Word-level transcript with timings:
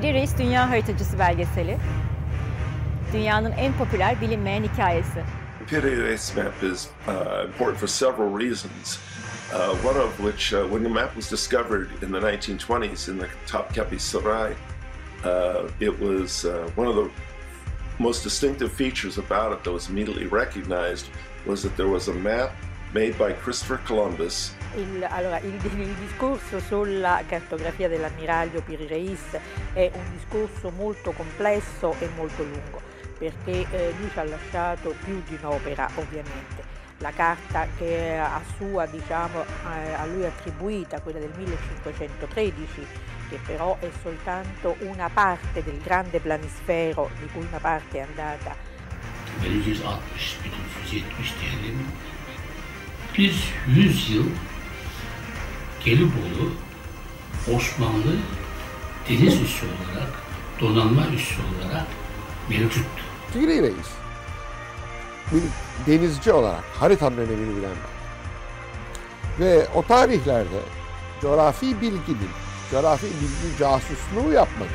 Piri 0.00 0.14
Reis 0.14 0.38
Dünya 0.38 0.70
Haritacısı 0.70 1.18
belgeseli. 1.18 1.78
Dünyanın 3.12 3.52
en 3.52 3.72
popüler 3.72 4.20
bilinmeyen 4.20 4.62
hikayesi. 4.62 5.24
Piri 5.66 6.04
Reis 6.04 6.36
map 6.36 6.62
is 6.62 6.88
uh, 7.08 7.46
important 7.46 7.78
for 7.78 7.86
several 7.88 8.38
reasons. 8.38 8.98
Uh, 9.52 9.88
one 9.88 9.98
of 9.98 10.16
which, 10.18 10.52
uh, 10.52 10.62
when 10.70 10.82
the 10.82 10.88
map 10.88 11.16
was 11.16 11.30
discovered 11.30 11.90
in 12.02 12.12
the 12.12 12.20
1920s 12.20 13.08
in 13.08 13.18
the 13.18 13.28
Topkapi 13.46 13.98
Saray, 13.98 14.54
uh, 15.24 15.68
it 15.80 16.00
was 16.00 16.44
uh, 16.44 16.70
one 16.76 16.88
of 16.88 16.94
the 16.94 17.10
most 17.98 18.22
distinctive 18.22 18.72
features 18.72 19.18
about 19.18 19.52
it 19.52 19.64
that 19.64 19.72
was 19.72 19.88
immediately 19.88 20.26
recognized 20.26 21.06
was 21.46 21.62
that 21.62 21.76
there 21.76 21.88
was 21.88 22.08
a 22.08 22.14
map 22.14 22.50
made 22.94 23.18
by 23.18 23.32
Christopher 23.32 23.80
Columbus 23.86 24.54
Il, 24.76 25.06
allora, 25.08 25.38
il, 25.40 25.54
il, 25.54 25.94
discorso 25.94 26.60
sulla 26.60 27.22
cartografia 27.26 27.88
dell'ammiraglio 27.88 28.60
Piri 28.62 28.86
Reis 28.86 29.38
è 29.72 29.90
un 29.92 30.12
discorso 30.12 30.70
molto 30.70 31.12
complesso 31.12 31.94
e 31.98 32.08
molto 32.14 32.42
lungo 32.42 32.80
perché 33.18 33.66
eh, 33.70 33.94
lui 33.98 34.08
ci 34.12 34.18
ha 34.18 34.24
lasciato 34.24 34.94
più 35.04 35.20
di 35.26 35.36
un'opera 35.40 35.90
ovviamente. 35.96 36.76
La 36.98 37.10
carta 37.10 37.66
che 37.76 38.16
a, 38.16 38.40
sua, 38.56 38.86
diciamo, 38.86 39.44
a 39.64 40.04
lui 40.06 40.24
attribuita, 40.24 41.00
quella 41.00 41.20
del 41.20 41.30
1513, 41.36 42.86
che 43.28 43.38
però 43.44 43.76
è 43.78 43.88
soltanto 44.02 44.76
una 44.80 45.08
parte 45.08 45.62
del 45.62 45.78
grande 45.78 46.18
planisfero 46.18 47.10
di 47.20 47.26
cui 47.28 47.44
una 47.44 47.58
parte 47.58 47.98
è 47.98 48.00
andata. 48.00 48.56
1960, 49.40 50.42
1970 50.42 51.38
diyelim. 51.38 51.92
Biz 53.18 53.36
100 53.74 54.10
yıl 54.10 54.26
Gelibolu 55.88 56.50
Osmanlı 57.56 58.16
deniz 59.08 59.42
üssü 59.42 59.66
olarak, 59.66 60.10
donanma 60.60 61.06
üssü 61.14 61.34
olarak 61.34 61.86
mevcuttu. 62.48 63.02
Tigre 63.32 63.62
Reis 63.62 63.88
bir 65.32 65.42
denizci 65.92 66.32
olarak 66.32 66.64
haritanın 66.80 67.16
önemini 67.16 67.56
bilen 67.56 67.76
ve 69.40 69.66
o 69.74 69.82
tarihlerde 69.82 70.60
coğrafi 71.20 71.80
bilginin, 71.80 72.30
coğrafi 72.70 73.06
bilgi 73.06 73.58
casusluğu 73.58 74.32
yapmanın 74.32 74.70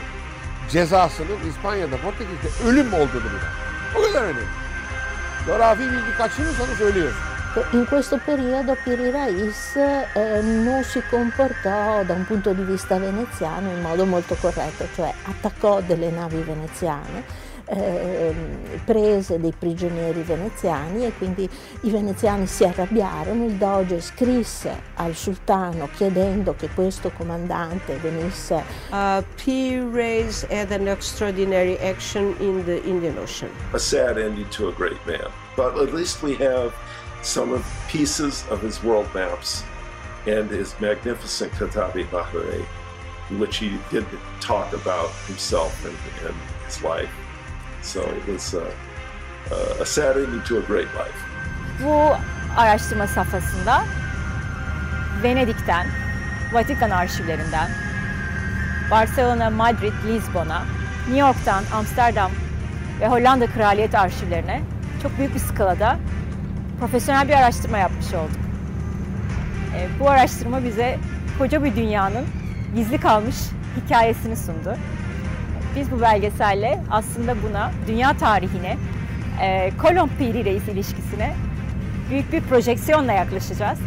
cezasının 0.70 1.50
İspanya'da, 1.50 1.98
Portekiz'de 1.98 2.70
ölüm 2.70 2.94
olduğunu 2.94 3.10
bilen. 3.10 3.54
O 3.96 4.02
kadar 4.02 4.24
önemli. 4.24 4.46
Coğrafi 5.46 5.82
bilgi 5.82 6.18
kaçırırsanız 6.18 6.82
ölüyorsunuz. 6.82 7.33
In 7.74 7.86
questo 7.86 8.20
periodo 8.24 8.76
Piri 8.84 9.12
Raiz 9.12 9.76
eh, 9.76 10.42
non 10.42 10.84
si 10.84 11.04
comportò 11.08 12.04
da 12.04 12.14
un 12.14 12.26
punto 12.26 12.52
di 12.52 12.64
vista 12.64 12.98
veneziano 12.98 13.70
in 13.70 13.80
modo 13.80 14.06
molto 14.06 14.36
corretto, 14.42 14.88
cioè 14.96 15.14
attaccò 15.26 15.80
delle 15.82 16.10
navi 16.10 16.42
veneziane, 16.42 17.24
eh, 17.66 18.34
prese 18.84 19.40
dei 19.40 19.54
prigionieri 19.56 20.24
veneziani 20.24 21.06
e 21.06 21.14
quindi 21.16 21.48
i 21.82 21.92
veneziani 21.92 22.48
si 22.48 22.64
arrabbiarono, 22.64 23.46
il 23.46 23.54
doge 23.54 24.02
scrisse 24.02 24.82
al 24.96 25.14
sultano 25.14 25.90
chiedendo 25.96 26.56
che 26.58 26.70
questo 26.74 27.12
comandante 27.16 27.98
venisse. 27.98 28.64
Uh, 28.90 29.24
P 29.36 29.80
raised 29.92 30.50
had 30.52 30.72
an 30.72 30.88
extraordinary 30.88 31.78
action 31.84 32.36
in 32.40 32.64
the 32.66 32.82
Indian 32.84 33.16
Ocean. 33.20 33.52
A 33.74 33.78
sad 33.78 34.18
ending 34.18 34.50
to 34.50 34.70
a 34.70 34.72
great 34.72 35.00
man, 35.06 35.30
but 35.56 35.78
at 35.78 35.94
least 35.94 36.24
we 36.24 36.34
have 36.44 36.74
some 37.24 37.54
of 37.54 37.66
pieces 37.88 38.46
of 38.50 38.62
his 38.62 38.84
world 38.84 39.08
maps 39.14 39.64
and 40.28 40.50
his 40.50 40.76
magnificent 40.80 41.52
Katabi 41.54 42.06
Bahare, 42.10 42.66
which 43.40 43.58
he 43.58 43.78
did 43.90 44.06
talk 44.42 44.74
about 44.74 45.10
himself 45.28 45.74
and, 45.86 45.98
and 46.28 46.36
his 46.66 46.84
life. 46.84 47.10
So 47.82 48.02
it 48.02 48.28
was 48.28 48.54
uh, 48.54 48.72
uh, 49.52 49.82
a 49.82 49.86
sad 49.86 50.18
ending 50.18 50.44
to 50.44 50.58
a 50.58 50.62
great 50.62 50.88
life. 50.96 51.20
Bu 51.84 52.16
araştırma 52.58 53.08
safhasında 53.08 53.84
Venedik'ten, 55.24 55.88
Vatikan 56.54 56.90
arşivlerinden, 56.90 57.70
Barcelona, 58.92 59.50
Madrid, 59.50 59.94
Lisbon'a, 60.06 60.66
New 61.08 61.20
York'tan 61.20 61.64
Amsterdam 61.74 62.32
ve 63.00 63.08
Hollanda 63.08 63.48
Kraliyet 63.48 63.96
arşivlerine 63.96 64.62
çok 65.04 65.18
büyük 65.18 65.36
bir 65.36 65.40
skalada 65.40 65.98
profesyonel 66.84 67.28
bir 67.28 67.34
araştırma 67.34 67.78
yapmış 67.78 68.14
olduk. 68.14 68.42
E, 69.76 70.00
bu 70.00 70.10
araştırma 70.10 70.64
bize 70.64 70.98
koca 71.40 71.64
bir 71.64 71.76
dünyanın 71.76 72.26
gizli 72.76 72.98
kalmış 72.98 73.36
hikayesini 73.78 74.36
sundu. 74.36 74.78
Biz 75.76 75.92
bu 75.92 76.02
belgeselle 76.02 76.84
aslında 76.92 77.36
buna, 77.44 77.72
dünya 77.88 78.18
tarihine, 78.18 78.78
e, 79.42 79.72
Kolomb 79.82 80.10
Piri 80.20 80.46
Reis 80.46 80.68
ilişkisine 80.68 81.36
büyük 82.10 82.34
bir 82.34 82.42
projeksiyonla 82.42 83.14
yaklaşacağız 83.14 83.80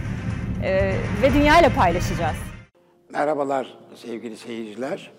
e, 0.63 0.93
ve 1.23 1.34
dünya 1.34 1.61
ile 1.61 1.69
paylaşacağız. 1.69 2.37
Merhabalar 3.13 3.78
sevgili 3.95 4.37
seyirciler. 4.37 5.11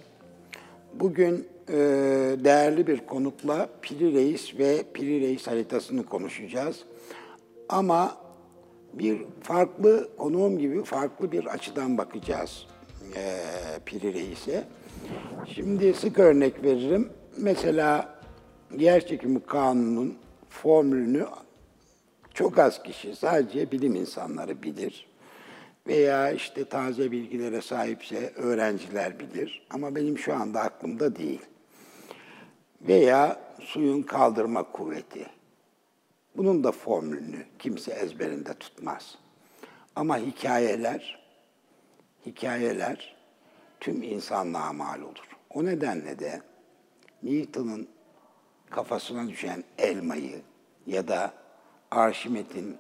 Bugün 0.94 1.48
e, 1.70 1.76
değerli 2.44 2.88
bir 2.88 2.98
konukla 2.98 3.70
Piri 3.82 4.14
Reis 4.14 4.60
ve 4.60 4.84
Piri 4.94 5.22
Reis 5.22 5.48
haritasını 5.48 6.06
konuşacağız. 6.06 6.78
Ama 7.70 8.18
bir 8.94 9.22
farklı 9.44 10.10
konuğum 10.18 10.58
gibi 10.58 10.84
farklı 10.84 11.32
bir 11.32 11.46
açıdan 11.46 11.98
bakacağız 11.98 12.68
e, 13.16 13.40
Piri 13.86 14.14
Reis'e. 14.14 14.64
Şimdi 15.56 15.94
sık 15.94 16.20
örnek 16.20 16.64
veririm. 16.64 17.10
Mesela 17.38 18.20
yer 18.78 19.08
çekimi 19.08 19.40
kanunun 19.40 20.18
formülünü 20.50 21.26
çok 22.34 22.60
az 22.60 22.84
kişi, 22.84 23.16
sadece 23.16 23.72
bilim 23.72 23.96
insanları 23.96 24.64
bilir. 24.64 25.08
Veya 25.88 26.32
işte 26.32 26.66
taze 26.66 27.12
bilgilere 27.12 27.62
sahipse 27.62 28.34
öğrenciler 28.36 29.20
bilir. 29.20 29.68
Ama 29.70 29.96
benim 29.96 30.18
şu 30.18 30.34
anda 30.36 30.62
aklımda 30.62 31.16
değil. 31.16 31.42
Veya 32.82 33.40
suyun 33.60 34.02
kaldırma 34.02 34.64
kuvveti. 34.72 35.26
Bunun 36.38 36.64
da 36.64 36.72
formülünü 36.72 37.46
kimse 37.60 37.92
ezberinde 37.92 38.54
tutmaz. 38.54 39.18
Ama 39.96 40.18
hikayeler, 40.18 41.20
hikayeler 42.26 43.16
tüm 43.80 44.04
insanlığa 44.04 44.74
mal 44.74 45.02
olur. 45.02 45.28
O 45.54 45.66
nedenle 45.66 46.20
de 46.20 46.42
Newton'un 47.24 47.88
kafasına 48.70 49.28
düşen 49.28 49.64
elmayı 49.78 50.42
ya 50.88 51.08
da 51.08 51.34
Arşimet'in 51.92 52.78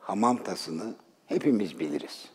hamam 0.00 0.42
tasını 0.42 0.94
hepimiz 1.26 1.80
biliriz. 1.80 2.28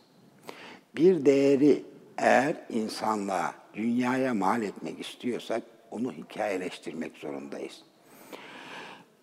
Bir 0.96 1.24
değeri 1.24 1.84
eğer 2.18 2.56
insanlığa, 2.68 3.54
dünyaya 3.74 4.34
mal 4.34 4.62
etmek 4.62 5.00
istiyorsak 5.00 5.62
onu 5.90 6.12
hikayeleştirmek 6.12 7.16
zorundayız. 7.16 7.82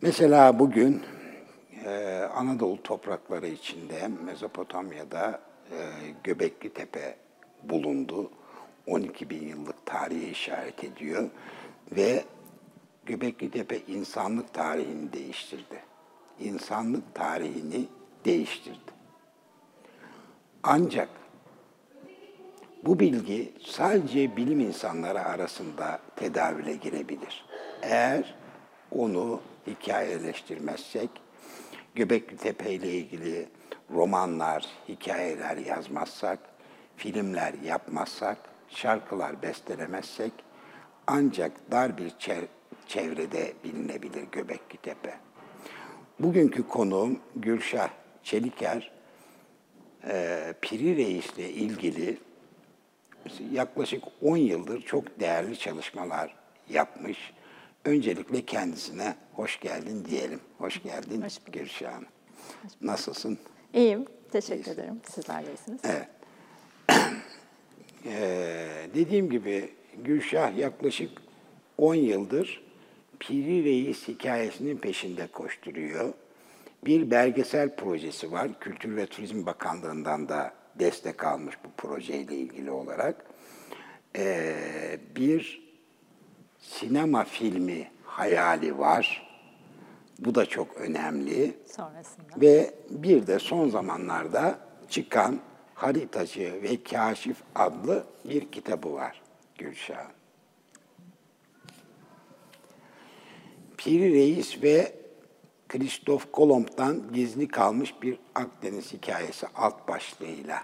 Mesela 0.01 0.59
bugün 0.59 1.03
e, 1.85 2.23
Anadolu 2.35 2.83
toprakları 2.83 3.47
içinde 3.47 4.07
Mezopotamya'da 4.25 5.41
e, 5.71 5.77
Göbekli 6.23 6.73
Tepe 6.73 7.17
bulundu. 7.63 8.31
12 8.87 9.29
bin 9.29 9.47
yıllık 9.47 9.85
tarihe 9.85 10.29
işaret 10.29 10.83
ediyor 10.83 11.29
ve 11.91 12.23
Göbekli 13.05 13.51
Tepe 13.51 13.79
insanlık 13.87 14.53
tarihini 14.53 15.13
değiştirdi. 15.13 15.83
İnsanlık 16.39 17.15
tarihini 17.15 17.85
değiştirdi. 18.25 18.91
Ancak 20.63 21.09
bu 22.85 22.99
bilgi 22.99 23.53
sadece 23.65 24.37
bilim 24.37 24.59
insanları 24.59 25.25
arasında 25.25 25.99
tedavüle 26.15 26.75
girebilir. 26.75 27.45
Eğer 27.81 28.35
onu 28.91 29.41
hikayeleştirmezsek, 29.67 31.09
Göbekli 31.97 32.37
Tepe 32.37 32.71
ile 32.73 32.91
ilgili 32.91 33.47
romanlar, 33.93 34.65
hikayeler 34.89 35.57
yazmazsak, 35.57 36.39
filmler 36.95 37.53
yapmazsak, 37.65 38.37
şarkılar 38.69 39.41
bestelemezsek 39.41 40.31
ancak 41.07 41.51
dar 41.71 41.97
bir 41.97 42.13
çevrede 42.87 43.53
bilinebilir 43.63 44.23
Göbekli 44.31 44.77
Tepe. 44.77 45.13
Bugünkü 46.19 46.67
konuğum 46.67 47.19
Gülşah 47.35 47.89
Çeliker, 48.23 48.91
e, 50.07 50.53
Piri 50.61 50.95
Reis'le 50.95 51.37
ilgili 51.37 52.17
yaklaşık 53.51 54.03
10 54.21 54.37
yıldır 54.37 54.81
çok 54.81 55.19
değerli 55.19 55.59
çalışmalar 55.59 56.35
yapmış. 56.69 57.33
Öncelikle 57.85 58.45
kendisine 58.45 59.15
hoş 59.33 59.59
geldin 59.59 60.05
diyelim. 60.05 60.39
Hoş 60.57 60.83
geldin 60.83 61.21
hoş 61.21 61.33
Gülşah 61.51 61.93
Hanım. 61.93 62.07
Nasılsın? 62.81 63.37
İyiyim. 63.73 64.05
Teşekkür 64.31 64.55
İyisin. 64.55 64.71
ederim. 64.71 65.01
Sizler 65.13 65.45
de 65.45 65.51
iyisiniz. 65.51 65.81
Evet. 65.83 66.07
ee, 68.05 68.67
dediğim 68.95 69.29
gibi 69.29 69.69
Gülşah 70.03 70.57
yaklaşık 70.57 71.11
10 71.77 71.95
yıldır 71.95 72.63
Piri 73.19 73.63
Reis 73.63 74.07
hikayesinin 74.07 74.77
peşinde 74.77 75.27
koşturuyor. 75.27 76.13
Bir 76.85 77.11
belgesel 77.11 77.75
projesi 77.75 78.31
var. 78.31 78.59
Kültür 78.59 78.95
ve 78.95 79.05
Turizm 79.05 79.45
Bakanlığı'ndan 79.45 80.29
da 80.29 80.53
destek 80.79 81.23
almış 81.23 81.55
bu 81.65 81.69
projeyle 81.77 82.35
ilgili 82.35 82.71
olarak. 82.71 83.25
Ee, 84.15 84.99
bir 85.15 85.66
sinema 86.59 87.23
filmi 87.23 87.91
hayali 88.03 88.77
var. 88.77 89.27
Bu 90.19 90.35
da 90.35 90.45
çok 90.45 90.77
önemli. 90.77 91.57
Sonrasında. 91.65 92.41
Ve 92.41 92.73
bir 92.89 93.27
de 93.27 93.39
son 93.39 93.69
zamanlarda 93.69 94.59
çıkan 94.89 95.39
Haritacı 95.73 96.59
ve 96.63 96.83
Kaşif 96.83 97.37
adlı 97.55 98.03
bir 98.25 98.51
kitabı 98.51 98.93
var 98.93 99.21
Gülşah'ın. 99.57 100.11
Piri 103.77 104.13
Reis 104.13 104.63
ve 104.63 104.95
Kristof 105.67 106.31
Kolomb'dan 106.31 107.13
gizli 107.13 107.47
kalmış 107.47 108.01
bir 108.01 108.19
Akdeniz 108.35 108.93
hikayesi 108.93 109.47
alt 109.55 109.87
başlığıyla 109.87 110.63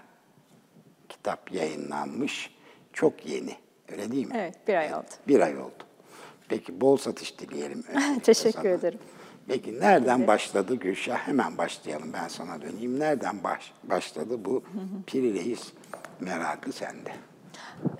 kitap 1.08 1.52
yayınlanmış. 1.52 2.54
Çok 2.92 3.26
yeni. 3.26 3.56
Öyle 3.92 4.12
değil 4.12 4.26
mi? 4.26 4.32
Evet, 4.38 4.54
bir 4.68 4.74
ay 4.74 4.94
oldu. 4.94 5.04
Bir 5.28 5.40
ay 5.40 5.58
oldu. 5.58 5.72
Peki 6.48 6.80
bol 6.80 6.96
satış 6.96 7.38
dileyelim. 7.38 7.84
Teşekkür 8.22 8.52
sana. 8.62 8.68
ederim. 8.68 8.98
Peki 9.48 9.80
nereden 9.80 10.26
başladı 10.26 10.74
Gülşah? 10.74 11.16
Hemen 11.18 11.58
başlayalım 11.58 12.12
ben 12.12 12.28
sana 12.28 12.62
döneyim. 12.62 13.00
Nereden 13.00 13.44
baş, 13.44 13.72
başladı 13.84 14.44
bu 14.44 14.64
Piri 15.06 15.34
Reis 15.34 15.72
merakı 16.20 16.72
sende? 16.72 17.12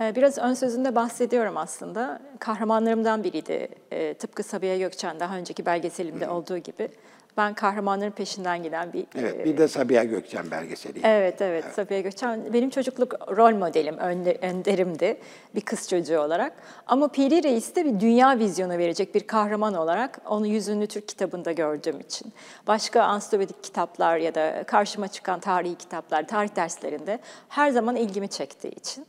Ee, 0.01 0.17
Biraz 0.17 0.39
ön 0.39 0.55
sözünde 0.55 0.95
bahsediyorum 0.95 1.57
aslında. 1.57 2.21
Kahramanlarımdan 2.39 3.25
biriydi. 3.25 3.69
Ee, 3.93 4.15
tıpkı 4.15 4.43
Sabiha 4.43 4.77
Gökçen 4.77 5.21
daha 5.21 5.37
önceki 5.37 5.67
belgeselimde 5.67 6.29
olduğu 6.29 6.59
gibi. 6.59 6.89
Ben 7.37 7.55
kahramanların 7.55 8.11
peşinden 8.11 8.63
giden 8.63 8.93
bir... 8.93 9.07
Evet, 9.19 9.41
e, 9.41 9.45
bir 9.45 9.59
de 9.59 9.69
Sabiha 9.69 10.05
Gökçen 10.05 10.51
belgeseli. 10.51 11.01
Evet, 11.05 11.43
evet. 11.43 11.65
Sabiha 11.77 12.01
Gökçen 12.01 12.53
benim 12.53 12.71
çocukluk 12.71 13.37
rol 13.37 13.55
modelim, 13.57 13.99
önde- 13.99 14.39
önderimdi 14.43 15.17
bir 15.55 15.61
kız 15.61 15.89
çocuğu 15.89 16.19
olarak. 16.21 16.53
Ama 16.87 17.09
Piri 17.09 17.43
Reis 17.43 17.77
de 17.77 17.85
bir 17.85 18.01
dünya 18.01 18.39
vizyonu 18.39 18.79
verecek 18.79 19.15
bir 19.15 19.27
kahraman 19.27 19.75
olarak 19.75 20.21
onu 20.27 20.47
Yüzünlü 20.47 20.87
Türk 20.87 21.09
kitabında 21.09 21.53
gördüğüm 21.53 22.01
için. 22.01 22.33
Başka 22.67 23.03
ansiklopedik 23.03 23.65
kitaplar 23.65 24.17
ya 24.17 24.35
da 24.35 24.65
karşıma 24.67 25.09
çıkan 25.09 25.41
tarihi 25.41 25.75
kitaplar, 25.75 26.27
tarih 26.29 26.57
derslerinde 26.57 27.19
her 27.49 27.71
zaman 27.71 27.97
ilgimi 27.97 28.29
çektiği 28.29 28.71
için. 28.75 29.07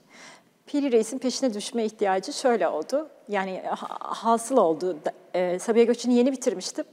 Piri 0.67 0.91
Reis'in 0.91 1.17
peşine 1.19 1.53
düşme 1.53 1.85
ihtiyacı 1.85 2.33
şöyle 2.33 2.67
oldu. 2.67 3.09
Yani 3.27 3.61
ha- 3.67 3.97
hasıl 3.99 4.57
oldu. 4.57 4.97
E, 5.33 5.59
Sabiha 5.59 5.83
Gökçen'i 5.83 6.13
yeni 6.13 6.31
bitirmiştim. 6.31 6.85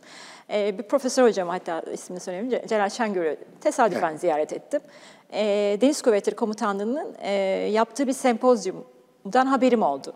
E, 0.51 0.79
bir 0.79 0.83
profesör 0.83 1.29
hocam 1.29 1.49
hatta 1.49 1.81
ismini 1.81 2.21
söyleyeyim, 2.21 2.51
Ce- 2.51 2.69
Celal 2.69 2.89
Şengör'ü 2.91 3.37
tesadüfen 3.61 4.17
ziyaret 4.17 4.53
ettim. 4.53 4.81
E, 5.33 5.79
Deniz 5.81 6.03
Kuvvetleri 6.03 6.37
Komutanlığı'nın 6.37 7.15
e, 7.21 7.33
yaptığı 7.73 8.07
bir 8.07 8.13
sempozyumdan 8.13 9.47
haberim 9.47 9.83
oldu. 9.83 10.13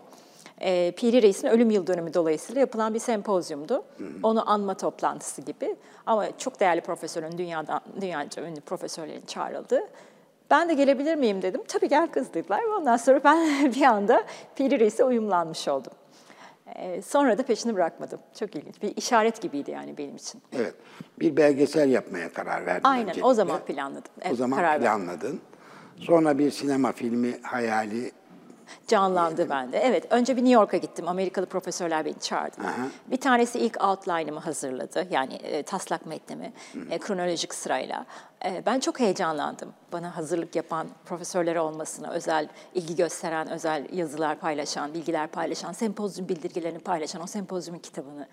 E, 0.61 0.91
Piri 0.91 1.21
Reis'in 1.21 1.47
ölüm 1.47 1.69
yıl 1.69 1.87
dönümü 1.87 2.13
dolayısıyla 2.13 2.59
yapılan 2.59 2.93
bir 2.93 2.99
sempozyumdu. 2.99 3.83
Onu 4.23 4.49
anma 4.51 4.73
toplantısı 4.73 5.41
gibi. 5.41 5.75
Ama 6.05 6.37
çok 6.37 6.59
değerli 6.59 6.81
profesörün, 6.81 7.37
dünyadan, 7.37 7.81
dünyaca 8.01 8.43
ünlü 8.43 8.61
profesörlerin 8.61 9.25
çağrıldığı. 9.27 9.81
Ben 10.49 10.69
de 10.69 10.73
gelebilir 10.73 11.15
miyim 11.15 11.41
dedim. 11.41 11.61
Tabii 11.67 11.89
gel 11.89 12.07
kız 12.07 12.33
dediler. 12.33 12.59
Ondan 12.77 12.97
sonra 12.97 13.23
ben 13.23 13.71
bir 13.75 13.81
anda 13.81 14.23
Piri 14.55 14.79
Reis'e 14.79 15.03
uyumlanmış 15.03 15.67
oldum. 15.67 15.93
Ee, 16.75 17.01
sonra 17.01 17.37
da 17.37 17.43
peşini 17.43 17.75
bırakmadım. 17.75 18.19
Çok 18.39 18.55
ilginç. 18.55 18.81
Bir 18.81 18.95
işaret 18.97 19.41
gibiydi 19.41 19.71
yani 19.71 19.97
benim 19.97 20.15
için. 20.15 20.41
Evet. 20.53 20.73
Bir 21.19 21.37
belgesel 21.37 21.89
yapmaya 21.89 22.33
karar 22.33 22.65
verdin 22.65 22.81
Aynen 22.87 23.05
o 23.05 23.09
öncelikle. 23.09 23.33
zaman 23.33 23.59
planladım. 23.65 24.11
o 24.17 24.21
Evet, 24.21 24.37
zaman 24.37 24.57
karar 24.57 24.69
verdim. 24.69 24.81
planladın. 24.85 25.41
Sonra 25.99 26.37
bir 26.37 26.51
sinema 26.51 26.91
filmi 26.91 27.41
hayali 27.41 28.11
Canlandı 28.87 29.49
bende. 29.49 29.77
Evet, 29.77 30.07
önce 30.09 30.35
bir 30.37 30.41
New 30.41 30.53
York'a 30.53 30.77
gittim. 30.77 31.07
Amerikalı 31.07 31.45
profesörler 31.45 32.05
beni 32.05 32.19
çağırdı. 32.19 32.61
Aha. 32.61 32.87
Bir 33.07 33.17
tanesi 33.17 33.59
ilk 33.59 33.83
outline'ımı 33.83 34.39
hazırladı. 34.39 35.07
Yani 35.11 35.33
e, 35.33 35.63
taslak 35.63 36.05
metnimi 36.05 36.53
e, 36.89 36.97
kronolojik 36.97 37.53
sırayla. 37.53 38.05
E, 38.45 38.63
ben 38.65 38.79
çok 38.79 38.99
heyecanlandım. 38.99 39.73
Bana 39.91 40.17
hazırlık 40.17 40.55
yapan 40.55 40.87
profesörler 41.05 41.55
olmasına, 41.55 42.11
özel 42.11 42.49
ilgi 42.73 42.95
gösteren, 42.95 43.49
özel 43.49 43.87
yazılar 43.93 44.39
paylaşan, 44.39 44.93
bilgiler 44.93 45.27
paylaşan, 45.27 45.71
sempozyum 45.71 46.29
bildirgilerini 46.29 46.79
paylaşan, 46.79 47.21
o 47.23 47.27
sempozyumun 47.27 47.79
kitabını 47.79 48.27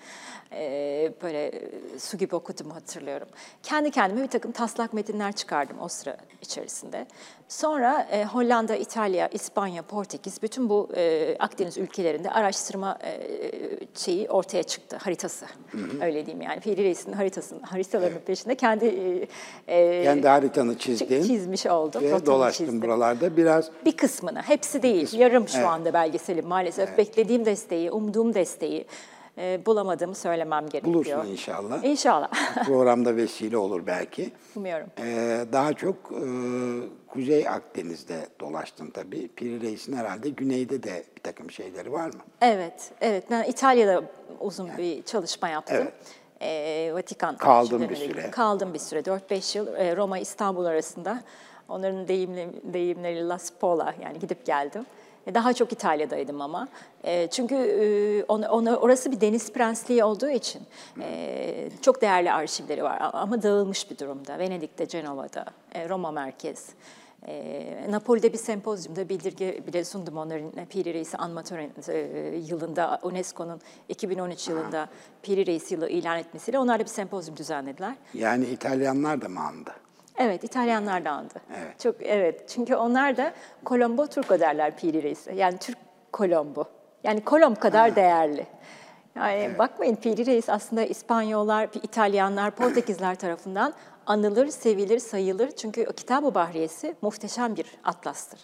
e, 0.52 1.12
böyle 1.22 1.52
su 1.98 2.18
gibi 2.18 2.36
okudum 2.36 2.70
hatırlıyorum. 2.70 3.28
Kendi 3.62 3.90
kendime 3.90 4.22
bir 4.22 4.30
takım 4.30 4.52
taslak 4.52 4.92
metinler 4.92 5.32
çıkardım 5.32 5.76
o 5.80 5.88
sıra 5.88 6.16
içerisinde. 6.42 7.06
Sonra 7.48 8.08
e, 8.10 8.24
Hollanda, 8.24 8.76
İtalya, 8.76 9.28
İspanya, 9.28 9.82
Portekiz 9.82 10.42
bütün 10.42 10.68
bu 10.68 10.88
e, 10.96 11.36
Akdeniz 11.38 11.78
ülkelerinde 11.78 12.30
araştırma 12.30 12.98
e, 13.04 13.20
şeyi 13.94 14.28
ortaya 14.28 14.62
çıktı, 14.62 14.96
haritası. 14.96 15.46
Öyle 16.00 16.26
diyeyim 16.26 16.40
yani. 16.40 16.60
Piri 16.60 16.84
Reis'in 16.84 17.12
haritasının, 17.12 17.60
haritalarının 17.62 18.18
peşinde 18.18 18.54
kendi 18.54 18.84
e, 19.68 19.78
e, 19.78 20.02
kendi 20.04 20.28
haritanı 20.28 20.78
çizdin. 20.78 21.22
Çizmiş 21.44 21.66
oldum. 21.66 22.02
Ve 22.02 22.06
rotamı 22.10 22.26
dolaştın 22.26 22.64
çizdim. 22.64 22.82
buralarda. 22.82 23.36
Biraz 23.36 23.70
Bir 23.84 23.96
kısmını, 23.96 24.42
hepsi 24.42 24.82
değil. 24.82 25.18
Yarım 25.18 25.48
şu 25.48 25.68
anda 25.68 25.92
belgeselim 25.92 26.46
maalesef. 26.46 26.98
Beklediğim 26.98 27.44
desteği, 27.44 27.90
umduğum 27.90 28.34
desteği 28.34 28.86
e, 29.38 29.66
bulamadığımı 29.66 30.14
söylemem 30.14 30.68
gerekiyor. 30.68 30.94
bulursun 30.94 31.26
inşallah. 31.26 31.84
İnşallah. 31.84 32.28
Programda 32.66 33.16
vesile 33.16 33.56
olur 33.56 33.86
belki. 33.86 34.32
Umuyorum. 34.56 34.86
Ee, 34.98 35.44
daha 35.52 35.72
çok 35.72 35.94
e, 36.12 36.22
Kuzey 37.08 37.48
Akdeniz'de 37.48 38.26
dolaştın 38.40 38.90
tabii. 38.90 39.28
Piri 39.28 39.60
Reis'in 39.60 39.96
herhalde 39.96 40.28
güneyde 40.28 40.82
de 40.82 41.04
bir 41.16 41.22
takım 41.22 41.50
şeyleri 41.50 41.92
var 41.92 42.06
mı? 42.06 42.20
Evet, 42.40 42.90
evet. 43.00 43.24
Ben 43.30 43.42
İtalya'da 43.44 44.02
uzun 44.40 44.68
bir 44.78 45.02
çalışma 45.02 45.48
yaptım. 45.48 45.76
Evet. 45.80 45.92
Ee, 46.44 46.90
Vatikan 46.94 47.36
Kaldın 47.36 47.88
bir 47.88 47.96
süre. 47.96 48.30
Kaldım 48.30 48.74
bir 48.74 48.78
süre, 48.78 49.00
4-5 49.00 49.58
yıl 49.58 49.66
e, 49.74 49.96
Roma 49.96 50.18
İstanbul 50.18 50.64
arasında. 50.64 51.20
Onların 51.68 52.08
deyimli, 52.08 52.48
deyimleri 52.64 53.28
La 53.28 53.38
Spola 53.38 53.94
yani 54.02 54.18
gidip 54.18 54.46
geldim. 54.46 54.86
E, 55.26 55.34
Daha 55.34 55.52
çok 55.52 55.72
İtalya'daydım 55.72 56.40
ama. 56.40 56.68
E, 57.04 57.26
çünkü 57.30 57.54
e, 57.54 58.24
ona, 58.24 58.50
ona, 58.50 58.76
orası 58.76 59.12
bir 59.12 59.20
deniz 59.20 59.52
prensliği 59.52 60.04
olduğu 60.04 60.30
için 60.30 60.62
e, 61.00 61.68
çok 61.82 62.00
değerli 62.02 62.32
arşivleri 62.32 62.82
var 62.84 62.98
ama 63.12 63.42
dağılmış 63.42 63.90
bir 63.90 63.98
durumda. 63.98 64.38
Venedik'te, 64.38 64.88
Cenova'da, 64.88 65.44
e, 65.74 65.88
Roma 65.88 66.10
merkez. 66.10 66.68
E, 67.28 67.86
Napoli'de 67.90 68.32
bir 68.32 68.38
sempozyumda 68.38 69.08
bildirge 69.08 69.66
bile 69.66 69.84
sundum 69.84 70.16
onların 70.16 70.56
e, 70.56 70.64
Piri 70.64 70.94
Reis'i 70.94 71.16
anma 71.16 71.42
töreni 71.42 71.70
e, 71.88 72.36
yılında 72.36 72.98
UNESCO'nun 73.02 73.60
2013 73.88 74.48
yılında 74.48 74.88
Piri 75.22 75.46
Reis 75.46 75.72
yılı 75.72 75.88
ilan 75.88 76.18
etmesiyle 76.18 76.58
onlar 76.58 76.78
da 76.78 76.82
bir 76.84 76.88
sempozyum 76.88 77.36
düzenlediler. 77.36 77.94
Yani 78.14 78.44
İtalyanlar 78.44 79.20
da 79.20 79.28
mı 79.28 79.40
andı? 79.40 79.70
Evet, 80.18 80.44
İtalyanlar 80.44 81.04
da 81.04 81.10
andı. 81.10 81.34
Evet. 81.58 81.80
Çok 81.80 81.96
evet. 82.00 82.48
Çünkü 82.48 82.74
onlar 82.74 83.16
da 83.16 83.34
Colombo 83.66 84.06
Turco 84.06 84.40
derler 84.40 84.76
Piri 84.76 85.02
Reis'e. 85.02 85.34
Yani 85.34 85.58
Türk 85.58 85.78
Colombo. 86.14 86.64
Yani 87.04 87.24
Kolomb 87.24 87.56
kadar 87.56 87.96
değerli. 87.96 88.46
Yani 89.16 89.58
bakmayın 89.58 89.96
Piri 89.96 90.26
Reis 90.26 90.48
aslında 90.48 90.84
İspanyollar, 90.84 91.68
İtalyanlar, 91.82 92.50
Portekizler 92.50 93.14
tarafından 93.14 93.74
anılır, 94.06 94.48
sevilir, 94.48 94.98
sayılır. 94.98 95.50
Çünkü 95.50 95.86
Kitab-ı 95.96 96.34
Bahriyesi 96.34 96.94
muhteşem 97.02 97.56
bir 97.56 97.66
atlastır. 97.84 98.40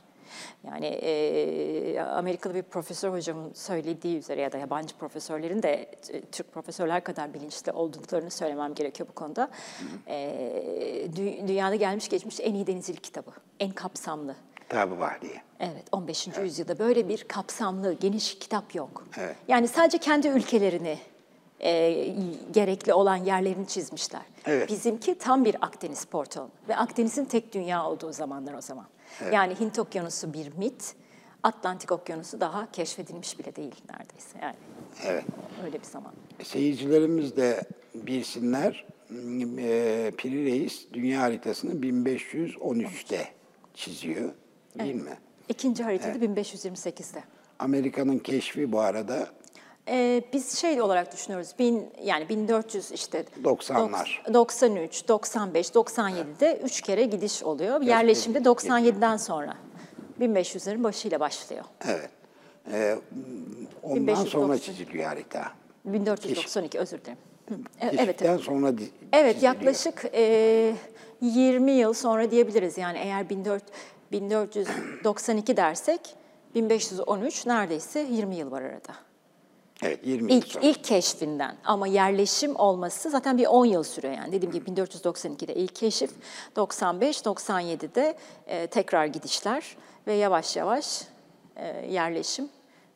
Yani 0.67 0.87
e, 0.87 2.01
Amerikalı 2.01 2.55
bir 2.55 2.63
profesör 2.63 3.13
hocamın 3.13 3.53
söylediği 3.55 4.19
üzere 4.19 4.41
ya 4.41 4.53
da 4.53 4.59
yabancı 4.59 4.97
profesörlerin 4.97 5.63
de 5.63 5.91
e, 6.09 6.21
Türk 6.21 6.53
profesörler 6.53 7.05
kadar 7.05 7.35
bilinçli 7.35 7.73
olduklarını 7.73 8.31
söylemem 8.31 8.75
gerekiyor 8.75 9.09
bu 9.09 9.15
konuda. 9.15 9.49
E, 10.07 11.07
dü- 11.17 11.49
dünyada 11.49 11.75
gelmiş 11.75 12.09
geçmiş 12.09 12.41
en 12.41 12.55
iyi 12.55 12.67
denizcilik 12.67 13.05
kitabı, 13.05 13.31
en 13.61 13.71
kapsamlı. 13.71 14.37
Kitab-ı 14.61 15.01
Bahriye. 15.01 15.43
Evet, 15.61 15.85
15. 15.93 16.29
yüzyılda 16.43 16.79
böyle 16.79 17.09
bir 17.09 17.25
kapsamlı, 17.25 17.93
geniş 17.93 18.39
kitap 18.39 18.75
yok. 18.75 19.05
Evet. 19.19 19.37
Yani 19.49 19.69
sadece 19.69 19.99
kendi 19.99 20.29
ülkelerini, 20.29 20.99
e, 21.63 22.07
gerekli 22.53 22.95
olan 22.95 23.17
yerlerini 23.17 23.67
çizmişler. 23.67 24.23
Evet. 24.47 24.69
Bizimki 24.69 25.19
tam 25.19 25.45
bir 25.45 25.57
Akdeniz 25.61 26.05
portalı 26.05 26.49
ve 26.69 26.77
Akdeniz'in 26.77 27.25
tek 27.25 27.55
dünya 27.55 27.87
olduğu 27.87 28.13
zamanlar 28.13 28.55
o 28.55 28.61
zaman. 28.61 28.87
Yani 29.33 29.61
Hint 29.61 29.79
Okyanusu 29.79 30.33
bir 30.33 30.57
mit, 30.59 30.95
Atlantik 31.43 31.93
Okyanusu 31.93 32.41
daha 32.41 32.71
keşfedilmiş 32.73 33.39
bile 33.39 33.57
değil 33.57 33.75
neredeyse. 33.91 34.39
Yani 34.43 34.57
Evet. 35.07 35.25
öyle 35.65 35.79
bir 35.81 35.85
zaman. 35.87 36.13
Seyircilerimiz 36.43 37.37
de 37.37 37.63
bilsinler. 37.95 38.85
E, 39.59 40.13
Piri 40.17 40.45
Reis 40.45 40.87
dünya 40.93 41.21
haritasını 41.21 41.73
1513'te 41.73 43.29
çiziyor. 43.75 44.31
Değil 44.79 44.95
mi? 44.95 45.19
İkinci 45.49 45.83
haritada 45.83 46.19
1528'de. 46.25 47.23
Amerika'nın 47.59 48.19
keşfi 48.19 48.73
bu 48.73 48.81
arada 48.81 49.29
Ee, 49.89 50.23
biz 50.33 50.59
şey 50.59 50.83
olarak 50.83 51.13
düşünüyoruz. 51.13 51.49
Bin, 51.59 51.91
yani 52.03 52.29
1400 52.29 52.93
işte 52.93 53.25
90'lar. 53.45 54.07
dok- 54.27 54.35
93, 54.35 55.09
95, 55.09 55.69
97'de 55.71 56.61
3 56.65 56.81
kere 56.81 57.05
gidiş 57.05 57.43
oluyor. 57.43 57.81
Yerleşimde 57.81 58.39
97'den 58.39 59.17
sonra. 59.17 59.55
1500'lerin 60.21 60.83
başıyla 60.85 61.21
başlıyor. 61.21 61.65
evet. 61.89 62.11
Ee, 62.73 62.97
ondan 63.83 64.07
1590. 64.07 64.41
sonra 64.41 64.59
çiziliyor 64.59 65.05
harita. 65.05 65.53
1492 65.85 66.79
özür 66.79 67.01
dilerim. 67.01 67.19
Hı, 67.49 67.55
e- 67.81 67.97
Evet, 68.03 68.23
evet. 68.23 68.41
sonra 68.41 68.79
di- 68.79 68.91
Evet 69.13 69.35
çiziliyor. 69.35 69.55
yaklaşık 69.55 70.05
e, 70.15 70.75
20 71.21 71.71
yıl 71.73 71.93
sonra 71.93 72.31
diyebiliriz. 72.31 72.79
Yani 72.79 72.99
eğer 72.99 73.29
1400 73.31 73.63
1492 74.13 75.57
dersek 75.57 76.01
1513 76.55 77.47
neredeyse 77.47 78.01
20 78.11 78.37
yıl 78.37 78.51
var 78.51 78.63
arada. 78.63 78.93
Evet 79.83 80.01
20 80.07 80.33
yıl 80.33 80.39
İlk, 80.39 80.47
sonra. 80.47 80.67
ilk 80.67 80.85
keşfinden 80.85 81.57
ama 81.65 81.87
yerleşim 81.87 82.57
olması 82.57 83.11
zaten 83.11 83.39
bir 83.39 83.47
10 83.47 83.65
yıl 83.65 83.83
sürüyor 83.83 84.15
yani. 84.15 84.33
Dediğim 84.33 84.53
gibi 84.53 84.71
1492'de 84.71 85.55
ilk 85.55 85.75
keşif, 85.75 86.11
95-97'de 86.57 88.17
e, 88.47 88.67
tekrar 88.67 89.07
gidişler 89.07 89.77
ve 90.07 90.15
yavaş 90.15 90.57
yavaş 90.57 91.03
e, 91.57 91.87
yerleşim. 91.87 92.49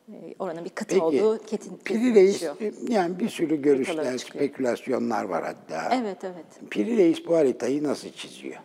E, 0.09 0.13
oranın 0.39 0.65
bir 0.65 0.69
kıta 0.69 0.89
Peki 0.89 1.01
olduğu 1.03 1.45
ketin, 1.45 1.77
Piri 1.77 2.15
Reis 2.15 2.39
kesinleşiyor. 2.39 2.89
yani 2.89 3.19
bir 3.19 3.29
sürü 3.29 3.61
görüşler, 3.61 4.17
spekülasyonlar 4.17 5.23
var 5.23 5.43
hatta. 5.43 5.95
Evet, 5.95 6.17
evet. 6.23 6.45
Piri 6.69 6.97
Reis 6.97 7.27
bu 7.27 7.35
haritayı 7.35 7.83
nasıl 7.83 8.09
çiziyor? 8.09 8.61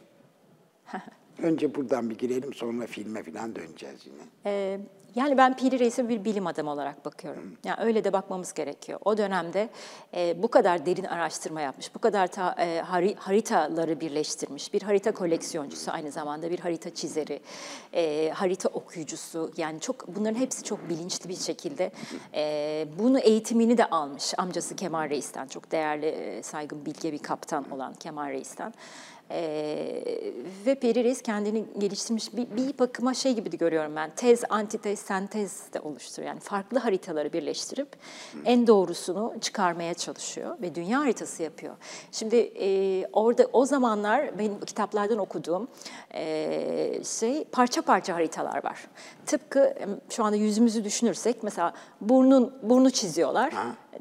Önce 1.42 1.74
buradan 1.74 2.10
bir 2.10 2.18
girelim 2.18 2.54
sonra 2.54 2.86
filme 2.86 3.22
falan 3.22 3.54
döneceğiz 3.56 4.06
yine. 4.06 4.22
Ee, 4.46 4.80
yani 5.14 5.36
ben 5.38 5.56
Piri 5.56 5.78
Reis'e 5.78 6.08
bir 6.08 6.24
bilim 6.24 6.46
adamı 6.46 6.70
olarak 6.70 7.04
bakıyorum. 7.04 7.56
Yani 7.64 7.76
öyle 7.80 8.04
de 8.04 8.12
bakmamız 8.12 8.52
gerekiyor. 8.54 8.98
O 9.04 9.18
dönemde 9.18 9.68
e, 10.14 10.42
bu 10.42 10.48
kadar 10.48 10.86
derin 10.86 11.04
araştırma 11.04 11.60
yapmış, 11.60 11.94
bu 11.94 11.98
kadar 11.98 12.26
ta- 12.26 12.54
e, 12.58 12.80
hari- 12.80 13.14
haritaları 13.18 14.00
birleştirmiş, 14.00 14.72
bir 14.74 14.82
harita 14.82 15.12
koleksiyoncusu 15.12 15.90
aynı 15.90 16.10
zamanda 16.10 16.50
bir 16.50 16.58
harita 16.58 16.94
çizeri, 16.94 17.40
e, 17.94 18.30
harita 18.34 18.68
okuyucusu. 18.68 19.52
Yani 19.56 19.80
çok 19.80 20.08
bunların 20.16 20.38
hepsi 20.40 20.62
çok 20.64 20.88
bilinçli 20.88 21.28
bir 21.28 21.36
şekilde 21.36 21.92
e, 22.34 22.86
bunu 22.98 23.18
eğitimini 23.18 23.78
de 23.78 23.86
almış. 23.86 24.34
Amcası 24.38 24.76
Kemal 24.76 25.10
Reis'ten 25.10 25.46
çok 25.46 25.72
değerli, 25.72 26.06
e, 26.06 26.42
saygın, 26.42 26.86
bilge 26.86 27.12
bir 27.12 27.18
kaptan 27.18 27.70
olan 27.70 27.94
Kemal 27.94 28.28
Reis'ten. 28.28 28.74
Ee, 29.32 30.02
ve 30.66 30.74
Peri 30.74 31.04
Reis 31.04 31.22
kendini 31.22 31.64
geliştirmiş 31.78 32.36
bir, 32.36 32.46
bir 32.56 32.78
bakıma 32.78 33.14
şey 33.14 33.34
gibi 33.34 33.52
de 33.52 33.56
görüyorum 33.56 33.96
ben. 33.96 34.10
Tez, 34.16 34.42
antitez, 34.48 34.98
sentez 34.98 35.72
de 35.72 35.80
oluşturuyor. 35.80 36.28
Yani 36.28 36.40
farklı 36.40 36.78
haritaları 36.78 37.32
birleştirip 37.32 37.88
en 38.44 38.66
doğrusunu 38.66 39.34
çıkarmaya 39.40 39.94
çalışıyor 39.94 40.56
ve 40.62 40.74
dünya 40.74 41.00
haritası 41.00 41.42
yapıyor. 41.42 41.76
Şimdi 42.12 42.36
e, 42.36 43.06
orada 43.12 43.46
o 43.52 43.66
zamanlar 43.66 44.38
benim 44.38 44.60
kitaplardan 44.60 45.18
okuduğum 45.18 45.68
e, 46.14 47.04
şey 47.04 47.44
parça 47.44 47.82
parça 47.82 48.14
haritalar 48.14 48.64
var. 48.64 48.88
Tıpkı 49.26 49.74
şu 50.10 50.24
anda 50.24 50.36
yüzümüzü 50.36 50.84
düşünürsek 50.84 51.42
mesela 51.42 51.72
burnun 52.00 52.54
burnu 52.62 52.90
çiziyorlar. 52.90 53.54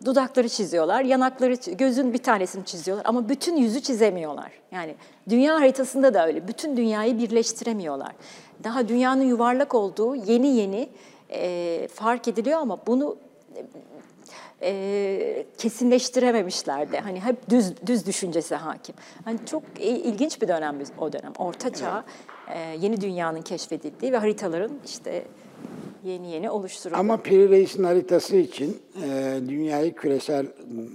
Dudakları 0.06 0.50
çiziyorlar, 0.50 1.02
yanakları, 1.04 1.54
gözün 1.72 2.14
bir 2.14 2.24
tanesini 2.24 2.66
çiziyorlar 2.66 3.06
ama 3.06 3.30
bütün 3.30 3.56
yüzü 3.56 3.82
çizemiyorlar. 3.82 4.52
Yani 4.72 4.96
dünya 5.30 5.56
haritasında 5.56 6.14
da 6.14 6.28
öyle. 6.28 6.48
Bütün 6.48 6.78
dünyayı 6.78 7.18
birleştiremiyorlar. 7.18 8.12
Daha 8.64 8.88
dünyanın 8.88 9.24
yuvarlak 9.24 9.76
olduğu 9.76 10.16
yeni 10.16 10.48
yeni 10.48 10.90
e, 11.30 11.88
fark 11.94 12.28
ediliyor 12.28 12.60
ama 12.60 12.78
bunu 12.88 13.18
e, 14.62 15.46
kesinleştirememişlerdi. 15.58 16.98
Hani 16.98 17.20
hep 17.20 17.50
düz 17.50 17.74
düz 17.88 18.06
düşüncesi 18.06 18.56
hakim. 18.56 18.96
Hani 19.26 19.40
çok 19.46 19.64
ilginç 19.80 20.42
bir 20.42 20.48
dönem 20.48 20.80
o 20.98 21.14
dönem. 21.14 21.34
Orta 21.38 21.74
Çağ, 21.74 22.04
e, 22.54 22.60
yeni 22.60 23.02
dünyanın 23.02 23.42
keşfedildiği 23.42 24.12
ve 24.12 24.18
haritaların 24.18 24.72
işte 24.86 25.26
yeni 26.04 26.32
yeni 26.32 26.50
oluşturulduğu. 26.50 27.00
Ama 27.00 27.18
Piri 27.18 27.50
Reis'in 27.50 27.84
haritası 27.84 28.36
için 28.38 28.82
e, 29.04 29.40
dünyayı 29.50 29.96
küresel 29.96 30.46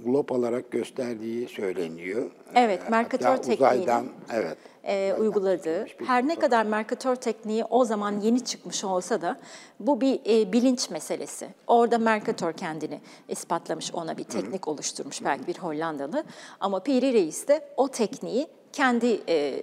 glob 0.05 0.29
olarak 0.29 0.71
gösterdiği 0.71 1.47
söyleniyor. 1.47 2.31
Evet, 2.55 2.81
E, 2.87 2.89
Mercator 2.89 3.25
hatta 3.25 3.41
tekniğini 3.41 3.73
uzaydan, 3.75 4.05
evet. 4.33 4.57
e, 4.83 5.13
uyguladığı, 5.19 5.85
her 6.05 6.27
ne 6.27 6.35
kadar 6.35 6.65
Mercator 6.65 7.15
tekniği 7.15 7.63
o 7.65 7.85
zaman 7.85 8.19
yeni 8.21 8.45
çıkmış 8.45 8.83
olsa 8.83 9.21
da 9.21 9.39
bu 9.79 10.01
bir 10.01 10.19
e, 10.29 10.53
bilinç 10.53 10.89
meselesi. 10.89 11.47
Orada 11.67 11.97
Mercator 11.97 12.53
kendini 12.53 12.99
ispatlamış, 13.29 13.93
ona 13.93 14.17
bir 14.17 14.23
teknik 14.23 14.67
oluşturmuş 14.67 15.23
belki 15.25 15.47
bir 15.47 15.57
Hollandalı. 15.57 16.23
Ama 16.59 16.79
Piri 16.79 17.13
Reis 17.13 17.47
de 17.47 17.61
o 17.77 17.87
tekniği 17.87 18.47
kendi 18.73 19.19
e, 19.29 19.53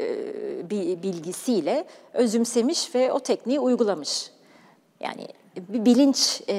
bi- 0.70 0.98
bilgisiyle 1.02 1.84
özümsemiş 2.12 2.94
ve 2.94 3.12
o 3.12 3.20
tekniği 3.20 3.60
uygulamış. 3.60 4.30
Yani 5.02 5.26
bir 5.68 5.84
bilinç 5.84 6.42
e, 6.48 6.54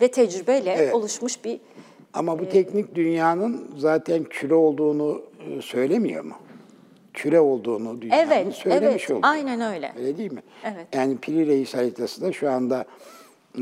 ve 0.00 0.08
tecrübeyle 0.10 0.72
Evet. 0.78 0.94
oluşmuş 0.94 1.44
bir 1.44 1.60
Ama 2.12 2.38
bu 2.38 2.48
teknik 2.48 2.94
dünyanın 2.94 3.70
zaten 3.78 4.24
küre 4.24 4.54
olduğunu 4.54 5.22
e, 5.58 5.62
söylemiyor 5.62 6.24
mu? 6.24 6.34
Küre 7.14 7.40
olduğunu 7.40 8.02
dünyanın 8.02 8.26
Evet, 8.32 8.54
söylemiş 8.54 8.84
evet, 9.02 9.10
oluyor. 9.10 9.20
aynen 9.22 9.60
öyle. 9.74 9.92
Öyle 9.98 10.18
değil 10.18 10.32
mi? 10.32 10.42
Evet. 10.64 10.86
Yani 10.92 11.16
Piri 11.18 11.46
Reis 11.46 11.74
haritası 11.74 12.22
da 12.22 12.32
şu 12.32 12.50
anda 12.50 12.84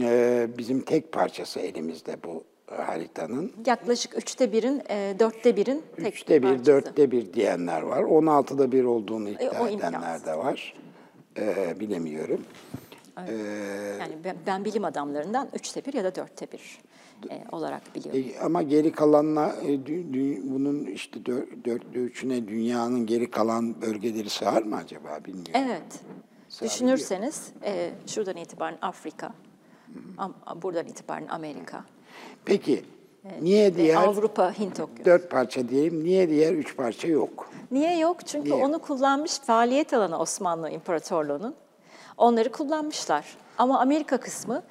e, 0.00 0.46
bizim 0.58 0.80
tek 0.80 1.12
parçası 1.12 1.60
elimizde 1.60 2.16
bu 2.24 2.44
e, 2.72 2.82
haritanın. 2.82 3.52
yaklaşık 3.66 4.18
üçte 4.18 4.52
birin, 4.52 4.82
e, 4.90 5.14
dörtte 5.18 5.56
birin 5.56 5.82
tek 5.96 6.14
Üçte 6.14 6.42
bir, 6.42 6.48
parçası. 6.48 6.66
dörtte 6.66 7.10
bir 7.10 7.32
diyenler 7.32 7.82
var. 7.82 8.02
16'da 8.02 8.72
bir 8.72 8.84
olduğunu 8.84 9.28
iddia 9.28 9.68
E, 9.68 9.72
edenler 9.74 10.24
de 10.26 10.38
var. 10.38 10.74
E, 11.38 11.80
bilemiyorum. 11.80 12.40
E, 13.16 13.32
Yani 14.00 14.12
ben, 14.24 14.36
ben 14.46 14.64
bilim 14.64 14.84
adamlarından 14.84 15.48
üçte 15.54 15.84
bir 15.84 15.92
ya 15.94 16.04
da 16.04 16.14
dörtte 16.14 16.46
bir 16.52 16.78
e, 17.30 17.44
olarak 17.52 17.82
biliyorum. 17.94 18.32
E, 18.36 18.40
ama 18.44 18.62
geri 18.62 18.92
kalanla 18.92 19.56
e, 19.62 19.66
dü- 19.66 20.12
dü- 20.12 20.50
bunun 20.54 20.84
işte 20.84 21.26
dör, 21.26 21.42
dörtte 21.64 21.98
üçüne 21.98 22.48
dünyanın 22.48 23.06
geri 23.06 23.30
kalan 23.30 23.82
bölgeleri 23.82 24.30
sığar 24.30 24.62
mı 24.62 24.76
acaba 24.76 25.18
bilmiyorum. 25.24 25.52
Evet. 25.54 26.00
Sağ 26.48 26.64
Düşünürseniz 26.66 27.52
e, 27.64 27.90
şuradan 28.06 28.36
itibaren 28.36 28.78
Afrika, 28.82 29.32
am- 30.18 30.62
buradan 30.62 30.86
itibaren 30.86 31.26
Amerika, 31.28 31.84
Peki 32.44 32.84
niye 33.42 33.64
ve 33.66 33.76
diğer 33.76 33.96
Avrupa, 33.96 34.58
Hint 34.58 34.80
Okyanusu. 34.80 35.04
dört 35.04 35.30
parça 35.30 35.68
diyeyim, 35.68 36.04
niye 36.04 36.28
diğer 36.30 36.52
üç 36.52 36.76
parça 36.76 37.08
yok? 37.08 37.50
Niye 37.70 37.98
yok? 37.98 38.26
Çünkü 38.26 38.50
Niye? 38.50 38.64
onu 38.64 38.78
kullanmış 38.78 39.38
faaliyet 39.38 39.92
alanı 39.94 40.18
Osmanlı 40.18 40.70
İmparatorluğu'nun. 40.70 41.54
Onları 42.16 42.52
kullanmışlar. 42.52 43.26
Ama 43.58 43.80
Amerika 43.80 44.20
kısmı 44.20 44.62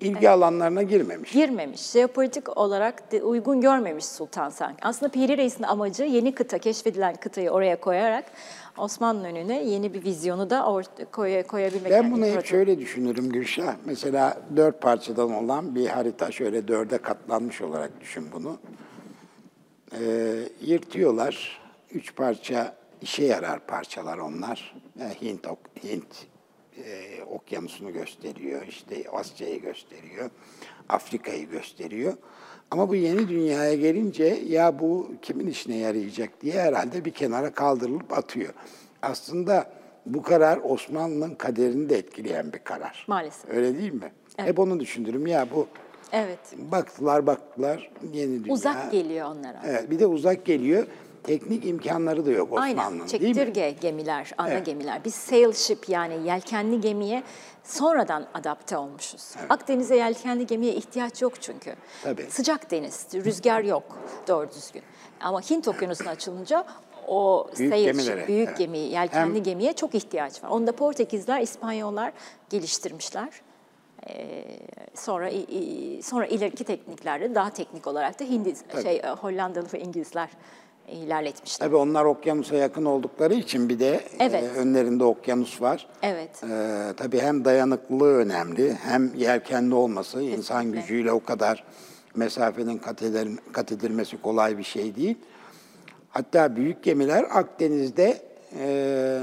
İlgi 0.00 0.30
alanlarına 0.30 0.82
girmemiş. 0.82 1.32
girmemiş. 1.32 1.90
Jeopolitik 1.90 2.56
olarak 2.56 3.12
de 3.12 3.22
uygun 3.22 3.60
görmemiş 3.60 4.04
Sultan 4.04 4.50
Sanki. 4.50 4.78
Aslında 4.82 5.12
Piri 5.12 5.36
Reis'in 5.36 5.62
amacı 5.62 6.02
yeni 6.04 6.34
kıta, 6.34 6.58
keşfedilen 6.58 7.16
kıtayı 7.16 7.50
oraya 7.50 7.80
koyarak 7.80 8.24
Osmanlı'nın 8.76 9.24
önüne 9.24 9.64
yeni 9.64 9.94
bir 9.94 10.04
vizyonu 10.04 10.50
da 10.50 10.66
orta, 10.66 11.04
koy, 11.04 11.42
koyabilmek. 11.42 11.90
Ben 11.92 12.02
Yani 12.02 12.12
bunu 12.12 12.26
hep 12.26 12.46
şöyle 12.46 12.78
düşünürüm 12.78 13.30
Gülşah. 13.32 13.74
Mesela 13.84 14.38
dört 14.56 14.82
parçadan 14.82 15.34
olan 15.34 15.74
bir 15.74 15.86
harita 15.86 16.30
şöyle 16.30 16.68
dörde 16.68 16.98
katlanmış 16.98 17.60
olarak 17.60 18.00
düşün 18.00 18.24
bunu. 18.32 18.58
Ee, 19.92 20.34
yırtıyorlar. 20.60 21.60
Üç 21.90 22.16
parça 22.16 22.74
işe 23.02 23.24
yarar 23.24 23.66
parçalar 23.66 24.18
onlar. 24.18 24.74
Yani 25.00 25.14
Hint, 25.22 25.46
Hint 25.84 26.26
e, 26.86 27.24
okyanusunu 27.24 27.92
gösteriyor, 27.92 28.66
işte 28.68 29.04
Asya'yı 29.12 29.60
gösteriyor, 29.62 30.30
Afrika'yı 30.88 31.48
gösteriyor. 31.50 32.12
Ama 32.70 32.88
bu 32.88 32.94
yeni 32.94 33.28
dünyaya 33.28 33.74
gelince 33.74 34.24
ya 34.46 34.78
bu 34.80 35.12
kimin 35.22 35.46
işine 35.46 35.76
yarayacak 35.76 36.40
diye 36.42 36.60
herhalde 36.60 37.04
bir 37.04 37.10
kenara 37.10 37.52
kaldırılıp 37.52 38.12
atıyor. 38.12 38.54
Aslında 39.02 39.70
bu 40.06 40.22
karar 40.22 40.60
Osmanlı'nın 40.64 41.34
kaderini 41.34 41.88
de 41.88 41.98
etkileyen 41.98 42.52
bir 42.52 42.58
karar. 42.58 43.04
Maalesef. 43.08 43.50
Öyle 43.50 43.78
değil 43.78 43.92
mi? 43.92 44.12
Hep 44.36 44.58
onu 44.58 44.80
düşünürüm. 44.80 45.26
Ya 45.26 45.46
bu 45.54 45.66
Evet. 46.12 46.38
baktılar 46.58 47.26
baktılar 47.26 47.90
yeni 48.12 48.44
dünya. 48.44 48.54
Uzak 48.54 48.92
geliyor 48.92 49.26
onlara. 49.30 49.62
Evet, 49.66 49.90
bir 49.90 49.98
de 49.98 50.06
uzak 50.06 50.44
geliyor. 50.44 50.86
Teknik 51.28 51.64
imkanları 51.66 52.26
da 52.26 52.30
yok 52.30 52.48
Aynen. 52.56 52.78
Osmanlı'nın 52.78 53.08
değil 53.08 53.22
mi? 53.22 53.34
Çektirge 53.34 53.70
gemiler, 53.80 54.32
ana 54.38 54.50
Evet. 54.50 54.66
gemiler. 54.66 55.04
Biz 55.04 55.14
sail 55.14 55.52
ship 55.52 55.88
yani 55.88 56.26
yelkenli 56.26 56.80
gemiye 56.80 57.22
sonradan 57.64 58.26
adapte 58.34 58.76
olmuşuz. 58.76 59.34
Akdeniz'e 59.48 59.96
yelkenli 59.96 60.46
gemiye 60.46 60.74
ihtiyaç 60.74 61.22
yok 61.22 61.32
çünkü. 61.42 61.74
Tabii. 62.04 62.22
Sıcak 62.30 62.70
deniz, 62.70 63.06
rüzgar 63.14 63.60
yok 63.62 63.98
doğru 64.28 64.48
düzgün. 64.50 64.82
Ama 65.20 65.40
Hint 65.40 65.68
okyanusuna 65.68 66.10
açılınca 66.10 66.64
o 67.08 67.48
Büyük 67.58 67.72
sail 67.72 67.84
gemilere, 67.84 68.20
ship, 68.20 68.28
büyük 68.28 68.48
evet. 68.48 68.58
gemi, 68.58 68.78
yelkenli 68.78 69.34
Hem- 69.36 69.42
gemiye 69.42 69.72
çok 69.72 69.94
ihtiyaç 69.94 70.44
var. 70.44 70.48
Onu 70.48 70.66
da 70.66 70.72
Portekizler, 70.72 71.40
İspanyollar 71.40 72.12
geliştirmişler. 72.50 73.28
E, 74.08 74.44
sonra 74.94 75.30
sonra 76.02 76.26
ileriki 76.26 76.64
tekniklerde 76.64 77.34
daha 77.34 77.50
teknik 77.50 77.86
olarak 77.86 78.20
da 78.20 78.24
Hindi 78.24 78.54
şey 78.82 78.96
e, 78.96 79.08
Hollandalı 79.08 79.66
ve 79.74 79.80
İngilizler 79.80 80.28
ilerletmişler. 80.92 81.66
Tabii 81.66 81.76
onlar 81.76 82.04
okyanusa 82.04 82.56
yakın 82.56 82.84
oldukları 82.84 83.34
için 83.34 83.68
bir 83.68 83.78
de 83.78 84.00
Evet. 84.20 84.42
e, 84.44 84.48
önlerinde 84.48 85.04
okyanus 85.04 85.62
var. 85.62 85.86
Evet. 86.02 86.44
Ee, 86.44 86.92
tabii 86.96 87.18
hem 87.20 87.44
dayanıklılığı 87.44 88.14
önemli 88.14 88.74
hem 88.74 89.14
yelkenli 89.14 89.74
olması 89.74 90.22
insan 90.22 90.72
gücüyle 90.72 91.12
o 91.12 91.24
kadar 91.24 91.64
mesafenin 92.16 92.78
kat, 92.78 93.02
eder- 93.02 93.28
kat 93.52 93.72
edilmesi 93.72 94.22
kolay 94.22 94.58
bir 94.58 94.62
şey 94.64 94.96
değil. 94.96 95.16
Hatta 96.10 96.56
büyük 96.56 96.82
gemiler 96.82 97.26
Akdeniz'de 97.30 98.22
e, 98.58 99.20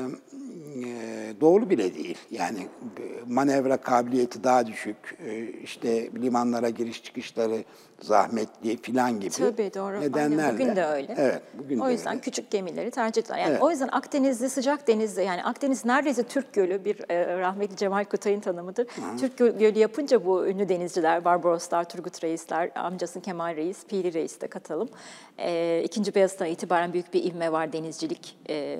e, 0.85 1.33
doğru 1.41 1.69
bile 1.69 1.95
değil. 1.95 2.17
Yani 2.31 2.59
e, 2.59 3.03
manevra 3.27 3.77
kabiliyeti 3.77 4.43
daha 4.43 4.67
düşük, 4.67 5.17
e, 5.25 5.43
işte 5.63 6.11
limanlara 6.21 6.69
giriş 6.69 7.03
çıkışları 7.03 7.63
zahmetli 8.01 8.77
filan 8.81 9.19
gibi 9.19 9.29
Tabii 9.29 9.71
doğru. 9.75 10.01
nedenlerle. 10.01 10.41
Aynen, 10.41 10.53
bugün 10.53 10.75
de 10.75 10.85
öyle. 10.85 11.15
Evet, 11.17 11.41
bugün 11.53 11.79
o 11.79 11.87
de 11.87 11.91
yüzden 11.91 12.11
öyle. 12.13 12.21
küçük 12.21 12.51
gemileri 12.51 12.91
tercih 12.91 13.21
ettiler. 13.21 13.37
Yani 13.37 13.49
Evet. 13.51 13.61
o 13.63 13.71
yüzden 13.71 13.87
Akdeniz'de 13.91 14.49
sıcak 14.49 14.87
denizde 14.87 15.21
yani 15.23 15.43
Akdeniz 15.43 15.85
neredeyse 15.85 16.23
Türk 16.23 16.53
Gölü 16.53 16.85
bir 16.85 17.11
e, 17.11 17.37
rahmetli 17.39 17.75
Cemal 17.77 18.03
Kutay'ın 18.05 18.39
tanımıdır. 18.39 18.87
Türk 19.19 19.39
Gö- 19.39 19.57
Gölü 19.59 19.79
yapınca 19.79 20.25
bu 20.25 20.47
ünlü 20.47 20.69
denizciler 20.69 21.25
Barbaroslar, 21.25 21.89
Turgut 21.89 22.23
Reisler, 22.23 22.71
amcası 22.75 23.21
Kemal 23.21 23.55
Reis, 23.55 23.85
Piri 23.85 24.13
Reis 24.13 24.41
de 24.41 24.47
katalım. 24.47 24.89
E, 25.37 25.81
İkinci 25.85 26.15
Beyazıt'tan 26.15 26.47
itibaren 26.47 26.93
büyük 26.93 27.13
bir 27.13 27.23
ivme 27.23 27.51
var 27.51 27.73
denizcilik 27.73 28.37
e, 28.49 28.77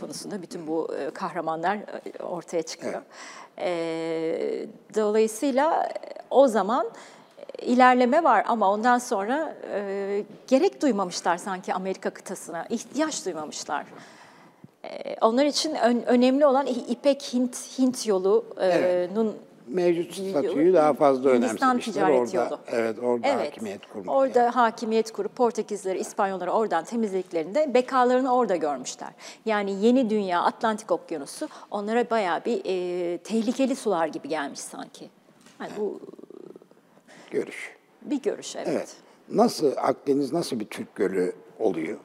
konusunda. 0.00 0.42
Bütün 0.42 0.66
bu 0.66 0.88
e, 1.00 1.10
kahramanlar 1.10 1.76
e, 1.76 2.22
ortaya 2.22 2.62
çıkıyor. 2.62 3.02
E, 3.58 3.68
dolayısıyla 4.94 5.88
o 6.30 6.48
zaman 6.48 6.90
ilerleme 7.62 8.24
var 8.24 8.44
ama 8.48 8.70
ondan 8.72 8.98
sonra 8.98 9.54
e, 9.72 10.24
gerek 10.48 10.82
duymamışlar 10.82 11.36
sanki 11.36 11.74
Amerika 11.74 12.10
kıtasına, 12.10 12.66
ihtiyaç 12.70 13.26
duymamışlar. 13.26 13.86
E, 14.84 15.16
onlar 15.20 15.44
için 15.46 15.74
ön- 15.74 16.02
önemli 16.06 16.46
olan 16.46 16.66
İpek 16.66 17.22
Hint 17.32 17.78
Hint 17.78 18.06
yolunun 18.06 19.36
Mevcut 19.68 20.14
statüyü 20.14 20.74
daha 20.74 20.92
fazla 20.92 21.34
Hindistan 21.34 21.78
ticaret 21.78 22.20
orada. 22.20 22.44
yolu. 22.44 22.58
Evet, 22.72 22.98
orada 23.02 23.28
Evet, 23.28 23.46
hakimiyet 23.52 23.86
kurmuş. 23.86 24.08
Orada 24.08 24.56
hakimiyet 24.56 25.12
kurup 25.12 25.36
Portekizleri, 25.36 25.98
İspanyolları 25.98 26.50
oradan 26.52 26.84
temizlediklerinde 26.84 27.74
bekalarını 27.74 28.34
orada 28.34 28.56
görmüşler. 28.56 29.08
Yani 29.46 29.84
yeni 29.84 30.10
dünya, 30.10 30.42
Atlantik 30.42 30.90
Okyanusu 30.92 31.48
onlara 31.70 32.10
bayağı 32.10 32.44
bir 32.44 32.60
e, 32.64 33.18
tehlikeli 33.18 33.76
sular 33.76 34.06
gibi 34.06 34.28
gelmiş 34.28 34.60
sanki. 34.60 35.10
Yani 35.60 35.70
bu 35.78 36.00
görüş. 37.30 37.76
bir 38.02 38.22
görüş 38.22 38.56
evet. 38.56 38.68
Evet. 38.68 38.96
Nasıl 39.28 39.72
Akdeniz 39.76 40.32
nasıl 40.32 40.60
bir 40.60 40.64
Türk 40.64 40.94
gölü 40.94 41.32
oluyor? 41.58 41.98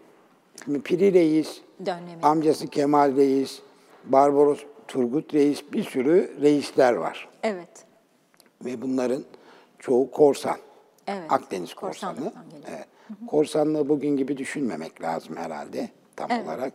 Şimdi 0.66 0.82
Piri 0.82 1.13
Reis, 1.13 1.62
Dönemi. 1.86 2.22
amcası 2.22 2.68
Kemal 2.68 3.16
Reis, 3.16 3.60
Barbaros 4.04 4.60
Turgut 4.88 5.34
Reis 5.34 5.63
bir 5.74 5.84
sürü 5.84 6.42
reisler 6.42 6.94
var. 6.94 7.30
Evet. 7.44 7.70
Ve 8.66 8.82
bunların 8.82 9.24
çoğu 9.80 10.12
korsan. 10.12 10.58
Evet, 11.08 11.32
Akdeniz 11.32 11.74
korsanı. 11.74 12.34
Evet. 12.69 12.88
Korsanlığı 13.28 13.89
bugün 13.89 14.17
gibi 14.17 14.38
düşünmemek 14.38 15.02
lazım 15.02 15.36
herhalde 15.38 15.89
tam 16.15 16.32
Evet. 16.32 16.45
olarak. 16.45 16.74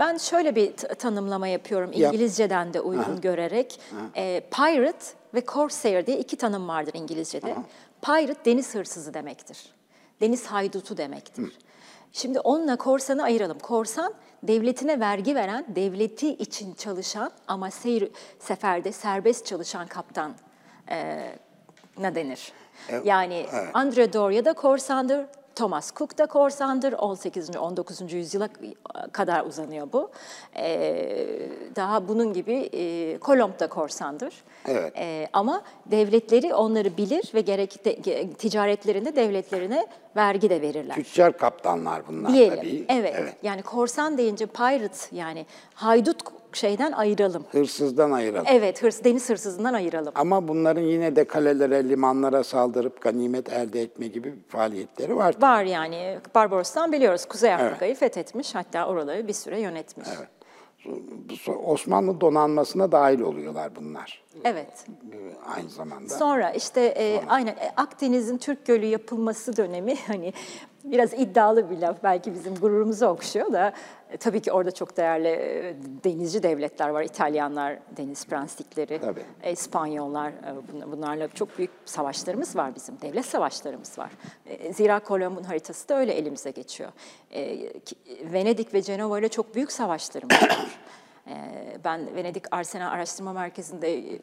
Ben 0.00 0.16
şöyle 0.16 0.54
bir 0.56 0.72
tanımlama 0.76 1.48
yapıyorum 1.48 1.90
Yap. 1.94 2.14
İngilizceden 2.14 2.74
de 2.74 2.80
uygun 2.80 3.20
görerek. 3.20 3.80
E, 4.16 4.40
pirate 4.50 5.06
ve 5.36 5.44
corsair 5.46 6.06
diye 6.06 6.18
iki 6.18 6.36
tanım 6.36 6.68
vardır 6.68 6.92
İngilizcede. 6.94 7.56
Pirate 8.02 8.44
deniz 8.44 8.74
hırsızı 8.74 9.14
demektir. 9.14 9.58
Deniz 10.20 10.46
haydutu 10.46 10.96
demektir. 10.96 11.58
Şimdi 12.12 12.40
onunla 12.40 12.76
korsanı 12.76 13.22
ayıralım. 13.22 13.58
Korsan 13.58 14.14
devletine 14.42 15.00
vergi 15.00 15.34
veren, 15.34 15.64
devleti 15.68 16.28
için 16.28 16.74
çalışan 16.74 17.30
ama 17.48 17.70
seyir 17.70 18.10
seferde 18.38 18.92
serbest 18.92 19.46
çalışan 19.46 19.86
kaptan 19.86 20.34
e, 20.90 21.28
ne 21.98 22.14
denir? 22.14 22.52
Yani 23.04 23.46
Andre 23.74 24.12
Doria 24.12 24.44
da 24.44 24.52
korsandır, 24.52 25.26
Thomas 25.56 25.92
Cook 25.94 26.18
da 26.18 26.26
korsandır. 26.26 26.92
18. 26.92 27.56
19. 27.56 28.12
yüzyıla 28.12 28.48
kadar 29.12 29.44
uzanıyor 29.46 29.88
bu. 29.92 30.10
Ee, 30.56 31.48
daha 31.76 32.08
bunun 32.08 32.32
gibi 32.32 32.54
e, 32.72 33.18
Kolomb 33.18 33.60
da 33.60 33.68
korsandır. 33.68 34.34
Evet. 34.68 34.92
Ee, 34.96 35.28
ama 35.32 35.62
devletleri 35.86 36.54
onları 36.54 36.96
bilir 36.96 37.30
ve 37.34 37.40
gerek 37.40 37.84
de- 37.84 38.32
ticaretlerinde 38.32 39.16
devletlerine 39.16 39.86
vergi 40.16 40.50
de 40.50 40.60
verirler. 40.62 40.94
Tüccar 40.94 41.38
kaptanlar 41.38 42.02
bunlar 42.08 42.32
Diyelim. 42.32 42.56
tabii. 42.56 42.84
Evet. 42.88 43.36
Yani 43.42 43.62
korsan 43.62 44.18
deyince 44.18 44.46
pirate 44.46 44.98
yani 45.16 45.46
haydut 45.74 46.22
şeyden 46.56 46.92
ayıralım. 46.92 47.44
Hırsızdan 47.50 48.10
ayıralım. 48.10 48.46
Evet, 48.50 48.82
hırs 48.82 49.04
deniz 49.04 49.30
hırsızından 49.30 49.74
ayıralım. 49.74 50.12
Ama 50.14 50.48
bunların 50.48 50.82
yine 50.82 51.16
de 51.16 51.24
kalelere, 51.24 51.88
limanlara 51.88 52.44
saldırıp 52.44 53.00
ganimet 53.00 53.52
elde 53.52 53.82
etme 53.82 54.06
gibi 54.06 54.34
faaliyetleri 54.48 55.16
var. 55.16 55.34
Var 55.40 55.64
yani 55.64 56.18
Barbaros'tan 56.34 56.92
biliyoruz 56.92 57.24
Kuzey 57.24 57.54
Afrika'yı 57.54 57.94
fethetmiş 57.94 58.54
hatta 58.54 58.86
oraları 58.86 59.28
bir 59.28 59.32
süre 59.32 59.60
yönetmiş. 59.60 60.08
Evet. 60.18 60.28
Osmanlı 61.64 62.20
donanmasına 62.20 62.92
dahil 62.92 63.20
oluyorlar 63.20 63.76
bunlar 63.76 64.22
evet. 64.44 64.86
aynı 65.56 65.68
zamanda. 65.68 66.08
Sonra 66.08 66.50
işte 66.50 66.80
e, 66.80 67.20
aynen 67.28 67.52
e, 67.52 67.72
Akdeniz'in 67.76 68.38
Türk 68.38 68.66
Gölü 68.66 68.86
yapılması 68.86 69.56
dönemi 69.56 69.94
hani 70.06 70.32
biraz 70.90 71.12
iddialı 71.14 71.70
bir 71.70 71.78
laf 71.78 71.96
belki 72.02 72.34
bizim 72.34 72.54
gururumuzu 72.54 73.06
okşuyor 73.06 73.52
da 73.52 73.72
e, 74.10 74.16
tabii 74.16 74.40
ki 74.40 74.52
orada 74.52 74.70
çok 74.70 74.96
değerli 74.96 75.28
e, 75.28 75.76
denizci 76.04 76.42
devletler 76.42 76.88
var. 76.88 77.02
İtalyanlar, 77.02 77.78
deniz 77.96 78.26
prenslikleri, 78.26 79.00
Tabii. 79.00 79.24
e, 79.42 79.52
İspanyollar 79.52 80.32
bun- 80.72 80.92
bunlarla 80.92 81.28
çok 81.28 81.58
büyük 81.58 81.70
savaşlarımız 81.84 82.56
var 82.56 82.74
bizim. 82.74 83.00
Devlet 83.02 83.24
savaşlarımız 83.26 83.98
var. 83.98 84.10
Zira 84.72 85.00
Kolomb'un 85.00 85.42
haritası 85.44 85.88
da 85.88 85.98
öyle 85.98 86.12
elimize 86.12 86.50
geçiyor. 86.50 86.92
Venedik 88.32 88.74
ve 88.74 88.82
Cenova 88.82 89.18
ile 89.18 89.28
çok 89.28 89.54
büyük 89.54 89.72
savaşlarımız 89.72 90.42
var. 90.42 90.78
Ben 91.84 92.16
Venedik 92.16 92.44
Arsenal 92.50 92.92
Araştırma 92.92 93.32
Merkezi'nde 93.32 94.18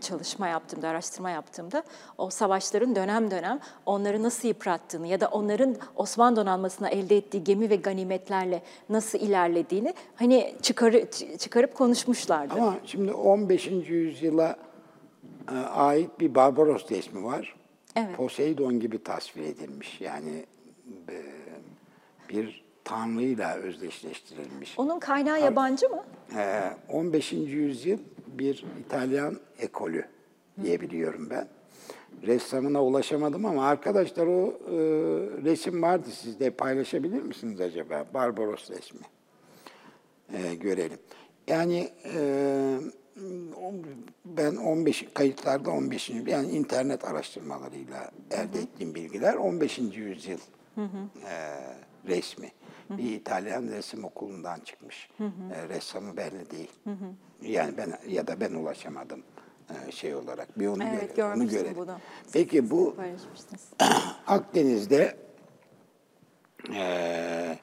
çalışma 0.00 0.48
yaptığımda, 0.48 0.88
araştırma 0.88 1.30
yaptığımda 1.30 1.82
o 2.18 2.30
savaşların 2.30 2.96
dönem 2.96 3.30
dönem 3.30 3.60
onları 3.86 4.22
nasıl 4.22 4.48
yıprattığını 4.48 5.06
ya 5.06 5.20
da 5.20 5.28
onların 5.28 5.76
Osmanlı 5.96 6.36
donanmasına 6.36 6.88
elde 6.88 7.16
ettiği 7.16 7.44
gemi 7.44 7.70
ve 7.70 7.76
ganimetlerle 7.76 8.62
nasıl 8.88 9.18
ilerlediğini 9.18 9.94
hani 10.16 10.54
çıkarı, 10.62 11.10
çıkarıp 11.38 11.74
konuşmuşlardı. 11.74 12.54
Ama 12.54 12.76
şimdi 12.84 13.12
15. 13.12 13.66
yüzyıla 13.66 14.56
e, 15.52 15.56
ait 15.56 16.20
bir 16.20 16.34
Barbaros 16.34 16.90
resmi 16.90 17.24
var. 17.24 17.56
Evet. 17.96 18.16
Poseidon 18.16 18.80
gibi 18.80 19.02
tasvir 19.02 19.42
edilmiş. 19.42 20.00
Yani 20.00 20.44
e, 21.08 21.22
bir 22.28 22.64
tanrıyla 22.84 23.54
özdeşleştirilmiş. 23.54 24.78
Onun 24.78 24.98
kaynağı 24.98 25.40
yabancı 25.40 25.88
mı? 25.88 26.04
Ee, 26.36 26.62
15. 26.88 27.32
yüzyıl 27.32 27.98
bir 28.40 28.64
İtalyan 28.80 29.36
ekolü 29.58 30.04
diyebiliyorum 30.62 31.30
ben. 31.30 31.48
Ressamına 32.22 32.84
ulaşamadım 32.84 33.44
ama 33.46 33.66
arkadaşlar 33.66 34.26
o 34.26 34.48
e, 34.48 34.76
resim 35.44 35.82
vardı 35.82 36.08
sizde 36.10 36.50
paylaşabilir 36.50 37.22
misiniz 37.22 37.60
acaba? 37.60 38.06
Barbaros 38.14 38.70
resmi. 38.70 39.00
Ee, 40.32 40.54
görelim. 40.54 40.98
Yani 41.48 41.88
e, 42.14 42.78
ben 44.24 44.56
15 44.56 45.08
kayıtlarda 45.14 45.70
15. 45.70 46.10
yani 46.10 46.50
internet 46.50 47.04
araştırmalarıyla 47.04 48.10
elde 48.30 48.58
ettiğim 48.58 48.94
bilgiler 48.94 49.34
15. 49.34 49.78
yüzyıl 49.78 50.38
e, 50.78 51.60
resmi. 52.08 52.50
Bir 52.90 53.10
İtalyan 53.10 53.62
resim 53.62 54.04
okulundan 54.04 54.60
çıkmış. 54.60 55.10
E, 55.54 55.68
ressamı 55.68 56.16
belli 56.16 56.50
değil. 56.50 56.70
Yani 57.42 57.72
ben 57.76 57.92
ya 58.08 58.26
da 58.26 58.40
ben 58.40 58.54
ulaşamadım 58.54 59.22
e, 59.88 59.92
şey 59.92 60.14
olarak. 60.14 60.58
Bir 60.58 60.66
onu 60.66 60.84
Evet, 60.84 61.16
görelim. 61.16 61.40
Onu 61.40 61.48
görelim. 61.48 61.76
bunu. 61.76 61.96
Peki 62.32 62.70
bu. 62.70 62.96
Akdeniz'de 64.26 65.16
e, 66.74 67.58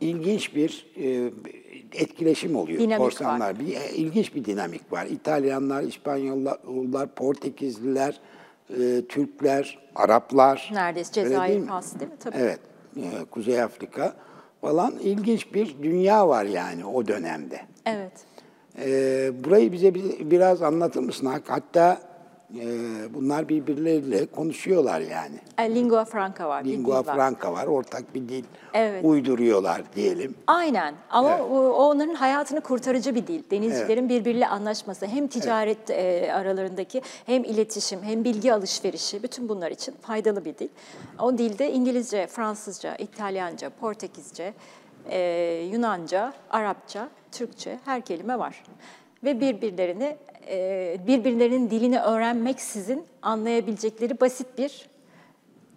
ilginç 0.00 0.54
bir 0.54 0.86
e, 0.96 1.30
etkileşim 1.92 2.56
oluyor. 2.56 2.80
Dinamik 2.80 2.98
Korsanlar. 2.98 3.60
Bir, 3.60 3.76
e, 3.76 3.90
ilginç 3.94 4.34
bir 4.34 4.44
dinamik 4.44 4.92
var. 4.92 5.06
İtalyanlar, 5.06 5.82
İspanyollar, 5.82 7.14
Portekizliler, 7.14 8.20
e, 8.70 9.02
Türkler, 9.08 9.78
Araplar. 9.94 10.70
Neredeyse 10.72 11.12
Cezayir, 11.12 11.54
değil? 11.54 11.66
Fas 11.66 12.00
değil 12.00 12.10
mi? 12.10 12.16
Tabii. 12.20 12.36
Evet. 12.36 12.60
e, 12.96 13.24
Kuzey 13.30 13.62
Afrika 13.62 14.14
falan 14.60 14.98
ilginç 14.98 15.54
bir 15.54 15.82
dünya 15.82 16.28
var 16.28 16.44
yani 16.44 16.84
o 16.84 17.06
dönemde. 17.08 17.60
Evet. 17.86 18.12
Ee, 18.84 19.30
burayı 19.44 19.72
bize 19.72 19.94
bir- 19.94 20.30
biraz 20.30 20.62
anlatır 20.62 21.00
mısın? 21.00 21.32
Hatta 21.48 21.98
e, 22.60 22.64
bunlar 23.14 23.48
birbirleriyle 23.48 24.26
konuşuyorlar 24.26 25.00
yani. 25.00 25.36
E, 25.58 25.74
lingua 25.74 26.04
franca 26.04 26.48
var. 26.48 26.64
bir 26.64 26.70
Lingua 26.72 27.02
dil 27.02 27.08
var. 27.08 27.14
franca 27.16 27.52
var, 27.52 27.66
ortak 27.66 28.14
bir 28.14 28.28
dil 28.28 28.44
Evet. 28.74 29.04
uyduruyorlar 29.04 29.82
diyelim. 29.96 30.34
Aynen 30.46 30.94
ama 31.10 31.30
Evet. 31.30 31.40
o, 31.50 31.70
onların 31.72 32.14
hayatını 32.14 32.60
kurtarıcı 32.60 33.14
bir 33.14 33.26
dil. 33.26 33.42
Denizcilerin 33.50 34.08
birbiriyle 34.08 34.48
anlaşması 34.48 35.06
hem 35.06 35.26
ticaret 35.28 35.90
e, 35.90 36.30
aralarındaki 36.34 37.02
hem 37.26 37.44
iletişim 37.44 38.02
hem 38.02 38.24
bilgi 38.24 38.52
alışverişi 38.52 39.22
bütün 39.22 39.48
bunlar 39.48 39.70
için 39.70 39.94
faydalı 40.00 40.44
bir 40.44 40.58
dil. 40.58 40.68
O 41.22 41.38
dilde 41.38 41.72
İngilizce, 41.72 42.26
Fransızca, 42.26 42.96
İtalyanca, 42.96 43.70
Portekizce, 43.70 44.54
e, 45.10 45.18
Yunanca, 45.72 46.32
Arapça, 46.50 47.08
Türkçe 47.32 47.78
her 47.84 48.00
kelime 48.00 48.38
var. 48.38 48.62
Ve 49.24 49.40
birbirlerini 49.40 50.16
e, 50.48 50.96
birbirlerinin 51.06 51.70
dilini 51.70 52.00
öğrenmeksizin 52.00 53.04
anlayabilecekleri 53.22 54.20
basit 54.20 54.58
bir 54.58 54.88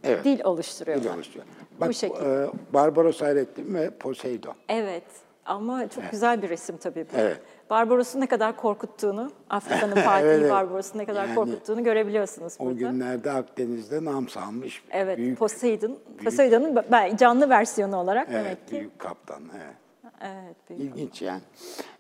Evet. 0.04 0.26
dil 0.26 0.44
oluşturuyorlar. 0.44 1.04
Dil 1.10 1.16
oluşturuyor. 1.16 1.46
Bak, 1.80 1.90
Bu 1.90 1.94
şekilde. 1.94 2.44
e, 2.44 2.74
Barbaros 2.74 3.22
Hayrettin 3.22 3.74
ve 3.74 3.90
Poseidon. 3.90 4.54
Evet 4.70 5.04
ama 5.46 5.90
çok 5.90 6.12
güzel 6.12 6.42
bir 6.42 6.50
resim 6.50 6.78
tabii 6.78 7.06
bu. 7.14 7.18
Evet. 7.18 7.40
Barbaros'un 7.70 8.22
ne 8.22 8.28
kadar 8.28 8.56
korkuttuğunu, 8.58 9.32
Afrika'nın 9.50 9.96
Fatih 10.02 10.26
Evet, 10.26 10.40
evet. 10.42 10.52
Barbaros'un 10.52 11.00
ne 11.00 11.06
kadar 11.06 11.26
Yani 11.26 11.36
korkuttuğunu 11.36 11.84
görebiliyorsunuz 11.84 12.54
O 12.60 12.66
burada. 12.66 12.80
günlerde 12.80 13.32
Akdeniz'de 13.32 14.06
nam 14.06 14.30
salmış 14.30 14.84
evet, 14.92 15.18
büyük, 15.18 15.40
Poseidon. 15.40 15.98
Poseidon'un 16.24 16.76
ben- 16.92 17.16
canlı 17.16 17.50
versiyonu 17.50 17.98
olarak 17.98 18.28
evet, 18.32 18.46
demek 18.46 18.68
ki. 18.68 18.76
büyük 18.76 19.00
kaptan. 19.00 19.44
Evet. 19.56 19.76
Evet, 20.22 20.56
büyük. 20.70 20.82
İlginç 20.82 21.22
yani. 21.22 21.42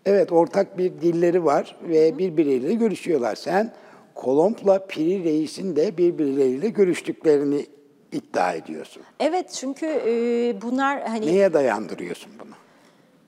Evet 0.06 0.32
ortak 0.32 0.78
bir 0.78 0.92
dilleri 1.02 1.46
var 1.46 1.76
ve 1.84 2.18
birbirleriyle 2.18 2.74
görüşüyorlar. 2.74 3.36
Sen 3.36 3.72
Kolomb'la 4.16 4.86
Piri 4.88 5.24
Reis'in 5.24 5.76
de 5.76 5.98
birbirleriyle 5.98 6.70
görüştüklerini 6.70 7.66
iddia 8.12 8.54
ediyorsun. 8.54 9.04
Evet 9.20 9.50
çünkü 9.50 9.86
e, 9.86 10.62
bunlar 10.62 11.02
hani 11.08 11.26
Neye 11.28 11.54
dayandırıyorsun 11.54 12.32
bunu? 12.40 12.52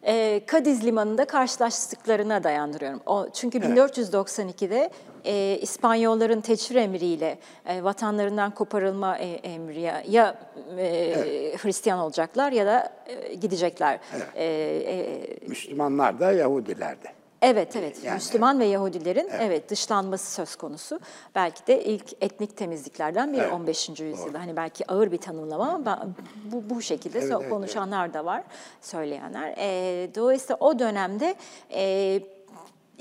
E, 0.05 0.41
Kadiz 0.45 0.85
Limanı'nda 0.85 1.25
karşılaştıklarına 1.25 2.43
dayandırıyorum. 2.43 3.01
O, 3.05 3.27
çünkü 3.33 3.57
1492'de 3.57 4.89
e, 5.25 5.57
İspanyolların 5.61 6.41
teçhir 6.41 6.75
emriyle 6.75 7.37
e, 7.65 7.83
vatanlarından 7.83 8.51
koparılma 8.51 9.17
e, 9.17 9.25
emri 9.25 9.81
ya, 9.81 10.03
ya 10.09 10.35
e, 10.77 11.15
Hristiyan 11.57 11.99
olacaklar 11.99 12.51
ya 12.51 12.65
da 12.65 12.93
e, 13.05 13.33
gidecekler. 13.33 13.99
E, 14.35 14.45
e, 14.45 15.47
Müslümanlar 15.47 16.19
da 16.19 16.31
Yahudiler 16.31 17.03
de. 17.03 17.22
Evet 17.45 17.75
evet 17.75 18.03
Yani, 18.03 18.15
Müslüman 18.15 18.59
ve 18.59 18.65
Yahudilerin 18.65 19.29
evet. 19.39 19.69
dışlanması 19.69 20.31
söz 20.31 20.55
konusu. 20.55 20.99
Belki 21.35 21.67
de 21.67 21.83
ilk 21.83 22.23
etnik 22.23 22.57
temizliklerden 22.57 23.33
biri 23.33 23.41
Evet, 23.41 23.53
15. 23.53 23.89
yüzyılda. 23.89 24.39
Hani 24.39 24.55
belki 24.55 24.91
ağır 24.91 25.11
bir 25.11 25.17
tanımlama 25.17 25.67
ama 25.69 26.07
bu 26.51 26.69
bu 26.75 26.81
şekilde 26.81 27.19
Evet, 27.19 27.31
so- 27.31 27.39
evet, 27.41 27.49
konuşanlar 27.49 28.13
da 28.13 28.25
var, 28.25 28.43
söyleyenler. 28.81 29.53
Ee, 29.57 30.09
dolayısıyla 30.15 30.57
o 30.59 30.79
dönemde 30.79 31.35
e, 31.71 32.19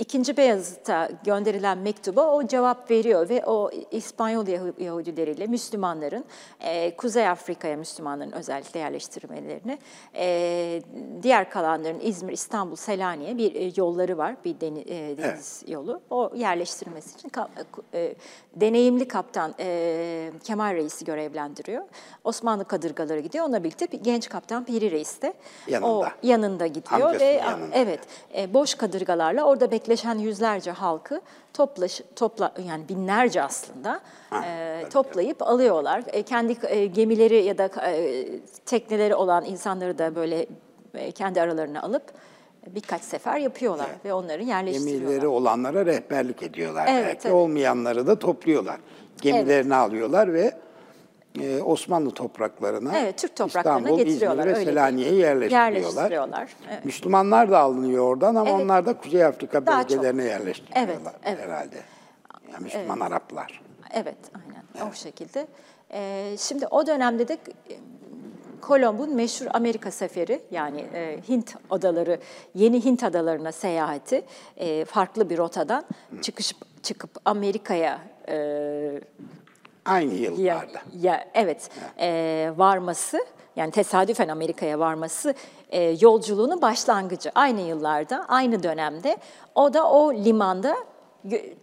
İkinci 0.02 0.36
Beyazıt'a 0.36 1.08
gönderilen 1.24 1.78
mektuba 1.78 2.32
o 2.34 2.46
cevap 2.46 2.90
veriyor 2.90 3.28
ve 3.28 3.44
o 3.46 3.70
İspanyol 3.90 4.46
Yahu- 4.46 4.82
Yahudileriyle 4.82 5.46
Müslümanların 5.46 6.24
e, 6.60 6.96
Kuzey 6.96 7.28
Afrika'ya 7.28 7.76
Müslümanların 7.76 8.32
özellikle 8.32 8.80
yerleştirmelerini 8.80 9.78
e, 10.14 10.82
diğer 11.22 11.50
kalanların 11.50 12.00
İzmir, 12.00 12.32
İstanbul, 12.32 12.76
Selanik'e 12.76 13.38
bir 13.38 13.54
e, 13.54 13.72
yolları 13.76 14.18
var, 14.18 14.36
bir 14.44 14.54
deni- 14.60 14.84
e, 14.88 15.18
deniz 15.18 15.62
yolu. 15.68 16.00
O 16.10 16.30
yerleştirilmesi 16.34 17.14
için 17.18 17.28
ka- 17.28 17.48
e, 17.94 18.14
deneyimli 18.56 19.08
kaptan 19.08 19.54
e, 19.60 20.30
Kemal 20.44 20.74
Reis'i 20.74 21.04
görevlendiriyor. 21.04 21.82
Osmanlı 22.24 22.64
kadırgaları 22.64 23.20
gidiyor. 23.20 23.44
Onunla 23.44 23.64
birlikte 23.64 23.92
bir 23.92 24.00
genç 24.00 24.28
kaptan 24.28 24.64
Piri 24.64 24.90
Reis 24.90 25.22
de 25.22 25.34
Yanında. 25.68 25.90
o 25.90 26.04
yanında 26.22 26.66
gidiyor 26.66 27.00
Amcasının 27.00 27.20
ve 27.20 27.24
yanında. 27.32 27.74
Evet, 27.74 28.00
e, 28.36 28.54
boş 28.54 28.74
kadırgalarla 28.74 29.44
orada 29.44 29.70
bekleşen 29.92 30.18
yüzlerce 30.18 30.70
halkı 30.70 31.20
toplaş, 31.52 32.00
topla 32.16 32.55
yani 32.68 32.88
binlerce 32.88 33.42
aslında 33.42 34.00
e, 34.44 34.83
toplayıp 34.92 35.42
alıyorlar. 35.42 36.02
E, 36.07 36.22
kendi 36.22 36.57
e, 36.68 36.87
gemileri 36.87 37.44
ya 37.44 37.59
da 37.59 37.70
e, 37.87 38.24
tekneleri 38.66 39.14
olan 39.14 39.44
insanları 39.44 39.98
da 39.98 40.14
böyle 40.14 40.46
e, 40.94 41.12
kendi 41.12 41.40
aralarına 41.40 41.83
alıp 41.83 42.02
birkaç 42.66 43.02
sefer 43.02 43.38
yapıyorlar 43.38 43.87
ve 44.05 44.14
onları 44.14 44.42
yerleştiriyorlar. 44.42 45.00
Gemileri 45.00 45.28
olanlara 45.28 45.87
rehberlik 45.87 46.42
ediyorlar. 46.42 46.87
Evet, 46.90 47.07
belki 47.07 47.28
evet. 47.28 47.37
olmayanları 47.37 48.07
da 48.07 48.18
topluyorlar. 48.18 48.81
Gemilerini 49.20 49.74
alıyorlar 49.74 50.33
ve 50.33 50.52
e, 51.40 51.62
Osmanlı 51.62 52.10
topraklarına, 52.10 52.98
Evet, 52.98 53.18
Türk 53.18 53.36
topraklarına 53.36 53.78
İstanbul, 53.80 53.98
getiriyorlar, 53.98 54.46
İzmir 54.46 54.60
ve 54.60 54.64
Selanik'e 54.64 55.14
yerleştiriyorlar. 55.14 55.72
Yerleştiriyorlar, 55.72 56.56
evet. 56.70 56.84
Müslümanlar 56.84 57.50
da 57.50 57.58
alınıyor 57.58 58.04
oradan 58.04 58.34
ama 58.34 58.50
Evet. 58.50 58.60
onlar 58.60 58.86
da 58.86 58.98
Kuzey 58.98 59.24
Afrika 59.24 59.66
Daha 59.66 59.82
çok. 59.82 59.90
bölgelerine 59.90 60.24
yerleştiriliyorlar 60.24 60.94
Evet, 60.94 61.14
evet. 61.24 61.38
herhalde. 61.38 61.76
Yani 62.52 62.64
Müslüman 62.64 63.00
Araplar. 63.00 63.62
Evet, 63.94 64.16
aynen 64.34 64.90
o 64.90 64.94
şekilde. 64.94 65.46
Ee, 65.92 66.34
şimdi 66.38 66.66
o 66.66 66.86
dönemde 66.86 67.28
de 67.28 67.38
Kolomb'un 68.60 69.14
meşhur 69.14 69.46
Amerika 69.50 69.90
seferi 69.90 70.42
yani 70.50 70.80
e, 70.80 71.18
Hint 71.28 71.54
adaları, 71.70 72.18
yeni 72.54 72.84
Hint 72.84 73.04
adalarına 73.04 73.52
seyahati 73.52 74.22
e, 74.56 74.84
farklı 74.84 75.30
bir 75.30 75.38
rotadan 75.38 75.84
çıkış 76.22 76.54
çıkıp 76.82 77.10
Amerika'ya 77.24 77.98
e, 78.28 79.00
Aynı 79.84 80.14
ya, 80.14 80.20
yıllarda. 80.20 80.82
ya 81.00 81.24
evet 81.34 81.70
e, 81.98 82.50
varması 82.56 83.26
yani 83.56 83.70
tesadüfen 83.70 84.28
Amerika'ya 84.28 84.78
varması 84.78 85.34
e, 85.70 85.96
yolculuğunun 86.00 86.62
başlangıcı 86.62 87.30
aynı 87.34 87.60
yıllarda 87.60 88.24
aynı 88.28 88.62
dönemde 88.62 89.16
o 89.54 89.74
da 89.74 89.90
o 89.90 90.14
limanda 90.14 90.76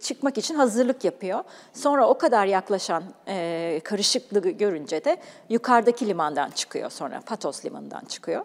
çıkmak 0.00 0.38
için 0.38 0.54
hazırlık 0.54 1.04
yapıyor. 1.04 1.44
Sonra 1.72 2.08
o 2.08 2.18
kadar 2.18 2.46
yaklaşan 2.46 3.04
e, 3.28 3.80
karışıklığı 3.84 4.50
görünce 4.50 5.04
de 5.04 5.16
yukarıdaki 5.48 6.06
limandan 6.06 6.50
çıkıyor 6.50 6.90
sonra 6.90 7.20
Patos 7.26 7.64
limanından 7.64 8.04
çıkıyor. 8.04 8.44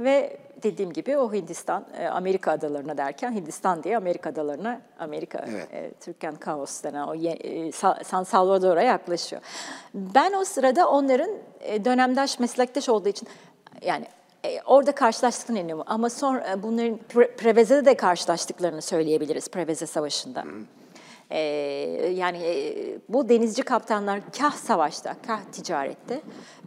Ve 0.00 0.38
dediğim 0.62 0.92
gibi 0.92 1.16
o 1.16 1.32
Hindistan, 1.32 1.84
e, 1.98 2.06
Amerika 2.06 2.52
adalarına 2.52 2.96
derken 2.96 3.32
Hindistan 3.32 3.82
diye 3.82 3.96
Amerika 3.96 4.30
adalarına, 4.30 4.80
Amerika, 4.98 5.44
Evet. 5.48 5.68
e, 5.74 5.90
Türkan 6.00 6.34
Kaos 6.36 6.82
denen 6.82 7.02
o 7.06 7.14
ye- 7.14 7.32
e, 7.32 7.68
Sa- 7.68 8.04
San 8.04 8.22
Salvador'a 8.22 8.82
yaklaşıyor. 8.82 9.42
Ben 9.94 10.32
o 10.32 10.44
sırada 10.44 10.88
onların 10.90 11.30
e, 11.60 11.84
dönemdaş, 11.84 12.38
meslektaş 12.38 12.88
olduğu 12.88 13.08
için 13.08 13.28
yani 13.82 14.06
e, 14.44 14.60
orada 14.62 14.92
karşılaştıklarını 14.92 15.58
inanıyorum. 15.60 15.84
Ama 15.86 16.10
sonra 16.10 16.62
bunların 16.62 16.98
Pre- 17.14 17.36
Preveze'de 17.36 17.84
de 17.84 17.96
karşılaştıklarını 17.96 18.82
söyleyebiliriz 18.82 19.48
Preveze 19.50 19.86
Savaşı'nda. 19.86 20.44
Ee, 21.30 21.38
yani 22.16 22.38
e, 22.38 22.74
bu 23.08 23.28
denizci 23.28 23.62
kaptanlar 23.62 24.20
kah 24.38 24.52
savaşta, 24.52 25.16
kah 25.26 25.40
ticarette, 25.52 26.20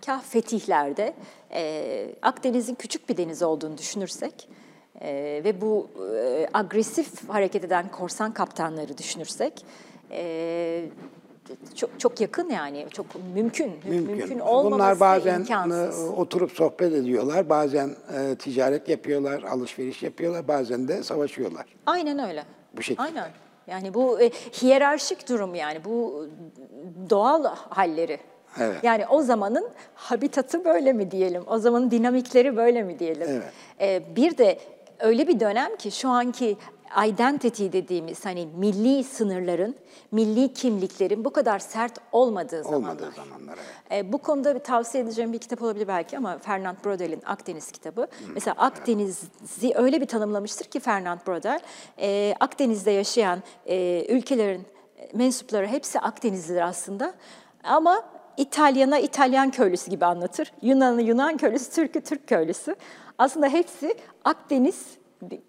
kah 0.05 0.21
fetihlerde 0.21 1.13
e, 1.51 2.15
Akdeniz'in 2.21 2.75
küçük 2.75 3.09
bir 3.09 3.17
deniz 3.17 3.43
olduğunu 3.43 3.77
düşünürsek 3.77 4.49
e, 5.01 5.41
ve 5.43 5.61
bu 5.61 5.89
e, 6.15 6.47
agresif 6.53 7.29
hareket 7.29 7.63
eden 7.63 7.91
korsan 7.91 8.33
kaptanları 8.33 8.97
düşünürsek 8.97 9.65
e, 10.11 10.85
çok 11.75 11.99
çok 11.99 12.21
yakın 12.21 12.49
yani 12.49 12.87
çok 12.91 13.05
mümkün 13.33 13.71
mümkün, 13.85 14.39
olmaması 14.39 14.75
Bunlar 14.75 14.99
bazen 14.99 15.39
imkansız. 15.39 16.05
e, 16.05 16.09
oturup 16.09 16.51
sohbet 16.51 16.93
ediyorlar, 16.93 17.49
bazen 17.49 17.95
e, 18.13 18.35
ticaret 18.35 18.89
yapıyorlar, 18.89 19.43
alışveriş 19.43 20.03
yapıyorlar, 20.03 20.47
bazen 20.47 20.87
de 20.87 21.03
savaşıyorlar. 21.03 21.65
Aynen 21.85 22.19
öyle. 22.29 22.43
Bu 22.77 22.81
şekilde. 22.81 23.01
Aynen. 23.01 23.29
Yani 23.71 23.93
bu 23.93 24.21
e, 24.21 24.29
hiyerarşik 24.29 25.29
durum 25.29 25.55
yani 25.55 25.85
bu 25.85 26.27
doğal 27.09 27.43
halleri. 27.69 28.19
Evet. 28.59 28.83
Yani 28.83 29.07
o 29.07 29.21
zamanın 29.21 29.69
habitatı 29.95 30.65
böyle 30.65 30.93
mi 30.93 31.11
diyelim? 31.11 31.43
O 31.47 31.57
zamanın 31.57 31.91
dinamikleri 31.91 32.57
böyle 32.57 32.83
mi 32.83 32.99
diyelim? 32.99 33.27
Evet. 33.29 33.53
E, 33.81 34.15
bir 34.15 34.37
de 34.37 34.59
öyle 34.99 35.27
bir 35.27 35.39
dönem 35.39 35.75
ki 35.75 35.91
şu 35.91 36.09
anki 36.09 36.57
identity 37.07 37.65
dediğimiz 37.71 38.25
hani 38.25 38.47
milli 38.57 39.03
sınırların, 39.03 39.75
milli 40.11 40.53
kimliklerin 40.53 41.25
bu 41.25 41.29
kadar 41.29 41.59
sert 41.59 41.97
olmadığı 42.11 42.63
zamanlar. 42.63 42.89
Olmadığı 42.89 43.11
zamanlar. 43.11 43.57
Evet. 43.89 44.05
E, 44.05 44.13
bu 44.13 44.17
konuda 44.17 44.55
bir 44.55 44.59
tavsiye 44.59 45.03
edeceğim 45.03 45.33
bir 45.33 45.39
kitap 45.39 45.61
olabilir 45.61 45.87
belki 45.87 46.17
ama 46.17 46.37
Fernand 46.37 46.77
Brodel'in 46.85 47.21
Akdeniz 47.25 47.71
kitabı. 47.71 48.07
Mesela 48.33 48.55
Akdeniz'i 48.57 49.73
öyle 49.75 50.01
bir 50.01 50.05
tanımlamıştır 50.05 50.65
ki 50.65 50.79
Fernand 50.79 51.19
Brodel, 51.27 51.59
e, 52.01 52.35
Akdeniz'de 52.39 52.91
yaşayan 52.91 53.43
e, 53.65 54.05
ülkelerin 54.09 54.65
mensupları 55.13 55.67
hepsi 55.67 55.99
Akdenizlidir 55.99 56.61
aslında 56.61 57.13
ama 57.63 58.03
İtalyan'a 58.37 58.99
İtalyan 58.99 59.51
köylüsü 59.51 59.91
gibi 59.91 60.05
anlatır. 60.05 60.53
Yunan'ı 60.61 61.01
Yunan 61.01 61.37
köylüsü, 61.37 61.71
Türk'ü 61.71 62.01
Türk 62.01 62.27
köylüsü. 62.27 62.75
Aslında 63.17 63.47
hepsi 63.47 63.95
Akdeniz 64.25 64.98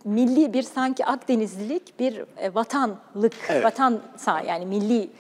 milli 0.05 0.53
bir 0.53 0.63
sanki 0.63 1.05
Akdenizlilik 1.07 1.99
bir 2.01 2.25
e, 2.37 2.55
vatanlık, 2.55 3.33
Evet. 3.49 3.65
vatan 3.65 4.01
sah- 4.19 4.47
yani 4.47 4.67
milli 4.67 5.11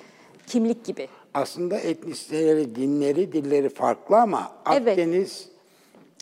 kimlik 0.47 0.85
gibi. 0.85 1.09
Aslında 1.35 1.79
etnisiteleri, 1.79 2.75
dinleri, 2.75 3.33
dilleri 3.33 3.69
farklı 3.69 4.17
ama 4.17 4.53
Evet. 4.73 4.89
Akdeniz 4.89 5.49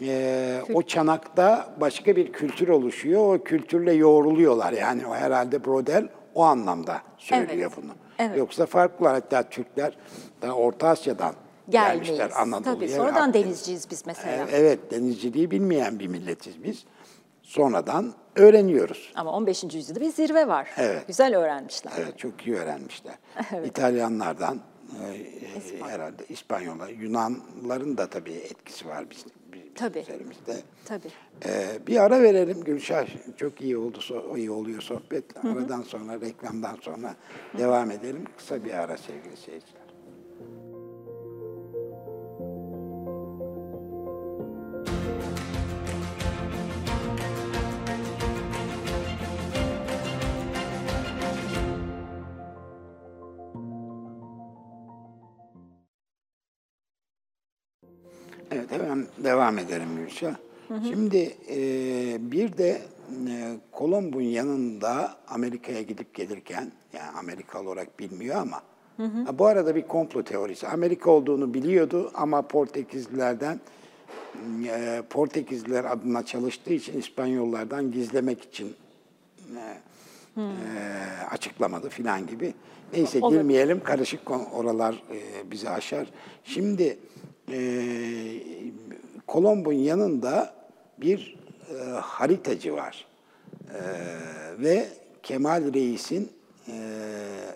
e, 0.02 0.60
o 0.74 0.82
çanakta 0.82 1.74
başka 1.80 2.16
bir 2.16 2.32
kültür 2.32 2.68
oluşuyor. 2.68 3.34
O 3.34 3.42
kültürle 3.44 3.92
yoğruluyorlar. 3.92 4.72
Yani 4.72 5.06
o 5.06 5.14
herhalde 5.14 5.64
Brodel 5.64 6.08
o 6.34 6.42
anlamda 6.42 7.02
söylüyor 7.18 7.72
Evet. 7.74 7.84
bunu. 7.84 7.92
Evet. 8.18 8.38
Yoksa 8.38 8.66
farklılar. 8.66 9.14
Hatta 9.14 9.42
Türkler 9.42 9.96
daha 10.42 10.52
Orta 10.52 10.88
Asya'dan 10.88 11.34
Gelmeyiz. 11.68 12.06
gelmişler 12.06 12.30
Anadolu'ya. 12.40 12.74
Tabii 12.74 12.88
sonradan 12.88 13.28
Akdeniz- 13.30 13.44
denizciyiz 13.44 13.90
biz 13.90 14.06
mesela. 14.06 14.46
E, 14.46 14.56
Evet, 14.56 14.90
denizciliği 14.90 15.50
bilmeyen 15.50 15.98
bir 15.98 16.06
milletiz 16.06 16.64
biz. 16.64 16.84
Sonradan 17.48 18.14
öğreniyoruz. 18.36 19.12
Ama 19.14 19.32
15. 19.32 19.64
yüzyılda 19.74 20.00
bir 20.00 20.10
zirve 20.10 20.48
var. 20.48 20.68
Evet. 20.76 21.06
Güzel 21.06 21.36
öğrenmişler. 21.36 21.92
Evet, 21.98 22.18
çok 22.18 22.46
iyi 22.46 22.56
öğrenmişler. 22.56 23.14
İtalyanlardan, 23.64 24.60
e, 25.04 25.84
herhalde 25.88 26.26
İspanyollar, 26.28 26.88
Yunanların 26.88 27.96
da 27.96 28.06
tabii 28.06 28.32
etkisi 28.32 28.88
var 28.88 29.10
biz, 29.10 29.24
bizim 29.52 29.74
Tabii. 29.74 29.98
üzerimizde. 29.98 30.56
Tabii. 30.84 31.08
E, 31.44 31.78
bir 31.86 31.96
ara 31.96 32.22
verelim 32.22 32.60
Gülşah. 32.64 33.06
Çok 33.36 33.60
iyi 33.60 33.76
oldu, 33.76 33.98
iyi 34.36 34.50
oluyor 34.50 34.82
sohbet. 34.82 35.44
Aradan 35.44 35.82
sonra, 35.82 36.20
reklamdan 36.20 36.76
sonra 36.80 37.14
devam 37.58 37.90
edelim. 37.90 38.24
Kısa 38.36 38.64
bir 38.64 38.72
ara 38.74 38.96
sevgili 38.96 39.36
seyirciler. 39.36 39.77
Devam 59.28 59.58
edelim 59.58 59.88
Gülşah. 59.96 60.34
Şimdi 60.88 61.36
e, 61.50 61.56
bir 62.32 62.58
de 62.58 62.82
e, 63.28 63.56
Kolomb'un 63.72 64.20
yanında 64.20 65.16
Amerika'ya 65.28 65.82
gidip 65.82 66.14
gelirken, 66.14 66.72
yani 66.92 67.18
Amerikalı 67.18 67.68
olarak 67.68 67.98
bilmiyor 67.98 68.36
ama 68.36 68.62
ha, 69.26 69.38
bu 69.38 69.46
arada 69.46 69.74
bir 69.74 69.82
komplo 69.82 70.22
teorisi. 70.22 70.68
Amerika 70.68 71.10
olduğunu 71.10 71.54
biliyordu 71.54 72.10
ama 72.14 72.42
Portekizlilerden 72.42 73.60
e, 74.66 75.02
Portekizliler 75.10 75.84
adına 75.84 76.26
çalıştığı 76.26 76.72
için 76.72 76.98
İspanyollardan 76.98 77.92
gizlemek 77.92 78.44
için 78.44 78.74
e, 79.56 80.42
açıklamadı 81.30 81.88
filan 81.88 82.26
gibi. 82.26 82.54
Neyse 82.92 83.18
Olur. 83.20 83.36
girmeyelim 83.36 83.82
karışık 83.82 84.30
oralar 84.54 85.02
e, 85.12 85.50
bizi 85.50 85.70
aşar. 85.70 86.08
Şimdi 86.44 86.98
e, 87.52 87.58
Kolomb'un 89.28 89.72
yanında 89.72 90.54
bir 90.98 91.36
e, 91.70 91.82
haritacı 91.90 92.74
var 92.74 93.06
E, 93.74 93.80
ve 94.58 94.88
Kemal 95.22 95.74
Reis'in 95.74 96.32
e, 96.68 96.74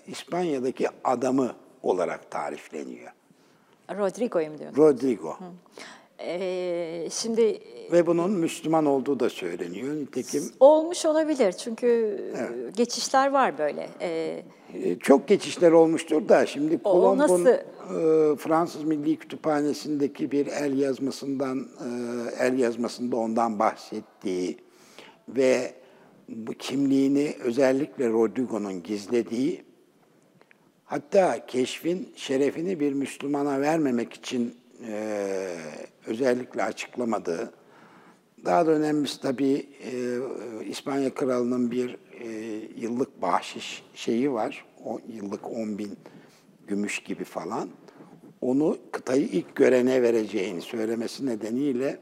İspanya'daki 0.06 0.88
adamı 1.04 1.52
olarak 1.82 2.30
tarifleniyor. 2.30 3.12
Rodrigo'yu 3.90 4.50
mu 4.50 4.58
diyorsun? 4.58 4.82
Rodrigo. 4.82 5.37
Ee, 6.26 7.08
şimdi 7.11 7.58
Ve 7.92 8.06
bunun 8.06 8.30
Müslüman 8.30 8.87
olduğu 8.87 9.20
da 9.20 9.30
söyleniyor. 9.30 9.94
Nitekim 9.94 10.42
olmuş 10.61 11.06
olabilir 11.06 11.52
çünkü 11.52 12.18
geçişler 12.76 13.30
var 13.30 13.58
böyle. 13.58 13.88
Ee, 14.00 14.42
Çok 15.00 15.28
geçişler 15.28 15.72
olmuştur 15.72 16.28
da 16.28 16.46
şimdi 16.46 16.82
Kolomb'un 16.82 17.46
e, 17.46 17.56
Fransız 18.37 18.85
Milli 18.85 19.16
Kütüphanesi'ndeki 19.16 20.30
bir 20.30 20.46
el 20.46 20.78
yazmasından 20.78 21.58
e, 21.58 22.44
el 22.44 22.58
yazmasında 22.58 23.16
ondan 23.16 23.58
bahsettiği 23.58 24.56
ve 25.28 25.72
bu 26.28 26.52
kimliğini 26.52 27.35
özellikle 27.44 28.08
Rodrigo'nun 28.08 28.82
gizlediği 28.82 29.62
hatta 30.85 31.46
keşfin 31.46 32.08
şerefini 32.16 32.80
bir 32.80 32.92
Müslümana 32.92 33.61
vermemek 33.61 34.12
için 34.12 34.54
e, 34.88 35.57
özellikle 36.07 36.62
açıklamadığı 36.62 37.53
daha 38.45 38.66
da 38.66 38.71
önemlisi 38.71 39.21
tabii 39.21 39.66
e, 39.85 40.18
İspanya 40.64 41.14
Kralı'nın 41.14 41.71
bir 41.71 41.97
e, 42.21 42.29
yıllık 42.77 43.23
bahşiş 43.23 43.85
şeyi 43.95 44.33
var. 44.33 44.64
O 44.85 45.01
yıllık 45.09 45.51
10 45.51 45.79
bin 45.79 45.99
gümüş 46.66 46.99
gibi 46.99 47.25
falan. 47.25 47.68
Onu 48.40 48.79
kıtayı 48.92 49.25
ilk 49.25 49.57
görene 49.57 50.03
vereceğini 50.03 50.61
söylemesi 50.61 51.27
nedeniyle 51.27 51.99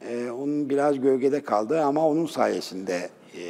e, 0.00 0.30
onun 0.30 0.70
biraz 0.70 1.00
gölgede 1.00 1.42
kaldığı 1.42 1.82
ama 1.82 2.08
onun 2.08 2.26
sayesinde 2.26 3.10
e, 3.36 3.42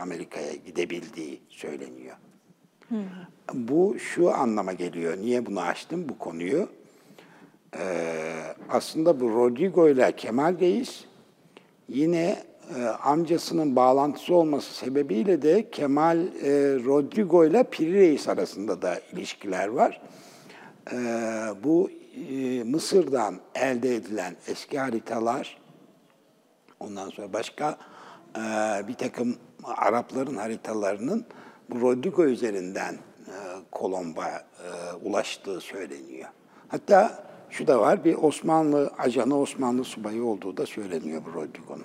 Amerika'ya 0.00 0.54
gidebildiği 0.54 1.40
söyleniyor. 1.48 2.16
Bu 3.54 3.98
şu 3.98 4.34
anlama 4.34 4.72
geliyor. 4.72 5.16
Niye 5.16 5.46
bunu 5.46 5.60
açtım 5.60 6.08
bu 6.08 6.18
konuyu? 6.18 6.68
Ee, 7.76 8.54
aslında 8.68 9.20
bu 9.20 9.30
Rodrigo 9.30 9.88
ile 9.88 10.16
Kemal 10.16 10.60
Reis 10.60 11.04
yine 11.88 12.42
e, 12.76 12.84
amcasının 12.84 13.76
bağlantısı 13.76 14.34
olması 14.34 14.74
sebebiyle 14.74 15.42
de 15.42 15.70
Kemal 15.70 16.18
e, 16.18 16.50
Rodrigo 16.84 17.44
ile 17.44 17.62
Piri 17.62 17.92
Reis 17.92 18.28
arasında 18.28 18.82
da 18.82 19.00
ilişkiler 19.12 19.68
var. 19.68 20.00
Ee, 20.92 20.96
bu 21.64 21.90
e, 22.30 22.64
Mısır'dan 22.64 23.34
elde 23.54 23.94
edilen 23.94 24.36
eski 24.46 24.78
haritalar, 24.78 25.58
ondan 26.80 27.10
sonra 27.10 27.32
başka 27.32 27.78
e, 28.36 28.42
bir 28.88 28.94
takım 28.94 29.36
Arapların 29.64 30.36
haritalarının 30.36 31.24
bu 31.70 31.80
Rodrigo 31.80 32.24
üzerinden 32.24 32.94
e, 32.94 33.34
Kolomba 33.70 34.26
e, 34.26 34.94
ulaştığı 35.02 35.60
söyleniyor. 35.60 36.28
Hatta 36.68 37.27
şu 37.50 37.66
da 37.66 37.80
var, 37.80 38.04
bir 38.04 38.14
Osmanlı 38.14 38.90
ajanı, 38.98 39.40
Osmanlı 39.40 39.84
subayı 39.84 40.24
olduğu 40.24 40.56
da 40.56 40.66
söyleniyor 40.66 41.22
bu 41.26 41.34
Rodrigo'nun. 41.40 41.84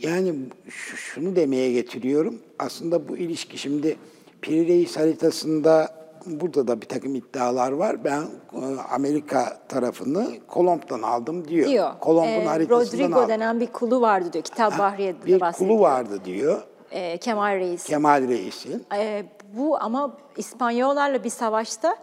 Yani 0.00 0.34
şu- 0.68 0.96
şunu 0.96 1.36
demeye 1.36 1.72
getiriyorum. 1.72 2.38
Aslında 2.58 3.08
bu 3.08 3.16
ilişki 3.16 3.58
şimdi 3.58 3.96
Piri 4.42 4.66
Reis 4.68 4.96
haritasında 4.96 5.88
burada 6.26 6.68
da 6.68 6.80
bir 6.80 6.86
takım 6.86 7.14
iddialar 7.14 7.72
var. 7.72 8.04
Ben 8.04 8.22
e, 8.22 8.58
Amerika 8.90 9.60
tarafını 9.68 10.26
Kolomb'dan 10.48 11.02
aldım 11.02 11.48
diyor. 11.48 11.68
diyor. 11.68 11.90
Kolomb'un 12.00 12.28
Ee, 12.28 12.44
haritasından 12.44 12.86
Rodrigo 13.04 13.18
aldım. 13.18 13.28
denen 13.28 13.60
bir 13.60 13.66
kulu 13.66 14.00
vardı 14.00 14.32
diyor. 14.32 14.44
Kitap 14.44 14.78
Bahriye'de 14.78 15.26
Bir 15.26 15.40
bahsediyor. 15.40 15.70
kulu 15.70 15.80
vardı 15.82 16.20
diyor 16.24 16.62
Ee, 16.90 17.18
Kemal 17.18 17.56
Reis. 17.56 17.84
Kemal 17.84 18.28
Reis'in. 18.28 18.84
Ee, 18.96 19.24
bu 19.56 19.76
ama 19.82 20.16
İspanyollarla 20.36 21.24
bir 21.24 21.30
savaşta 21.30 21.96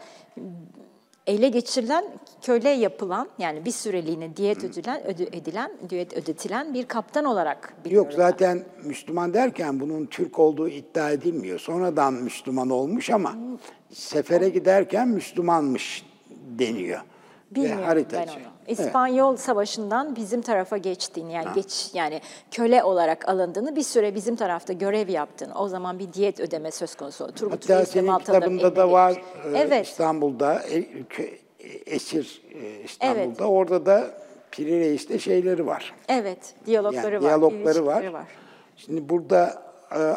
ele 1.27 1.49
geçirilen, 1.49 2.05
köle 2.41 2.69
yapılan 2.69 3.29
yani 3.37 3.65
bir 3.65 3.71
süreliğine 3.71 4.37
diyet 4.37 4.63
ödülen, 4.63 5.07
ödü, 5.07 5.23
edilen, 5.31 5.71
diyet 5.89 6.13
ödetilen 6.13 6.73
bir 6.73 6.85
kaptan 6.85 7.25
olarak 7.25 7.73
biliyorum. 7.85 8.09
Yok 8.09 8.17
zaten 8.17 8.63
Müslüman 8.83 9.33
derken 9.33 9.79
bunun 9.79 10.05
Türk 10.05 10.39
olduğu 10.39 10.69
iddia 10.69 11.11
edilmiyor. 11.11 11.59
Sonradan 11.59 12.13
Müslüman 12.13 12.69
olmuş 12.69 13.09
ama 13.09 13.35
sefere 13.93 14.49
giderken 14.49 15.07
Müslümanmış 15.07 16.05
deniyor. 16.59 16.99
Ve 16.99 17.55
Bilmiyorum 17.55 17.79
ben 17.81 17.87
haritacı. 17.87 18.39
Onu. 18.67 18.75
Evet. 18.75 18.79
İspanyol 18.87 19.35
Savaşı'ndan 19.35 20.15
bizim 20.15 20.41
tarafa 20.41 20.77
geçtiğini 20.77 21.33
yani 21.33 21.47
geç 21.55 21.89
yani 21.93 22.21
köle 22.51 22.83
olarak 22.83 23.29
alındığını 23.29 23.75
bir 23.75 23.83
süre 23.83 24.15
bizim 24.15 24.35
tarafta 24.35 24.73
görev 24.73 25.09
yaptığını 25.09 25.59
o 25.59 25.67
zaman 25.67 25.99
bir 25.99 26.13
diyet 26.13 26.39
ödeme 26.39 26.71
söz 26.71 26.95
konusu. 26.95 27.31
Turgut 27.31 27.63
Hatta 27.63 27.79
Reis 27.79 27.89
senin 27.89 28.17
kitabında 28.17 28.75
da 28.75 28.91
var 28.91 29.11
e, 29.11 29.57
Evet. 29.57 29.87
İstanbul'da 29.87 30.63
e, 30.63 30.77
e, 30.77 31.67
esir 31.85 32.41
İstanbul'da 32.83 33.47
orada 33.47 33.85
da 33.85 34.07
Piri 34.51 34.79
Reis'te 34.79 35.19
şeyleri 35.19 35.67
var. 35.67 35.93
Evet, 36.07 36.55
diyalogları 36.65 37.03
Yani 37.05 37.13
var. 37.15 37.21
diyalogları 37.21 37.85
var. 37.85 38.01
ilişkileri 38.03 38.25
Şimdi 38.77 39.09
burada 39.09 39.63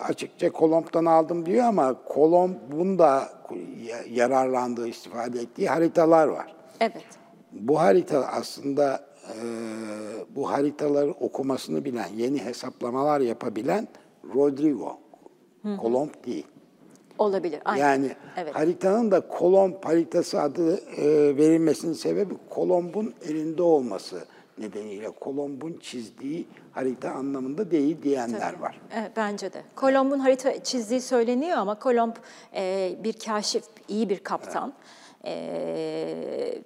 açıkça 0.09 0.51
Kolomb'dan 0.53 1.05
aldım 1.05 1.47
diyor 1.47 1.65
ama 1.65 2.03
Kolomb'un 2.05 2.99
da 2.99 3.29
ya- 3.85 4.05
yararlandığı, 4.11 4.89
istifade 4.89 5.39
ettiği 5.41 5.69
haritalar 5.69 6.27
var. 6.27 6.55
Evet. 6.81 7.05
Bu 7.61 7.81
harita 7.81 8.27
aslında 8.27 9.07
e, 9.29 9.37
bu 10.37 10.51
haritaları 10.51 11.11
okumasını 11.11 11.85
bilen, 11.85 12.09
yeni 12.17 12.45
hesaplamalar 12.45 13.21
yapabilen 13.21 13.89
Rodrigo. 14.35 14.99
Kolomb 15.81 16.11
değil. 16.27 16.47
Olabilir. 17.19 17.61
Aynen. 17.65 17.83
Yani 17.83 18.11
evet. 18.37 18.55
haritanın 18.55 19.11
da 19.11 19.29
Kolomb 19.29 19.85
haritası 19.85 20.41
adı 20.41 20.77
e, 20.77 21.37
verilmesinin 21.37 21.93
sebebi 21.93 22.35
Kolomb'un 22.51 23.15
elinde 23.29 23.63
olması. 23.63 24.25
nedeniyle 24.59 25.11
Kolomb'un 25.11 25.79
çizdiği 25.81 26.47
harita 26.73 27.11
anlamında 27.11 27.71
değil 27.71 28.03
diyenler 28.03 28.53
Tabii. 28.53 28.63
var. 28.63 28.81
Evet, 28.95 29.13
bence 29.17 29.53
de. 29.53 29.63
Kolomb'un 29.75 30.19
harita 30.19 30.63
çizdiği 30.65 31.01
söyleniyor 31.01 31.57
ama 31.59 31.79
Kolomb 31.79 32.17
e, 32.55 32.95
bir 33.05 33.13
kaşif, 33.13 33.65
iyi 33.89 34.11
bir 34.11 34.19
kaptan. 34.19 34.73
E, 35.25 36.63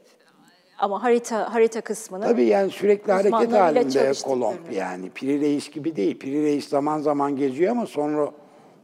ama 0.81 1.03
harita 1.03 1.55
harita 1.55 1.81
kısmını 1.81 2.25
Tabii 2.25 2.45
yani 2.45 2.71
sürekli 2.71 3.13
hareket 3.13 3.53
halinde 3.53 4.13
Kolomb 4.25 4.73
yani. 4.73 5.11
Piri 5.11 5.41
Reis 5.41 5.71
gibi 5.71 5.97
değil. 5.97 6.19
Piri 6.19 6.43
Reis 6.43 6.69
zaman 6.69 7.01
zaman 7.01 7.37
geziyor 7.37 7.73
ama 7.73 7.87
sonra 7.87 8.31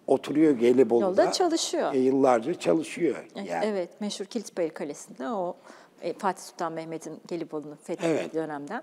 oturuyor 0.07 0.53
Gelibolu'da. 0.53 1.05
Yolda 1.05 1.33
çalışıyor. 1.33 1.95
E, 1.95 1.99
yıllarca 1.99 2.55
çalışıyor. 2.55 3.17
Yani. 3.35 3.65
Evet, 3.65 4.01
meşhur 4.01 4.25
Kilitbayır 4.25 4.71
Kalesi'nde 4.71 5.29
o 5.29 5.57
e, 6.03 6.13
Fatih 6.13 6.43
Sultan 6.43 6.73
Mehmet'in 6.73 7.21
Gelibolu'nu 7.29 7.77
fethettiği 7.83 8.13
Evet. 8.13 8.35
dönemden 8.35 8.83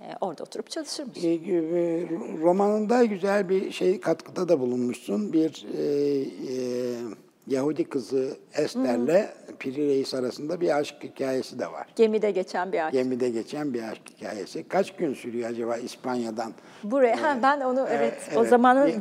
e, 0.00 0.04
orada 0.20 0.42
oturup 0.42 0.70
çalışırmış. 0.70 1.24
E, 1.24 1.28
e, 1.28 1.38
romanında 2.42 3.04
güzel 3.04 3.48
bir 3.48 3.70
şey 3.70 4.00
katkıda 4.00 4.48
da 4.48 4.60
bulunmuşsun. 4.60 5.32
Bir 5.32 5.66
e, 5.78 5.82
e, 5.82 6.58
Yahudi 7.48 7.84
kızı 7.84 8.36
Esther'le 8.54 9.26
Piri 9.58 9.88
Reis 9.88 10.14
arasında 10.14 10.60
bir 10.60 10.76
aşk 10.78 10.94
hikayesi 11.02 11.58
de 11.58 11.72
var. 11.72 11.86
Gemide 11.96 12.30
geçen 12.30 12.72
bir 12.72 12.86
aşk. 12.86 12.92
Gemide 12.92 13.30
geçen 13.30 13.74
bir 13.74 13.82
aşk 13.82 14.02
hikayesi. 14.16 14.68
Kaç 14.68 14.96
gün 14.96 15.14
sürüyor 15.14 15.50
acaba 15.50 15.76
İspanya'dan? 15.76 16.52
Buraya 16.84 17.22
ha, 17.22 17.38
ben 17.42 17.60
onu 17.60 17.86
evet, 17.90 18.14
o 18.36 18.40
Evet. 18.40 18.50
zamanın 18.50 18.92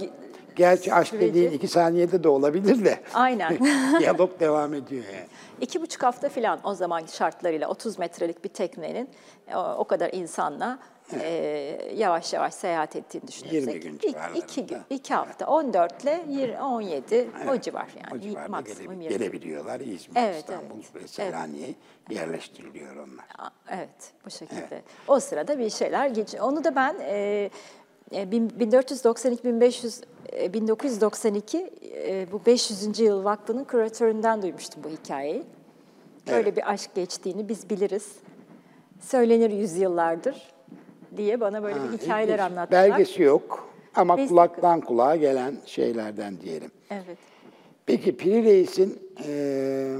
Gerçi 0.55 0.93
aşk 0.93 1.13
süreci- 1.13 1.29
dediğin 1.29 1.51
iki 1.51 1.67
saniyede 1.67 2.23
de 2.23 2.29
olabilir 2.29 2.85
de. 2.85 2.99
Aynen. 3.13 3.57
Diyalog 3.99 4.39
devam 4.39 4.73
ediyor 4.73 5.03
yani. 5.05 5.27
İki 5.61 5.81
buçuk 5.81 6.03
hafta 6.03 6.29
falan 6.29 6.59
o 6.63 6.73
zamanki 6.73 7.15
şartlarıyla 7.15 7.67
30 7.67 7.99
metrelik 7.99 8.43
bir 8.43 8.49
teknenin 8.49 9.09
e, 9.47 9.57
o 9.57 9.83
kadar 9.83 10.09
insanla 10.13 10.79
e, 11.13 11.91
yavaş 11.95 12.33
yavaş 12.33 12.53
seyahat 12.53 12.95
ettiğini 12.95 13.27
düşünürsek. 13.27 13.53
20 13.53 13.79
gün 13.79 13.97
civarlarında. 13.97 14.37
iki, 14.37 14.67
gün, 14.67 14.77
iki 14.89 15.13
hafta 15.13 15.47
14 15.47 16.03
ile 16.03 16.25
20, 16.29 16.61
17 16.61 17.29
o 17.49 17.57
civar 17.61 17.87
O 18.11 18.15
yani 18.15 18.21
civarda 18.23 18.47
maksimum 18.49 18.93
gele- 19.01 19.03
20. 19.03 19.17
gelebiliyorlar. 19.17 19.79
İzmir, 19.79 20.15
Evet, 20.15 20.35
İstanbul 20.39 20.75
evet. 20.75 21.03
ve 21.03 21.07
Selanik'e 21.07 21.73
yerleştiriliyor 22.09 22.95
onlar. 22.95 23.25
Evet, 23.69 24.11
bu 24.25 24.29
şekilde. 24.29 24.81
O 25.07 25.19
sırada 25.19 25.59
bir 25.59 25.69
şeyler 25.69 26.07
geç. 26.07 26.35
Onu 26.41 26.63
da 26.63 26.75
ben 26.75 26.95
e, 27.01 27.49
e, 28.15 28.31
bin- 28.31 28.59
1492 28.59 29.43
1500 29.43 30.01
e, 30.33 30.53
1992 30.53 31.73
e, 32.07 32.31
bu 32.31 32.45
500. 32.45 32.99
yıl 32.99 33.23
vakfının 33.23 33.63
küratöründen 33.63 34.41
duymuştum 34.41 34.83
bu 34.83 34.89
hikayeyi. 34.89 35.43
Böyle 36.31 36.55
bir 36.55 36.71
aşk 36.71 36.95
geçtiğini 36.95 37.49
biz 37.49 37.69
biliriz. 37.69 38.11
Söylenir 39.01 39.49
yüzyıllardır 39.51 40.56
diye 41.17 41.39
bana 41.39 41.63
böyle 41.63 41.75
bir 41.75 41.97
hikayeler 41.97 42.33
İlginç. 42.33 42.51
anlattılar. 42.51 42.89
Belgesi 42.91 43.23
yok 43.23 43.69
ama 43.95 44.17
Biz- 44.17 44.29
kulaktan 44.29 44.81
kulağa 44.81 45.15
gelen 45.15 45.55
şeylerden 45.65 46.41
diyelim. 46.41 46.71
Evet. 46.89 47.17
Peki 47.85 48.17
Piri 48.17 48.43
Reis'in 48.43 48.99
e, 49.27 49.95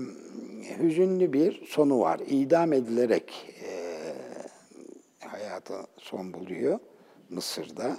hüzünlü 0.79 1.33
bir 1.33 1.65
sonu 1.65 1.99
var. 1.99 2.19
İdam 2.27 2.73
edilerek 2.73 3.53
e, 3.63 5.27
hayata 5.27 5.87
son 5.97 6.33
buluyor 6.33 6.79
Mısır'da. 7.29 7.97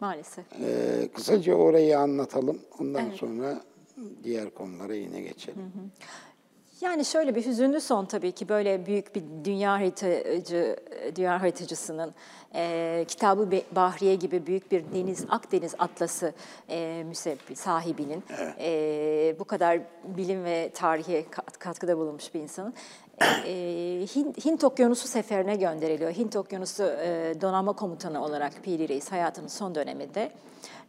Maalesef. 0.00 0.44
E, 0.52 1.08
kısaca 1.14 1.54
orayı 1.54 1.98
anlatalım. 1.98 2.58
Ondan 2.80 3.10
sonra 3.10 3.60
diğer 4.24 4.50
konulara 4.50 4.94
yine 4.94 5.20
geçelim. 5.20 5.72
Yani 6.80 7.04
şöyle 7.04 7.34
bir 7.34 7.46
hüzünlü 7.46 7.80
son 7.80 8.04
tabii 8.04 8.32
ki 8.32 8.48
böyle 8.48 8.86
büyük 8.86 9.14
bir 9.14 9.22
dünya 9.44 9.72
haritacı, 9.72 10.76
dünya 11.16 11.42
haritacısının 11.42 12.14
e, 12.54 13.04
kitabı 13.08 13.50
Bahriye 13.72 14.14
gibi 14.14 14.46
büyük 14.46 14.72
bir 14.72 14.84
deniz 14.94 15.24
Akdeniz 15.28 15.74
atlası 15.78 16.32
e, 16.68 17.04
müsebbi 17.06 17.56
sahibinin 17.56 18.24
e, 18.60 19.36
bu 19.38 19.44
kadar 19.44 19.80
bilim 20.04 20.44
ve 20.44 20.70
tarihe 20.74 21.30
kat- 21.30 21.58
katkıda 21.58 21.98
bulunmuş 21.98 22.34
bir 22.34 22.40
insanın 22.40 22.74
e, 23.46 23.52
Hint, 24.16 24.44
Hint 24.44 24.64
Okyanusu 24.64 25.08
seferine 25.08 25.56
gönderiliyor. 25.56 26.12
Hint 26.12 26.36
Okyanusu 26.36 26.84
e, 26.84 27.34
donanma 27.40 27.72
komutanı 27.72 28.24
olarak 28.24 28.52
Piri 28.62 28.88
Reis 28.88 29.12
hayatının 29.12 29.48
son 29.48 29.74
döneminde. 29.74 30.30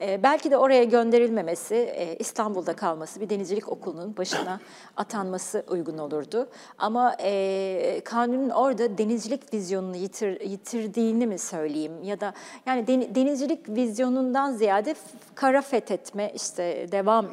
E, 0.01 0.23
belki 0.23 0.51
de 0.51 0.57
oraya 0.57 0.83
gönderilmemesi, 0.83 1.75
e, 1.75 2.15
İstanbul'da 2.19 2.75
kalması, 2.75 3.21
bir 3.21 3.29
denizcilik 3.29 3.69
okulunun 3.69 4.17
başına 4.17 4.59
atanması 4.97 5.63
uygun 5.69 5.97
olurdu. 5.97 6.47
Ama 6.77 7.15
e, 7.21 8.01
Kanuni'nin 8.03 8.49
orada 8.49 8.97
denizcilik 8.97 9.53
vizyonunu 9.53 9.95
yitir, 9.95 10.41
yitirdiğini 10.41 11.27
mi 11.27 11.39
söyleyeyim 11.39 12.03
ya 12.03 12.19
da 12.19 12.33
yani 12.65 12.87
den- 12.87 13.15
denizcilik 13.15 13.69
vizyonundan 13.69 14.51
ziyade 14.51 14.95
kara 15.35 15.61
fethetme 15.61 16.31
işte 16.35 16.87
devam 16.91 17.25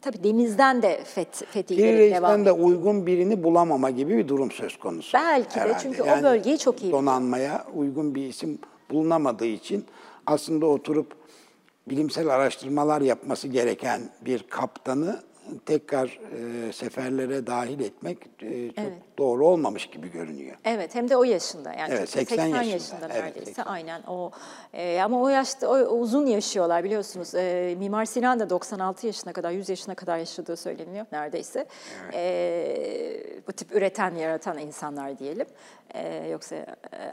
tabii 0.00 0.24
denizden 0.24 0.82
de 0.82 1.00
fet, 1.04 1.38
Piri 1.38 1.46
fetihleri 1.50 2.10
devam 2.10 2.30
Reis'ten 2.30 2.44
de 2.44 2.52
uygun 2.52 3.06
birini 3.06 3.44
bulamama 3.44 3.90
gibi 3.90 4.18
bir 4.18 4.28
durum 4.28 4.50
söz 4.50 4.78
konusu. 4.78 5.14
Belki 5.14 5.54
de 5.54 5.60
herhalde. 5.60 5.78
çünkü 5.82 6.02
o 6.02 6.22
bölgeyi 6.22 6.58
çok 6.58 6.82
iyi. 6.82 6.92
Donanmaya 6.92 7.64
uygun 7.74 8.14
bir 8.14 8.26
isim 8.28 8.58
bulunamadığı 8.90 9.46
için 9.46 9.84
aslında 10.26 10.66
oturup 10.66 11.21
bilimsel 11.88 12.28
araştırmalar 12.28 13.00
yapması 13.00 13.48
gereken 13.48 14.10
bir 14.20 14.42
kaptanı 14.42 15.22
tekrar 15.58 16.20
e, 16.68 16.72
seferlere 16.72 17.46
dahil 17.46 17.80
etmek 17.80 18.18
e, 18.42 18.68
çok 18.68 18.78
Evet. 18.78 18.92
doğru 19.18 19.46
olmamış 19.46 19.86
gibi 19.86 20.10
görünüyor. 20.12 20.56
Evet 20.64 20.94
hem 20.94 21.10
de 21.10 21.16
o 21.16 21.24
yaşında 21.24 21.72
yani 21.72 21.88
Evet, 21.92 22.00
çok- 22.00 22.08
80 22.08 22.46
yaşında. 22.46 22.62
yaşında 22.72 23.06
Evet, 23.12 23.14
neredeyse 23.24 23.44
80. 23.54 23.64
aynen 23.64 24.02
o 24.02 24.30
e, 24.74 25.00
ama 25.00 25.22
o 25.22 25.28
yaşta 25.28 25.68
o, 25.68 25.72
o 25.76 25.98
uzun 25.98 26.26
yaşıyorlar 26.26 26.84
biliyorsunuz 26.84 27.34
e, 27.34 27.74
Mimar 27.78 28.04
Sinan 28.04 28.40
da 28.40 28.50
96 28.50 29.06
yaşına 29.06 29.32
kadar 29.32 29.50
100 29.50 29.68
yaşına 29.68 29.94
kadar 29.94 30.18
yaşadığı 30.18 30.56
söyleniyor 30.56 31.06
neredeyse 31.12 31.66
E, 32.14 33.22
bu 33.48 33.52
tip 33.52 33.72
üreten 33.74 34.14
yaratan 34.14 34.58
insanlar 34.58 35.18
diyelim 35.18 35.46
E, 35.94 36.28
yoksa 36.28 36.56
e, 36.56 36.66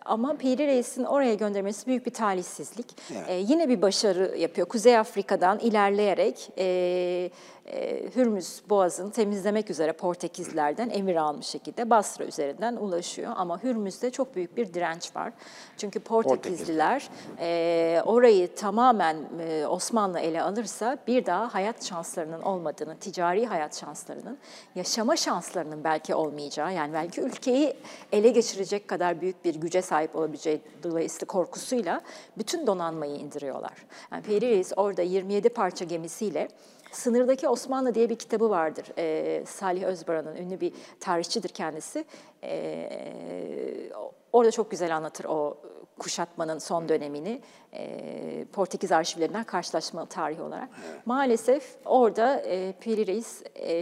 ama 0.06 0.38
Piri 0.38 0.67
Reis'in 0.67 1.04
oraya 1.04 1.34
göndermesi 1.34 1.88
büyük 1.88 2.06
bir 2.06 2.12
talihsizlik 2.13 2.86
E, 3.28 3.34
yine 3.36 3.69
bir 3.69 3.82
başarı 3.82 4.38
yapıyor 4.38 4.67
Kuzey 4.67 4.97
Afrika'dan 4.97 5.60
ilerleyerek 5.60 6.49
e, 6.58 7.30
Hürmüz 8.15 8.62
Boğazı'nı 8.69 9.12
temizlemek 9.12 9.69
üzere 9.69 9.91
Portekizlerden 9.91 10.89
emir 10.89 11.15
almış 11.15 11.45
şekilde 11.45 11.89
Basra 11.89 12.25
üzerinden 12.25 12.75
ulaşıyor. 12.75 13.34
Ama 13.36 13.63
Hürmüz'de 13.63 14.12
çok 14.12 14.36
büyük 14.36 14.58
bir 14.58 14.73
direnç 14.73 15.15
var. 15.15 15.34
Çünkü 15.77 15.99
Portekizliler 15.99 17.10
e, 17.39 18.01
orayı 18.05 18.55
tamamen 18.55 19.17
e, 19.39 19.67
Osmanlı 19.67 20.19
ele 20.19 20.41
alırsa 20.41 20.97
bir 21.08 21.25
daha 21.25 21.53
hayat 21.53 21.86
şanslarının 21.86 22.41
olmadığını, 22.41 22.97
ticari 22.97 23.45
hayat 23.45 23.79
şanslarının, 23.79 24.38
yaşama 24.75 25.15
şanslarının 25.15 25.84
belki 25.84 26.15
olmayacağı, 26.15 26.73
yani 26.73 26.93
belki 26.93 27.21
ülkeyi 27.21 27.73
ele 28.12 28.29
geçirecek 28.29 28.88
kadar 28.88 29.21
büyük 29.21 29.45
bir 29.45 29.55
güce 29.55 29.82
sahip 29.82 30.15
olabileceği 30.15 30.62
dolayısıyla 30.84 31.27
korkusuyla 31.27 32.01
bütün 32.38 32.67
donanmayı 32.67 33.15
indiriyorlar. 33.15 33.86
Yani 34.12 34.23
Piri 34.23 34.41
Reis 34.41 34.71
orada 34.75 35.01
27 35.01 35.49
parça 35.49 35.86
gemisiyle 35.86 36.47
Sınırdaki 36.91 37.49
Osmanlı 37.49 37.95
diye 37.95 38.10
bir 38.10 38.15
kitabı 38.15 38.49
vardır. 38.49 38.86
Ee, 38.97 39.43
Salih 39.47 39.84
Özbaran'ın 39.84 40.36
ünlü 40.36 40.62
bir 40.62 40.73
tarihçidir 40.99 41.49
kendisi. 41.49 42.06
Ee, 42.43 43.91
orada 44.34 44.52
çok 44.52 44.71
güzel 44.71 44.95
anlatır 44.95 45.25
o 45.25 45.58
kuşatmanın 45.99 46.60
son 46.60 46.89
dönemini. 46.89 47.41
Ee, 47.73 48.45
Portekiz 48.53 48.91
arşivlerinden 48.91 49.43
karşılaşma 49.43 50.05
tarihi 50.05 50.41
olarak. 50.41 50.70
Maalesef 51.05 51.76
orada 51.86 52.36
e, 52.36 52.74
Piri 52.82 53.07
Reis 53.07 53.43
e, 53.55 53.74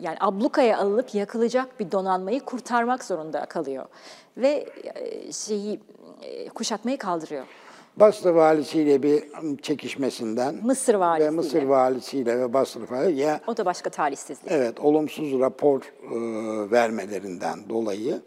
yani 0.00 0.16
ablukaya 0.20 0.78
alınıp 0.78 1.14
yakılacak 1.14 1.80
bir 1.80 1.92
donanmayı 1.92 2.40
kurtarmak 2.40 3.04
zorunda 3.04 3.46
kalıyor. 3.46 3.86
Ve 4.36 4.66
e, 4.94 5.32
şeyi 5.32 5.80
e, 6.22 6.48
kuşatmayı 6.48 6.98
kaldırıyor. 6.98 7.46
Basra 7.96 8.34
valisiyle 8.34 9.02
bir 9.02 9.24
çekişmesinden 9.62 10.54
Mısır 10.54 10.94
ve 10.94 10.98
valisiyle. 10.98 11.30
Mısır 11.30 11.62
valisiyle 11.62 12.38
ve 12.38 12.52
Basra 12.52 12.80
valisiyle 12.90 13.22
ya 13.22 13.40
O 13.46 13.56
da 13.56 13.64
başka 13.64 13.90
talihsizlik. 13.90 14.52
Evet, 14.52 14.80
olumsuz 14.80 15.40
rapor 15.40 15.82
e, 15.82 15.90
vermelerinden 16.70 17.68
dolayı 17.68 18.22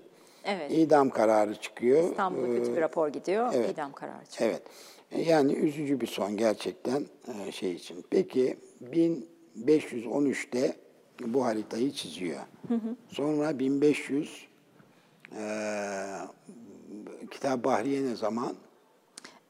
Evet. 0.45 0.71
idam 0.71 1.09
kararı 1.09 1.55
çıkıyor. 1.55 2.09
İstanbul'a 2.09 2.45
kötü 2.47 2.75
bir 2.75 2.81
rapor 2.81 3.07
gidiyor, 3.07 3.51
evet. 3.53 3.69
idam 3.73 3.93
kararı 3.93 4.25
çıkıyor. 4.29 4.51
Evet. 4.51 4.61
Yani 5.27 5.53
üzücü 5.53 6.01
bir 6.01 6.07
son 6.07 6.37
gerçekten 6.37 7.05
e, 7.47 7.51
şey 7.51 7.73
için. 7.73 8.05
Peki 8.09 8.57
1513'te 8.91 10.75
bu 11.25 11.45
haritayı 11.45 11.91
çiziyor. 11.91 12.39
Sonra 13.07 13.59
1500 13.59 14.47
e, 15.37 15.43
Kitap 17.31 17.63
Bahriye 17.63 18.03
ne 18.03 18.15
zaman? 18.15 18.55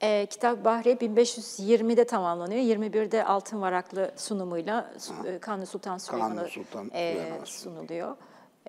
Ee, 0.03 0.25
Kitap 0.29 0.65
Bahriye 0.65 0.95
1520'de 0.95 2.05
tamamlanıyor. 2.05 2.61
21'de 2.61 3.25
altın 3.25 3.61
varaklı 3.61 4.11
sunumuyla 4.15 4.93
e, 5.25 5.39
Kanuni 5.39 5.65
Sultan 5.65 5.97
Süleyman'a 5.97 6.47
Sultan 6.47 6.91
e, 6.93 7.17
sunuluyor. 7.45 8.15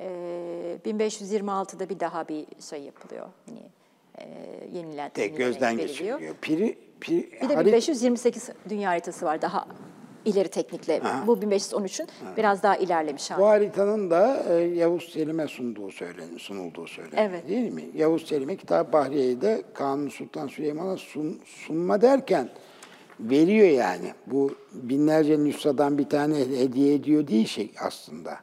Ee, 0.01 0.79
1526'da 0.87 1.89
bir 1.89 2.01
daha 2.01 2.29
bir 2.29 2.47
şey 2.71 2.83
yapılıyor. 2.83 3.27
Hani 3.49 3.63
e, 4.19 4.25
yenilen 4.73 5.11
Tek 5.11 5.37
gözden 5.37 5.79
veriliyor. 5.79 5.89
geçiriliyor. 6.19 6.35
Piri, 6.43 6.79
piri, 7.01 7.33
Bir 7.43 7.49
de 7.49 7.55
harit- 7.55 7.67
1528 7.67 8.51
dünya 8.69 8.91
haritası 8.91 9.27
var 9.27 9.43
daha 9.43 9.67
ileri 10.25 10.49
teknikle. 10.49 11.01
Bu 11.27 11.37
1513'ün 11.37 12.09
biraz 12.37 12.63
daha 12.63 12.77
ilerlemiş 12.77 13.31
hali. 13.31 13.41
Bu 13.41 13.47
haritanın 13.47 14.11
da 14.11 14.43
e, 14.51 14.55
Yavuz 14.55 15.13
Selim'e 15.13 15.47
sunduğu 15.49 15.91
söylen, 15.91 16.37
sunulduğu 16.39 16.87
söyleniyor 16.87 17.23
Evet. 17.31 17.49
değil 17.49 17.73
mi? 17.73 17.85
Yavuz 17.95 18.27
Selim'e 18.27 18.57
Kitap 18.57 18.93
Bahriye'yi 18.93 19.41
de 19.41 19.63
Kanuni 19.75 20.11
Sultan 20.11 20.47
Süleyman'a 20.47 20.97
sun, 20.97 21.41
sunma 21.45 22.03
derken 22.03 22.49
veriyor 23.21 23.69
yani. 23.69 24.13
Bu 24.27 24.55
binlerce 24.73 25.39
nüshadan 25.45 25.99
bir 25.99 26.09
tane 26.09 26.39
hediye 26.39 26.95
ediyor 26.95 27.27
değil 27.29 27.47
şey 27.47 27.71
aslında. 27.81 28.39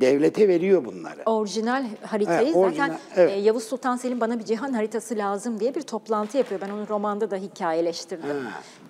Devlete 0.00 0.48
veriyor 0.48 0.84
bunları. 0.84 1.22
Orijinal 1.26 1.84
haritayı 2.06 2.38
Evet, 2.38 2.48
zaten 2.54 2.60
orijinal, 2.60 2.90
evet. 3.16 3.30
e, 3.36 3.40
Yavuz 3.40 3.64
Sultan 3.64 3.96
Selim 3.96 4.20
bana 4.20 4.38
bir 4.38 4.44
cihan 4.44 4.72
haritası 4.72 5.16
lazım 5.16 5.60
diye 5.60 5.74
bir 5.74 5.82
toplantı 5.82 6.38
yapıyor. 6.38 6.60
Ben 6.60 6.70
onu 6.70 6.88
romanda 6.88 7.30
da 7.30 7.36
hikayeleştirdim. 7.36 8.36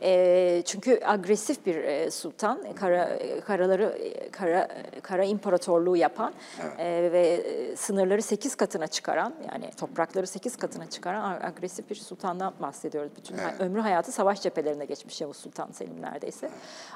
E, 0.02 0.62
çünkü 0.66 1.00
agresif 1.04 1.66
bir 1.66 1.74
e, 1.76 2.10
sultan, 2.10 2.64
e, 2.64 2.74
kara 2.74 3.04
e, 3.04 3.40
karaları 3.40 3.84
e, 3.84 4.30
kara 4.30 4.68
kara 5.02 5.24
imparatorluğu 5.24 5.96
yapan 5.96 6.32
e, 6.78 7.08
ve 7.12 7.42
sınırları 7.76 8.22
8 8.22 8.54
katına 8.54 8.86
çıkaran 8.86 9.34
yani 9.52 9.70
toprakları 9.76 10.26
8 10.26 10.56
katına 10.56 10.90
çıkaran 10.90 11.40
agresif 11.42 11.90
bir 11.90 11.94
sultandan 11.94 12.52
bahsediyoruz. 12.60 13.12
Bütün 13.16 13.36
ha- 13.38 13.54
ömrü 13.58 13.80
hayatı 13.80 14.12
savaş 14.12 14.42
cephelerine 14.42 14.84
geçmiş 14.84 15.20
Yavuz 15.20 15.36
Sultan 15.36 15.70
Selim 15.72 16.02
neredeyse. 16.02 16.50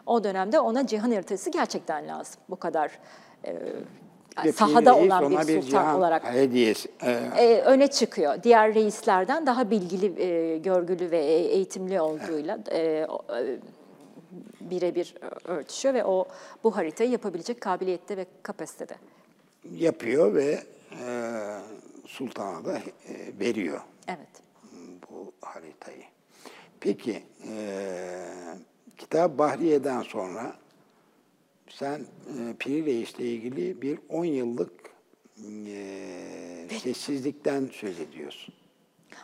O 0.07 0.25
dönemde 0.25 0.61
ona 0.61 0.87
cihan 0.87 1.11
haritası 1.13 1.51
gerçekten 1.51 2.09
lazım. 2.09 2.35
Bu 2.51 2.57
kadar 2.57 2.91
Ve 4.44 4.53
sahada 4.53 4.99
olan 4.99 5.30
bir 5.30 5.36
sultan 5.38 5.61
cihan 5.61 5.99
olarak 5.99 6.24
hediyesi. 6.34 6.88
e, 7.03 7.11
e, 7.11 7.61
öne 7.62 7.86
çıkıyor. 7.88 8.42
Diğer 8.42 8.74
reislerden 8.74 9.47
daha 9.47 9.70
bilgili, 9.70 10.22
e, 10.22 10.59
görgülü 10.59 11.11
ve 11.11 11.18
e- 11.18 11.47
eğitimli 11.47 12.01
olduğuyla 12.01 12.59
e, 12.70 12.78
e, 12.78 13.07
birebir 14.61 15.14
örtüşüyor 15.44 15.94
ve 15.94 16.05
o 16.05 16.24
bu 16.64 16.76
haritayı 16.76 17.11
yapabilecek 17.11 17.61
kabiliyette 17.61 18.16
ve 18.16 18.26
kapasitede. 18.42 18.94
yapıyor 19.74 20.34
ve 20.34 20.59
e, 21.07 21.09
sultana 22.07 22.64
da 22.64 22.78
e, 22.78 22.82
veriyor. 23.40 23.80
Evet. 24.09 24.28
bu 25.11 25.32
haritayı. 25.40 26.03
Peki, 26.80 27.22
e, 27.49 27.59
Kitap 28.99 29.38
Bahriye'den 29.38 30.03
sonra 30.03 30.53
sen 31.69 32.01
e, 32.01 32.05
Piri 32.59 32.87
Reis'le 32.87 33.21
ilgili 33.21 33.83
bir 33.83 33.99
10 34.09 34.25
yıllık 34.25 34.73
e, 35.67 36.79
sessizlikten 36.83 37.69
söz 37.73 38.01
ediyorsun. 38.01 38.55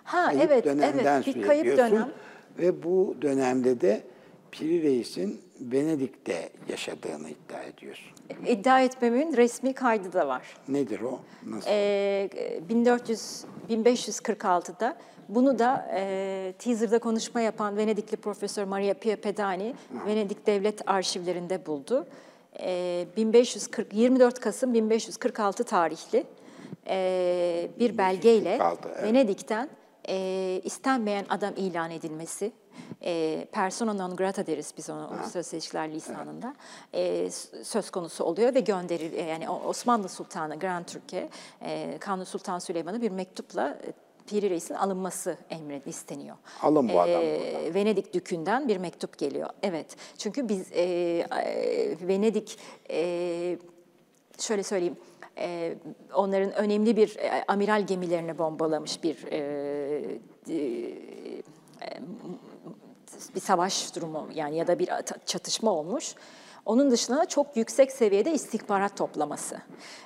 Ha 0.05 0.27
Kayıp 0.27 0.43
evet, 0.43 0.67
evet. 0.67 1.27
Bir 1.27 1.43
kayıp 1.43 1.67
ediyorsun. 1.67 1.97
dönem. 1.97 2.13
Ve 2.59 2.83
bu 2.83 3.17
dönemde 3.23 3.81
de 3.81 4.03
Piri 4.51 4.83
Reis'in 4.83 5.41
Venedik'te 5.61 6.51
yaşadığını 6.69 7.29
iddia 7.31 7.63
ediyorsun. 7.63 8.13
İddia 8.47 8.81
etmemin 8.81 9.37
resmi 9.37 9.73
kaydı 9.73 10.13
da 10.13 10.29
var. 10.29 10.43
Nedir 10.69 11.01
o? 11.01 11.21
Nasıl? 11.47 11.71
Ee, 11.71 12.31
1400 12.69 13.45
1546'da 13.71 14.97
bunu 15.29 15.59
da 15.59 15.91
e, 15.95 16.55
teaser'da 16.59 16.99
konuşma 16.99 17.41
yapan 17.41 17.77
Venedikli 17.77 18.17
Profesör 18.17 18.65
Maria 18.65 18.95
Pia 18.95 19.17
Pedani 19.17 19.75
Venedik 20.07 20.47
Devlet 20.47 20.89
Arşivlerinde 20.89 21.67
buldu. 21.67 22.07
E, 22.61 23.07
1540 23.17 23.95
24 23.95 24.41
Kasım 24.41 24.75
1546 24.75 25.65
tarihli 25.65 26.27
e, 26.87 27.71
bir 27.79 27.99
belgeyle 27.99 28.53
1546, 28.53 28.89
evet. 28.89 29.03
Venedik'ten 29.03 29.69
e, 30.09 30.61
istenmeyen 30.65 31.27
adam 31.29 31.55
ilan 31.57 31.91
edilmesi, 31.91 32.53
e, 33.05 33.45
persona 33.53 33.93
non 33.93 34.17
grata 34.17 34.47
deriz 34.47 34.75
biz 34.77 34.91
ona 34.91 35.09
uluslararası 35.09 35.57
ilişkiler 35.57 35.91
lisanında, 35.91 36.55
e, 36.95 37.31
söz 37.63 37.91
konusu 37.91 38.25
oluyor 38.25 38.55
ve 38.55 38.61
gönderil 38.61 39.29
yani 39.29 39.51
Osmanlı 39.51 40.09
Sultanı 40.09 40.59
Grand 40.59 40.85
Türk'e, 40.85 41.29
e, 41.63 41.99
Kanuni 42.01 42.27
Sultan 42.27 42.59
Süleyman'a 42.59 43.01
bir 43.01 43.11
mektupla 43.11 43.69
e, 43.69 43.93
Piri 44.27 44.51
Reis'in 44.51 44.75
alınması 44.75 45.37
emredildi 45.51 45.91
isteniyor. 45.91 46.37
Alın 46.63 46.89
bu 46.89 47.01
adamı 47.01 47.23
E, 47.25 47.75
Venedik 47.75 48.15
Dükü'nden 48.15 48.69
bir 48.69 48.77
mektup 48.77 49.19
geliyor. 49.19 49.49
Evet. 49.63 49.97
Çünkü 50.19 50.49
biz 50.49 50.73
e, 50.73 50.83
e, 50.83 51.97
Venedik 52.09 52.59
e, 52.91 53.59
şöyle 54.39 54.63
söyleyeyim 54.63 54.97
e, 55.39 55.75
onların 56.15 56.53
önemli 56.55 56.97
bir 56.97 57.17
e, 57.17 57.45
amiral 57.49 57.87
gemilerini 57.87 58.39
bombalamış 58.39 59.03
bir 59.03 59.27
e, 59.33 59.39
e, 60.51 60.59
bir 63.35 63.41
savaş 63.41 63.97
durumu 63.97 64.29
yani 64.35 64.57
ya 64.57 64.67
da 64.67 64.79
bir 64.79 64.89
at- 64.89 65.27
çatışma 65.27 65.71
olmuş. 65.71 66.15
Onun 66.67 66.91
dışında 66.91 67.25
çok 67.25 67.57
yüksek 67.57 67.93
seviyede 67.93 68.33
istihbarat 68.33 68.97
toplaması. 68.97 69.57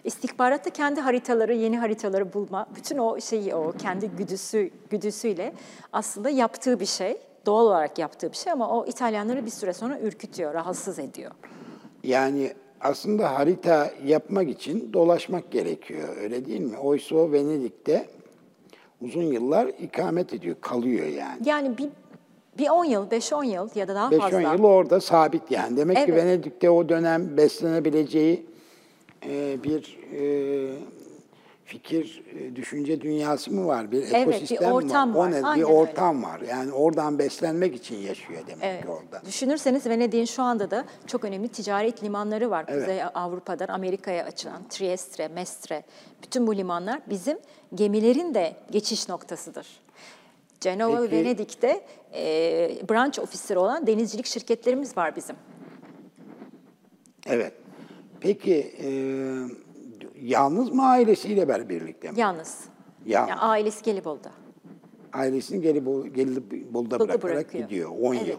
İstihbarat 0.05 0.67
da 0.67 0.71
kendi 0.71 1.01
haritaları, 1.01 1.55
yeni 1.55 1.79
haritaları 1.79 2.33
bulma, 2.33 2.67
bütün 2.77 2.99
o 2.99 3.21
şeyi 3.21 3.55
o 3.55 3.73
kendi 3.73 4.09
güdüsü 4.09 4.71
güdüsüyle 4.91 5.53
aslında 5.93 6.31
yaptığı 6.31 6.81
bir 6.81 6.87
şey. 6.87 7.17
Doğal 7.47 7.67
olarak 7.67 7.99
yaptığı 7.99 8.33
bir 8.33 8.37
şey 8.37 8.53
ama 8.53 8.71
o 8.71 8.87
İtalyanları 8.87 9.47
bir 9.47 9.51
süre 9.51 9.73
sonra 9.73 10.01
ürkütüyor, 10.01 10.55
rahatsız 10.55 10.99
ediyor. 10.99 11.31
Yani 12.05 12.53
aslında 12.81 13.35
harita 13.35 13.91
yapmak 14.05 14.49
için 14.51 14.93
dolaşmak 14.93 15.51
gerekiyor, 15.51 16.17
öyle 16.21 16.47
değil 16.47 16.61
mi? 16.61 16.79
Oysa 16.79 17.17
o 17.17 17.33
Venedik'te 17.33 18.09
uzun 19.01 19.23
yıllar 19.23 19.67
ikamet 19.67 20.35
ediyor, 20.35 20.57
kalıyor 20.61 21.07
yani. 21.07 21.39
Yani 21.45 21.79
bir 21.79 21.89
bir 22.59 22.69
10 22.69 22.85
yıl, 22.85 23.07
5-10 23.11 23.45
yıl 23.47 23.69
ya 23.75 23.89
da 23.89 23.95
daha 23.95 24.09
5-10 24.09 24.19
fazla. 24.19 24.41
yıl 24.41 24.65
orada 24.65 25.01
sabit 25.01 25.51
yani. 25.51 25.77
Demek 25.77 25.97
ki 25.97 26.05
Evet. 26.09 26.25
Venedik'te 26.25 26.71
o 26.71 26.89
dönem 26.89 27.37
beslenebileceği 27.37 28.47
e, 29.27 29.63
bir 29.65 29.99
e, 30.13 30.23
fikir, 31.65 32.23
e, 32.41 32.57
düşünce 32.57 33.01
dünyası 33.01 33.51
mı 33.53 33.67
var? 33.67 33.93
Bir 33.93 34.03
bir 34.03 34.15
ekosistem 34.15 34.73
ortam 34.73 35.09
mi 35.11 35.17
var. 35.17 35.29
O 35.29 35.53
ne? 35.53 35.57
Bir 35.57 35.63
ortam 35.63 36.23
var. 36.23 36.41
Yani 36.41 36.73
oradan 36.73 37.19
beslenmek 37.19 37.77
için 37.77 37.97
yaşıyor 37.97 38.41
demek 38.47 38.65
Evet. 38.65 38.83
ki 38.83 38.89
orada. 38.89 39.27
Düşünürseniz 39.27 39.87
Venedik'in 39.87 40.25
şu 40.25 40.43
anda 40.43 40.71
da 40.71 40.85
çok 41.07 41.25
önemli 41.25 41.49
ticaret 41.49 42.03
limanları 42.05 42.51
var. 42.51 42.65
Evet. 42.69 42.81
Kuzey 42.81 43.03
Avrupa'dan 43.15 43.69
Amerika'ya 43.69 44.25
açılan 44.25 44.69
Trieste, 44.69 45.29
Mestre, 45.29 45.85
bütün 46.23 46.47
bu 46.47 46.57
limanlar 46.57 47.01
bizim 47.07 47.39
gemilerin 47.75 48.35
de 48.35 48.57
geçiş 48.71 49.09
noktasıdır. 49.09 49.67
Cenova 50.61 51.03
ve 51.03 51.11
Venedik'te 51.11 51.81
e, 52.17 52.89
branch 52.91 53.19
ofisleri 53.19 53.59
olan 53.59 53.87
denizcilik 53.87 54.27
şirketlerimiz 54.27 54.97
var 54.97 55.17
bizim. 55.17 55.37
Evet. 57.27 57.53
Peki 58.21 58.55
e, 58.83 58.89
yalnız 60.23 60.73
mı 60.73 60.87
ailesiyle 60.87 61.49
beraber 61.49 61.69
birlikte 61.69 62.11
mi? 62.11 62.21
Yalnız. 62.21 62.65
Yalnız. 63.07 63.31
Yani 63.31 63.41
ailesi 63.41 63.83
Gelibolu'da. 63.85 64.31
Ailesini 65.13 65.61
Gelibolu, 65.61 66.13
Gelibolu'da 66.13 66.75
Bolu'da 66.75 67.01
bırakarak 67.01 67.23
bırakıyor. 67.23 67.65
gidiyor 67.65 67.91
10 68.01 68.15
yıl. 68.15 68.27
Evet, 68.27 68.39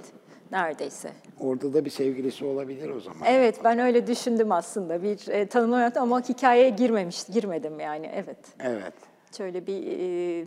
neredeyse. 0.51 1.11
Orada 1.39 1.73
da 1.73 1.85
bir 1.85 1.89
sevgilisi 1.89 2.45
olabilir 2.45 2.89
o 2.89 2.99
zaman. 2.99 3.21
Evet, 3.25 3.59
ben 3.63 3.79
öyle 3.79 4.07
düşündüm 4.07 4.51
aslında. 4.51 5.03
Bir 5.03 5.27
e, 5.27 5.45
tanımlama 5.47 5.81
yaptım 5.83 6.03
ama 6.03 6.21
hikayeye 6.21 6.69
girmemiş, 6.69 7.25
girmedim 7.25 7.79
yani. 7.79 8.11
Evet. 8.13 8.37
Evet. 8.59 8.93
Şöyle 9.37 9.67
bir 9.67 9.83
e, 9.87 10.45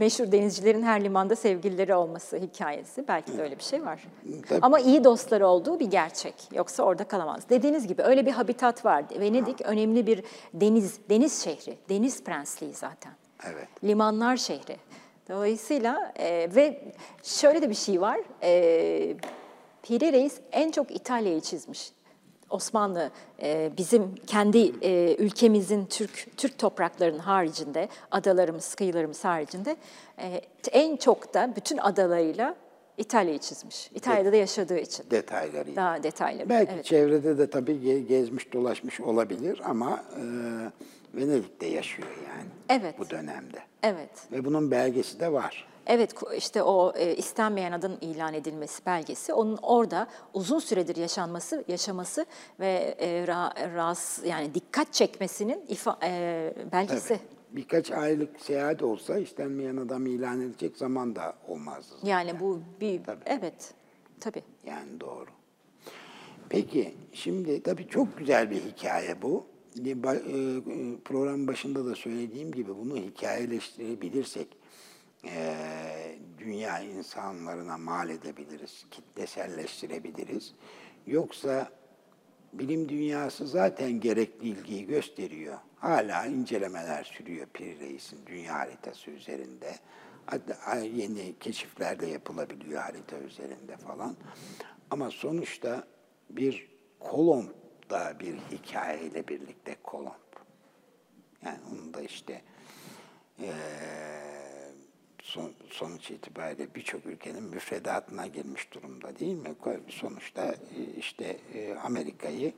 meşhur 0.00 0.32
denizcilerin 0.32 0.82
her 0.82 1.04
limanda 1.04 1.36
sevgilileri 1.36 1.94
olması 1.94 2.36
hikayesi. 2.36 3.08
Belki 3.08 3.38
de 3.38 3.42
öyle 3.42 3.58
bir 3.58 3.62
şey 3.62 3.84
var. 3.84 4.04
Tabii. 4.48 4.58
Ama 4.62 4.78
iyi 4.78 5.04
dostları 5.04 5.46
olduğu 5.46 5.80
bir 5.80 5.90
gerçek. 5.90 6.34
Yoksa 6.54 6.82
orada 6.82 7.04
kalamaz. 7.04 7.42
Dediğiniz 7.50 7.86
gibi 7.86 8.02
öyle 8.02 8.26
bir 8.26 8.32
habitat 8.32 8.84
var. 8.84 9.04
Venedik 9.20 9.60
önemli 9.60 10.06
bir 10.06 10.22
deniz 10.54 10.98
deniz 11.10 11.44
şehri. 11.44 11.78
Deniz 11.88 12.24
prensliği 12.24 12.74
zaten. 12.74 13.12
Evet. 13.44 13.68
Limanlar 13.84 14.36
şehri. 14.36 14.76
Dolayısıyla 15.28 16.12
e, 16.16 16.48
ve 16.54 16.92
şöyle 17.22 17.62
de 17.62 17.70
bir 17.70 17.74
şey 17.74 18.00
var. 18.00 18.20
E, 18.42 19.16
Piri 19.82 20.12
Reis 20.12 20.40
en 20.52 20.70
çok 20.70 20.90
İtalya'yı 20.90 21.40
çizmiş. 21.40 21.90
Osmanlı 22.50 23.10
e, 23.42 23.70
bizim 23.78 24.14
kendi 24.26 24.72
e, 24.82 25.16
ülkemizin 25.18 25.86
Türk 25.86 26.26
Türk 26.36 26.58
topraklarının 26.58 27.18
haricinde 27.18 27.88
adalarımız, 28.10 28.74
kıyılarımız 28.74 29.24
haricinde 29.24 29.76
e, 30.18 30.40
en 30.72 30.96
çok 30.96 31.34
da 31.34 31.52
bütün 31.56 31.78
adalarıyla 31.78 32.54
İtalya'yı 32.98 33.38
çizmiş. 33.38 33.90
İtalya'da 33.94 34.32
da 34.32 34.36
yaşadığı 34.36 34.78
için 34.78 35.04
Detaylarıyla. 35.10 35.76
daha 35.76 36.02
detaylı. 36.02 36.48
Belki 36.48 36.72
evet. 36.74 36.84
çevrede 36.84 37.38
de 37.38 37.50
tabii 37.50 37.72
ge- 37.72 38.06
gezmiş 38.06 38.52
dolaşmış 38.52 39.00
olabilir 39.00 39.60
ama 39.64 40.04
e, 40.16 40.22
Venedik'te 41.20 41.66
yaşıyor 41.66 42.08
yani 42.28 42.48
Evet. 42.68 42.98
bu 42.98 43.10
dönemde. 43.10 43.58
Evet. 43.82 44.10
Ve 44.32 44.44
bunun 44.44 44.70
belgesi 44.70 45.20
de 45.20 45.32
var. 45.32 45.68
Evet 45.86 46.14
işte 46.36 46.62
o 46.62 46.92
e, 46.96 47.16
istenmeyen 47.16 47.72
adın 47.72 47.98
ilan 48.00 48.34
edilmesi 48.34 48.86
belgesi 48.86 49.32
onun 49.32 49.58
orada 49.62 50.06
uzun 50.34 50.58
süredir 50.58 50.96
yaşanması, 50.96 51.64
yaşaması 51.68 52.26
ve 52.60 52.96
e, 53.00 53.26
ra, 53.26 53.54
ras 53.74 54.24
yani 54.24 54.54
dikkat 54.54 54.92
çekmesinin 54.92 55.64
ifa, 55.68 55.98
e, 56.02 56.54
belgesi. 56.72 57.08
Tabii. 57.08 57.56
birkaç 57.56 57.90
aylık 57.90 58.40
seyahat 58.40 58.82
olsa 58.82 59.18
istenmeyen 59.18 59.76
adam 59.76 60.06
ilan 60.06 60.40
edecek 60.40 60.76
zaman 60.76 61.16
da 61.16 61.34
olmazdı. 61.48 61.94
Yani 62.02 62.40
bu 62.40 62.60
bir 62.80 63.04
Tabii. 63.04 63.22
evet 63.26 63.74
tabii. 64.20 64.42
Yani 64.66 65.00
doğru. 65.00 65.26
Peki 66.48 66.94
şimdi 67.12 67.62
tabii 67.62 67.88
çok 67.88 68.18
güzel 68.18 68.50
bir 68.50 68.56
hikaye 68.56 69.22
bu. 69.22 69.46
E, 69.86 69.94
Program 71.04 71.46
başında 71.46 71.86
da 71.86 71.94
söylediğim 71.94 72.52
gibi 72.52 72.76
bunu 72.76 72.96
hikayeleştirebilirsek 72.96 74.48
e, 75.28 76.18
dünya 76.38 76.80
insanlarına 76.80 77.78
mal 77.78 78.10
edebiliriz, 78.10 78.86
kitleselleştirebiliriz. 78.90 80.54
Yoksa 81.06 81.70
bilim 82.52 82.88
dünyası 82.88 83.46
zaten 83.46 83.92
gerekli 84.00 84.48
ilgiyi 84.48 84.86
gösteriyor. 84.86 85.58
Hala 85.76 86.26
incelemeler 86.26 87.04
sürüyor 87.04 87.46
Piri 87.46 87.80
Reis'in 87.80 88.26
dünya 88.26 88.54
haritası 88.54 89.10
üzerinde. 89.10 89.74
Hatta 90.26 90.76
yeni 90.76 91.38
keşifler 91.40 92.00
de 92.00 92.06
yapılabiliyor 92.06 92.82
harita 92.82 93.18
üzerinde 93.18 93.76
falan. 93.76 94.16
Ama 94.90 95.10
sonuçta 95.10 95.84
bir 96.30 96.76
Kolomb 97.00 97.48
da 97.90 98.16
bir 98.20 98.36
hikayeyle 98.52 99.28
birlikte 99.28 99.76
Kolomb. 99.82 100.12
Yani 101.44 101.58
onun 101.72 101.94
da 101.94 102.00
işte 102.00 102.42
eee, 103.38 103.52
son, 105.26 105.52
sonuç 105.70 106.10
itibariyle 106.10 106.74
birçok 106.74 107.06
ülkenin 107.06 107.42
müfredatına 107.42 108.26
girmiş 108.26 108.72
durumda 108.72 109.18
değil 109.18 109.36
mi? 109.36 109.48
Sonuçta 109.88 110.44
e, 110.44 110.98
işte 110.98 111.36
e, 111.54 111.74
Amerika'yı 111.74 112.52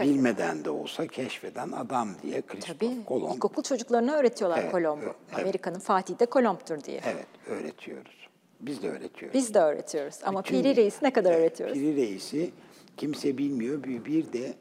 bilmeden 0.00 0.64
de 0.64 0.70
olsa 0.70 1.06
keşfeden 1.06 1.72
adam 1.72 2.08
diye 2.22 2.42
Tabii. 2.42 3.04
Kolomb. 3.04 3.34
İlkokul 3.36 3.62
çocuklarına 3.62 4.12
öğretiyorlar 4.12 4.58
Evet, 4.58 4.72
Kolomb'u. 4.72 5.04
evet. 5.04 5.38
Amerika'nın 5.42 5.78
Fatih 5.78 6.18
de 6.18 6.26
Kolomb'tur 6.26 6.84
diye. 6.84 7.00
Evet, 7.04 7.26
öğretiyoruz. 7.46 8.28
Biz 8.60 8.82
de 8.82 8.88
öğretiyoruz. 8.90 9.34
Biz 9.34 9.54
de 9.54 9.58
öğretiyoruz. 9.58 10.16
Ama 10.24 10.44
Bütün- 10.44 10.62
Piri 10.62 10.76
Reis 10.76 11.02
ne 11.02 11.12
kadar 11.12 11.30
Evet, 11.32 11.40
öğretiyoruz? 11.40 11.74
Piri 11.74 11.96
Reis'i 11.96 12.50
kimse 12.96 13.38
bilmiyor. 13.38 13.82
Bir, 13.84 14.04
bir 14.04 14.32
de 14.32 14.54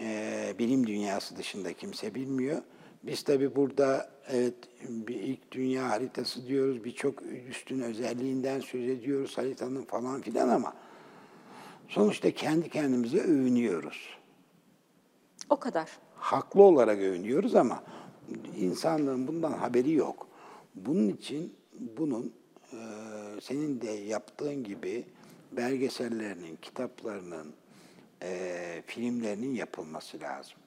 e, 0.00 0.54
bilim 0.58 0.86
dünyası 0.86 1.36
dışında 1.36 1.72
kimse 1.72 2.14
bilmiyor. 2.14 2.62
Biz 3.06 3.22
tabii 3.22 3.56
burada 3.56 4.10
evet 4.28 4.54
bir 4.88 5.14
ilk 5.14 5.52
dünya 5.52 5.90
haritası 5.90 6.46
diyoruz. 6.46 6.84
Birçok 6.84 7.22
üstün 7.48 7.80
özelliğinden 7.80 8.60
söz 8.60 8.88
ediyoruz 8.88 9.38
haritanın 9.38 9.82
falan 9.84 10.20
filan 10.20 10.48
ama 10.48 10.74
sonuçta 11.88 12.30
kendi 12.30 12.68
kendimize 12.68 13.18
övünüyoruz. 13.18 14.08
O 15.50 15.56
kadar. 15.56 15.88
Haklı 16.16 16.62
olarak 16.62 16.98
övünüyoruz 16.98 17.54
ama 17.54 17.82
insanlığın 18.56 19.26
bundan 19.26 19.52
haberi 19.52 19.92
yok. 19.92 20.28
Bunun 20.74 21.08
için 21.08 21.54
bunun 21.96 22.32
e, 22.72 22.78
senin 23.40 23.80
de 23.80 23.90
yaptığın 23.90 24.64
gibi 24.64 25.04
belgesellerinin, 25.52 26.58
kitaplarının, 26.62 27.52
e, 28.22 28.82
filmlerinin 28.86 29.54
yapılması 29.54 30.20
lazım. 30.20 30.58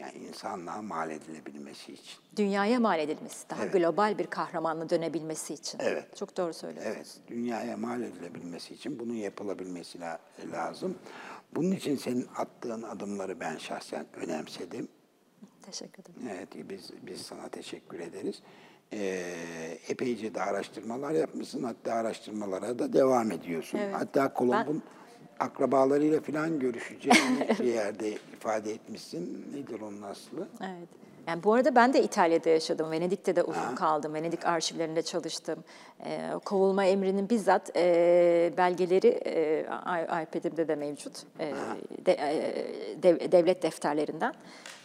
Yani 0.00 0.12
insanlığa 0.28 0.82
mal 0.82 1.10
edilebilmesi 1.10 1.92
için. 1.92 2.18
Dünyaya 2.36 2.80
mal 2.80 2.98
edilmesi, 2.98 3.50
daha 3.50 3.62
Evet. 3.62 3.72
global 3.72 4.18
bir 4.18 4.26
kahramanla 4.26 4.90
dönebilmesi 4.90 5.54
için. 5.54 5.78
Evet. 5.82 6.16
Çok 6.16 6.36
doğru 6.36 6.54
söylüyorsunuz. 6.54 6.96
Evet, 6.96 7.18
dünyaya 7.28 7.76
mal 7.76 8.02
edilebilmesi 8.02 8.74
için 8.74 8.98
bunun 8.98 9.14
yapılabilmesi 9.14 10.00
la- 10.00 10.18
lazım. 10.52 10.98
Bunun 11.54 11.70
için 11.70 11.96
senin 11.96 12.26
attığın 12.36 12.82
adımları 12.82 13.40
ben 13.40 13.56
şahsen 13.56 14.06
önemsedim. 14.16 14.88
Teşekkür 15.62 16.02
ederim. 16.02 16.28
Evet, 16.30 16.48
biz 16.70 16.90
biz 17.02 17.20
sana 17.20 17.48
teşekkür 17.48 18.00
ederiz. 18.00 18.42
Ee, 18.92 19.78
epeyce 19.88 20.34
de 20.34 20.42
araştırmalar 20.42 21.10
yapmışsın, 21.12 21.62
hatta 21.62 21.92
araştırmalara 21.94 22.78
da 22.78 22.92
devam 22.92 23.32
ediyorsun. 23.32 23.78
Evet. 23.78 23.94
Hatta 23.94 24.34
Kolomb'un 24.34 24.82
akrabalarıyla 25.40 26.20
falan 26.20 26.58
görüşeceğini 26.58 27.48
bir 27.60 27.64
yerde 27.74 28.10
ifade 28.10 28.72
etmişsin. 28.72 29.46
Nedir 29.54 29.80
onun 29.80 30.02
aslı? 30.02 30.48
Evet. 30.60 30.88
Yani 31.26 31.42
bu 31.44 31.54
arada 31.54 31.74
ben 31.74 31.92
de 31.92 32.02
İtalya'da 32.02 32.48
yaşadım. 32.50 32.90
Venedik'te 32.90 33.36
de 33.36 33.42
uzun 33.42 33.74
kaldım. 33.74 34.14
Venedik 34.14 34.46
arşivlerinde 34.46 35.02
çalıştım. 35.02 35.64
Ee, 36.04 36.30
kovulma 36.44 36.84
emrinin 36.84 37.30
bizzat 37.30 37.76
e, 37.76 38.52
belgeleri 38.56 39.06
e, 39.26 39.60
iPad'imde 40.22 40.68
de 40.68 40.74
mevcut. 40.76 41.22
E, 41.40 41.52
de- 42.06 42.12
e, 42.12 42.54
dev- 43.02 43.32
devlet 43.32 43.62
defterlerinden. 43.62 44.34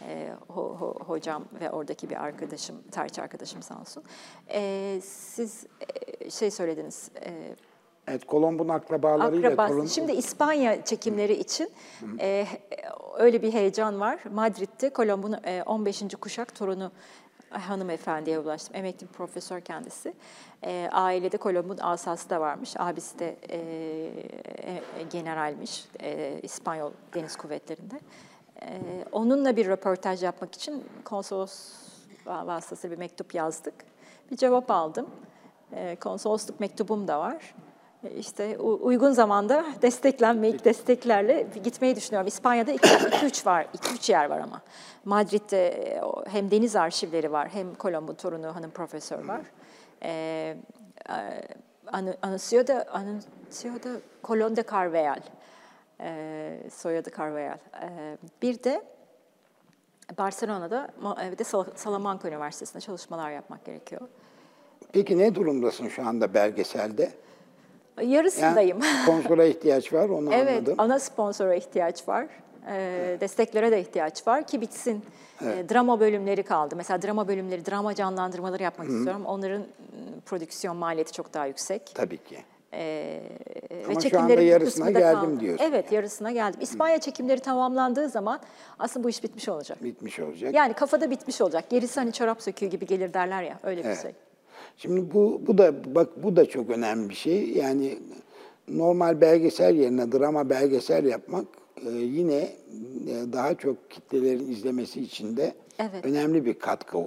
E, 0.08 0.28
ho- 0.48 0.78
ho- 0.78 1.04
hocam 1.04 1.44
ve 1.60 1.70
oradaki 1.70 2.10
bir 2.10 2.24
arkadaşım, 2.24 2.76
tarihçi 2.90 3.22
arkadaşım 3.22 3.62
sağ 3.62 3.80
olsun. 3.80 4.02
E, 4.50 5.00
siz 5.02 5.66
e, 6.20 6.30
şey 6.30 6.50
söylediniz. 6.50 7.10
E, 7.24 7.54
Evet, 8.08 8.26
Kolomb'un 8.26 8.68
akrabalarıyla 8.68 9.48
Akrabası. 9.48 9.74
Kolomb- 9.74 9.88
Şimdi 9.88 10.12
İspanya 10.12 10.84
çekimleri 10.84 11.32
için 11.32 11.70
e, 12.20 12.46
öyle 13.18 13.42
bir 13.42 13.52
heyecan 13.52 14.00
var. 14.00 14.18
Madrid'de 14.32 14.90
Kolomb'un 14.90 15.36
e, 15.44 15.62
15. 15.66 16.02
kuşak 16.20 16.54
torunu 16.54 16.92
hanımefendiye 17.50 18.38
ulaştım. 18.38 18.76
Emekli 18.76 19.06
profesör 19.06 19.60
kendisi. 19.60 20.14
E, 20.64 20.88
ailede 20.92 21.36
Kolomb'un 21.36 21.78
asası 21.80 22.30
da 22.30 22.40
varmış. 22.40 22.74
Abisi 22.78 23.18
de 23.18 23.36
e, 23.48 23.56
e, 23.58 25.02
generalmiş 25.10 25.84
e, 26.02 26.40
İspanyol 26.42 26.90
Deniz 27.14 27.36
Kuvvetleri'nde. 27.36 28.00
E, 28.62 28.80
onunla 29.12 29.56
bir 29.56 29.66
röportaj 29.66 30.22
yapmak 30.22 30.54
için 30.54 30.84
konsolos 31.04 31.72
vasıtasıyla 32.26 32.96
bir 32.96 32.98
mektup 32.98 33.34
yazdık. 33.34 33.74
Bir 34.30 34.36
cevap 34.36 34.70
aldım. 34.70 35.06
E, 35.72 35.96
konsolosluk 35.96 36.60
mektubum 36.60 37.08
da 37.08 37.20
var. 37.20 37.54
E, 38.06 38.14
İşte 38.18 38.58
uygun 38.58 39.10
zamanda 39.12 39.64
desteklenme, 39.82 40.64
desteklerle 40.64 41.46
gitmeyi 41.64 41.96
düşünüyorum. 41.96 42.26
İspanya'da 42.28 42.72
2-3 42.72 43.46
var, 43.46 43.66
2-3 43.74 44.12
yer 44.12 44.24
var 44.30 44.38
ama. 44.40 44.62
Madrid'de 45.04 45.68
e, 45.68 46.00
hem 46.28 46.50
deniz 46.50 46.76
arşivleri 46.76 47.32
var, 47.32 47.48
hem 47.48 47.74
Colombo 47.80 48.14
torunu 48.14 48.54
hanım 48.54 48.70
profesör 48.70 49.24
var. 49.28 49.40
E, 50.02 50.10
e, 51.08 51.14
Anu- 51.86 52.16
Anunciado, 52.22 52.72
Anunciado 52.92 53.88
Colón 54.24 54.56
de 54.56 54.62
Carvajal, 54.70 55.20
e, 56.00 56.58
soyadı 56.72 57.10
Carvajal. 57.18 57.58
E, 57.82 58.18
bir 58.42 58.62
de 58.62 58.82
Barcelona'da, 60.18 60.88
bir 61.32 61.38
de 61.38 61.44
Sal- 61.44 61.64
Salamanca 61.74 62.28
Üniversitesi'nde 62.28 62.80
çalışmalar 62.80 63.30
yapmak 63.30 63.64
gerekiyor. 63.64 64.00
Peki 64.92 65.18
ne 65.18 65.34
durumdasın 65.34 65.88
şu 65.88 66.06
anda 66.06 66.34
belgeselde? 66.34 67.12
Yarısındayım. 68.02 68.78
Yani 68.82 69.02
sponsora 69.02 69.44
ihtiyaç 69.44 69.92
var, 69.92 70.08
onu 70.08 70.34
Evet, 70.34 70.56
anladım. 70.58 70.74
ana 70.78 70.98
sponsora 70.98 71.54
ihtiyaç 71.54 72.08
var. 72.08 72.26
Ee, 72.70 73.16
desteklere 73.20 73.70
de 73.72 73.80
ihtiyaç 73.80 74.26
var 74.26 74.46
ki 74.46 74.60
bitsin. 74.60 75.04
Ee, 75.42 75.64
drama 75.70 76.00
bölümleri 76.00 76.42
kaldı. 76.42 76.76
Mesela 76.76 77.02
drama 77.02 77.28
bölümleri, 77.28 77.66
drama 77.66 77.94
canlandırmaları 77.94 78.62
yapmak 78.62 78.88
istiyorum. 78.88 79.24
Onların 79.26 79.60
m, 79.60 79.66
prodüksiyon 80.26 80.76
maliyeti 80.76 81.12
çok 81.12 81.34
daha 81.34 81.46
yüksek. 81.46 81.90
Tabii 81.94 82.16
ki. 82.24 82.38
Ee, 82.72 83.22
Ama 83.84 83.94
şu 83.94 84.00
çekimlerin 84.00 84.24
anda 84.24 84.36
bir 84.36 84.46
yarısına 84.46 84.90
geldim 84.90 85.20
kaldı. 85.20 85.40
diyorsun 85.40 85.64
Evet, 85.64 85.92
yarısına 85.92 86.30
geldim. 86.30 86.60
İspanya 86.62 86.98
çekimleri 86.98 87.40
tamamlandığı 87.40 88.08
zaman 88.08 88.40
aslında 88.78 89.04
bu 89.04 89.10
iş 89.10 89.22
bitmiş 89.22 89.48
olacak. 89.48 89.84
Bitmiş 89.84 90.20
olacak. 90.20 90.54
Yani 90.54 90.72
kafada 90.74 91.10
bitmiş 91.10 91.40
olacak. 91.40 91.64
Gerisi 91.70 92.00
hani 92.00 92.12
çorap 92.12 92.42
söküğü 92.42 92.66
gibi 92.66 92.86
gelir 92.86 93.14
derler 93.14 93.42
ya, 93.42 93.58
öyle 93.62 93.80
bir 93.80 93.86
Evet. 93.88 94.02
şey. 94.02 94.12
Şimdi 94.76 95.14
bu 95.14 95.40
bu 95.46 95.58
da 95.58 95.94
bak 95.94 96.22
bu 96.22 96.36
da 96.36 96.46
çok 96.46 96.70
önemli 96.70 97.08
bir 97.08 97.14
şey. 97.14 97.48
Yani 97.50 97.98
normal 98.68 99.20
belgesel 99.20 99.74
yerine 99.76 100.12
drama 100.12 100.50
belgesel 100.50 101.04
yapmak 101.04 101.44
e, 101.86 101.90
yine 101.90 102.36
e, 102.36 102.52
daha 103.32 103.54
çok 103.54 103.90
kitlelerin 103.90 104.50
izlemesi 104.50 105.02
için 105.02 105.36
de 105.36 105.54
Evet. 105.78 106.04
önemli 106.04 106.44
bir 106.44 106.54
katkı 106.58 106.98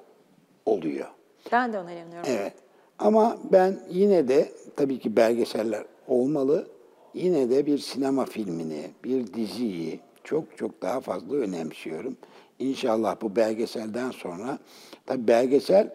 oluyor. 0.66 1.08
Ben 1.52 1.74
de 1.74 1.80
ona 1.80 1.92
inanıyorum. 1.92 2.30
Evet. 2.30 2.54
Ama 3.00 3.38
ben 3.52 3.80
yine 3.90 4.28
de 4.28 4.50
tabii 4.76 5.00
ki 5.00 5.16
belgeseller 5.16 5.84
olmalı. 6.08 6.68
Yine 7.14 7.50
de 7.50 7.66
bir 7.66 7.78
sinema 7.78 8.26
filmini, 8.26 8.82
bir 9.04 9.34
diziyi 9.34 10.00
çok 10.24 10.58
çok 10.58 10.82
daha 10.82 11.00
fazla 11.02 11.36
önemsiyorum. 11.36 12.18
İnşallah 12.60 13.16
bu 13.22 13.36
belgeselden 13.36 14.12
sonra 14.12 14.60
tabii 15.06 15.28
belgesel 15.28 15.94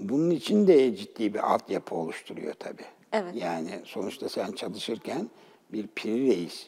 bunun 0.00 0.30
için 0.30 0.66
de 0.66 0.96
ciddi 0.96 1.34
bir 1.34 1.52
altyapı 1.52 1.94
oluşturuyor 1.94 2.54
tabii. 2.54 2.84
Evet. 3.12 3.34
Yani 3.34 3.70
sonuçta 3.84 4.28
sen 4.28 4.52
çalışırken 4.52 5.30
bir 5.72 5.86
Piri 5.86 6.26
Reis 6.26 6.66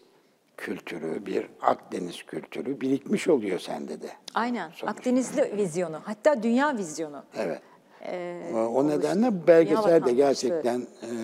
kültürü, 0.57 1.27
bir 1.27 1.47
Akdeniz 1.61 2.23
kültürü 2.23 2.81
birikmiş 2.81 3.29
oluyor 3.29 3.59
sende 3.59 4.03
de. 4.03 4.11
Aynen. 4.35 4.67
Sonuçta. 4.67 4.87
Akdenizli 4.87 5.57
vizyonu, 5.57 6.01
hatta 6.05 6.43
dünya 6.43 6.77
vizyonu. 6.77 7.25
Evet. 7.37 7.63
Ee, 8.03 8.53
o 8.55 8.89
nedenle 8.89 9.47
belgesel 9.47 10.05
de 10.05 10.13
gerçekten 10.13 10.81
e, 10.81 11.15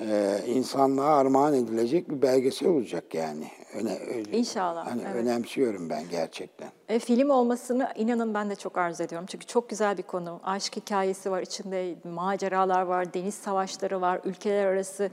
e, 0.00 0.38
insanlığa 0.46 1.16
armağan 1.16 1.54
edilecek 1.54 2.10
bir 2.10 2.22
belgesel 2.22 2.68
olacak 2.68 3.14
yani. 3.14 3.44
Öne, 3.74 3.98
öyle- 4.16 4.30
İnşallah, 4.38 4.86
Hani 4.90 5.02
evet. 5.06 5.16
önemsiyorum 5.16 5.90
ben 5.90 6.02
gerçekten. 6.10 6.68
E, 6.88 6.98
film 6.98 7.30
olmasını 7.30 7.88
inanın 7.96 8.34
ben 8.34 8.50
de 8.50 8.56
çok 8.56 8.78
arzu 8.78 9.02
ediyorum. 9.02 9.26
Çünkü 9.30 9.46
çok 9.46 9.68
güzel 9.70 9.98
bir 9.98 10.02
konu. 10.02 10.40
Aşk 10.44 10.76
hikayesi 10.76 11.30
var 11.30 11.42
içinde, 11.42 11.94
maceralar 12.14 12.82
var, 12.82 13.14
deniz 13.14 13.34
savaşları 13.34 14.00
var, 14.00 14.20
ülkeler 14.24 14.66
arası 14.66 15.10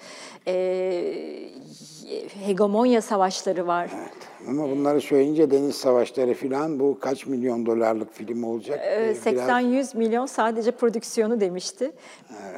e, 0.48 0.54
hegemonya 2.46 3.02
savaşları 3.02 3.68
var. 3.68 3.90
Ama 4.48 4.70
bunları 4.70 5.02
söyleyince 5.02 5.52
deniz 5.52 5.76
savaşları 5.76 6.34
falan 6.34 6.80
bu 6.80 7.00
kaç 7.00 7.26
milyon 7.26 7.66
dolarlık 7.66 8.14
film 8.14 8.44
olacak? 8.44 8.80
E, 8.84 8.92
Ee, 8.96 9.08
biraz- 9.10 9.18
80-100 9.50 9.98
milyon 9.98 10.26
sadece 10.26 10.72
prodüksiyonu 10.72 11.40
demişti. 11.40 11.92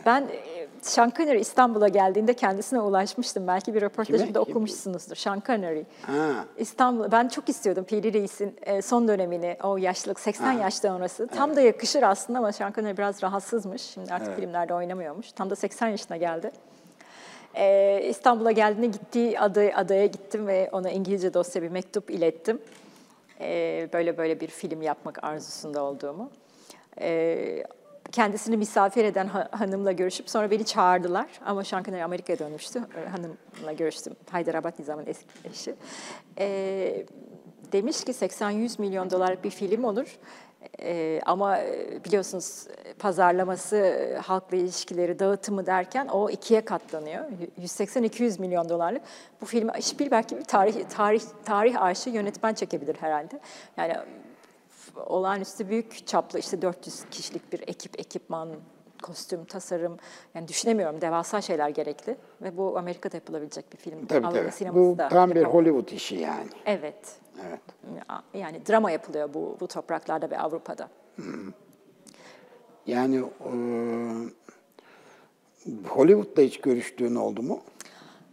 Ben 0.06 0.22
e, 0.22 0.63
Sean 0.84 1.12
İstanbul'a 1.40 1.88
geldiğinde 1.88 2.34
kendisine 2.34 2.80
ulaşmıştım. 2.80 3.48
Belki 3.48 3.74
bir 3.74 3.82
röportajımda 3.82 4.40
okumuşsunuzdur. 4.40 5.16
Sean 5.16 5.42
Connery. 5.48 5.84
Ha. 6.02 6.46
İstanbul, 6.58 7.12
ben 7.12 7.28
çok 7.28 7.50
istiyordum 7.50 7.84
Piri 7.84 8.14
Reis'in 8.14 8.56
e, 8.62 8.82
son 8.82 9.08
dönemini, 9.08 9.58
o 9.64 9.78
yaşlılık, 9.78 10.20
80 10.20 10.52
yaş 10.52 10.74
sonrası. 10.74 11.28
Tam 11.28 11.56
da 11.56 11.62
yakışır 11.62 12.04
aslında 12.04 12.40
ama 12.40 12.52
Sean 12.52 12.74
Connery 12.74 12.98
biraz 12.98 13.24
rahatsızmış. 13.24 13.82
Şimdi 13.82 14.14
artık 14.14 14.36
filmlerde 14.36 14.74
oynamıyormuş. 14.74 15.32
Tam 15.32 15.50
da 15.50 15.56
80 15.56 15.88
yaşına 15.88 16.18
geldi. 16.18 16.52
E, 17.56 18.02
İstanbul'a 18.10 18.52
geldiğinde 18.52 18.88
gittiği 18.88 19.40
aday, 19.40 19.74
adaya 19.76 20.06
gittim 20.06 20.48
ve 20.48 20.70
ona 20.72 20.90
İngilizce 20.90 21.34
dosya 21.34 21.62
bir 21.62 21.70
mektup 21.70 22.12
ilettim. 22.12 22.62
E, 23.40 23.90
böyle 23.94 24.18
böyle 24.18 24.40
bir 24.40 24.48
film 24.48 24.82
yapmak 24.82 25.24
arzusunda 25.24 25.84
olduğumu. 25.84 26.30
E, 27.02 27.64
kendisini 28.14 28.58
misafir 28.58 29.06
eden 29.06 29.28
ha- 29.28 29.50
hanımla 29.52 29.92
görüşüp 29.92 30.30
sonra 30.30 30.52
beni 30.52 30.66
çağırdılar. 30.66 31.28
Ama 31.46 31.64
Connery 31.64 32.04
Amerika'ya 32.04 32.40
dönmüştü. 32.40 32.80
E, 32.80 33.10
Hanımla 33.10 33.74
görüştüm. 33.74 34.14
Haydarabad 34.32 34.80
Nizam'ın 34.80 35.06
eski 35.06 35.26
eşi. 35.46 35.76
E, 36.40 37.06
demiş 37.72 38.04
ki 38.04 38.12
80-100 38.12 38.82
milyon 38.82 39.10
dolarlık 39.12 39.44
bir 39.44 39.50
film 39.50 39.84
olur. 39.84 40.18
E, 40.82 41.22
ama 41.26 41.58
e, 41.58 42.00
biliyorsunuz 42.06 42.68
pazarlaması, 43.00 43.96
halkla 44.24 44.58
ilişkileri, 44.58 45.20
dağıtımı 45.20 45.66
derken 45.66 46.08
o 46.08 46.30
ikiye 46.30 46.66
katlanıyor. 46.66 47.26
180-200 47.62 48.42
milyon 48.42 48.70
dolarlık. 48.70 49.02
Bu 49.42 49.46
filmi 49.46 49.72
belki 50.12 50.38
bir 50.38 50.44
tarih 50.44 50.76
tarih 50.90 51.22
tarih 51.46 51.82
arşiv 51.82 52.14
yönetmen 52.14 52.54
çekebilir 52.54 52.96
herhalde. 53.00 53.40
Yani 53.78 53.96
olağanüstü 54.96 55.70
büyük 55.70 56.08
çaplı 56.08 56.40
işte 56.40 56.62
400 56.62 57.06
kişilik 57.12 57.54
bir 57.54 57.62
ekip, 57.68 58.00
ekipman, 58.00 58.50
kostüm, 59.04 59.46
tasarım. 59.46 59.98
Yani 60.36 60.48
düşünemiyorum 60.48 61.02
devasa 61.02 61.42
şeyler 61.42 61.70
gerekli 61.70 62.18
ve 62.42 62.58
bu 62.58 62.78
Amerika'da 62.78 63.18
yapılabilecek 63.18 63.74
bir 63.74 63.78
film. 63.78 64.06
Tabii 64.06 64.28
Avrupa 64.28 64.42
tabii. 64.42 64.52
sineması 64.52 64.80
Bu 64.80 64.98
tam 65.10 65.32
bir. 65.36 65.44
Hollywood 65.44 65.88
işi 65.88 66.16
yani. 66.16 66.48
Evet. 66.66 67.16
Evet. 67.50 67.62
Yani 68.34 68.66
drama 68.66 68.92
yapılıyor 68.92 69.34
bu 69.34 69.58
bu 69.60 69.68
topraklarda 69.68 70.30
ve 70.30 70.40
Avrupa'da. 70.40 70.90
Yani 72.88 73.18
e, 73.18 73.52
Hollywood'da 75.88 76.42
hiç 76.42 76.62
görüştüğün 76.62 77.16
oldu 77.16 77.44
mu? 77.44 77.60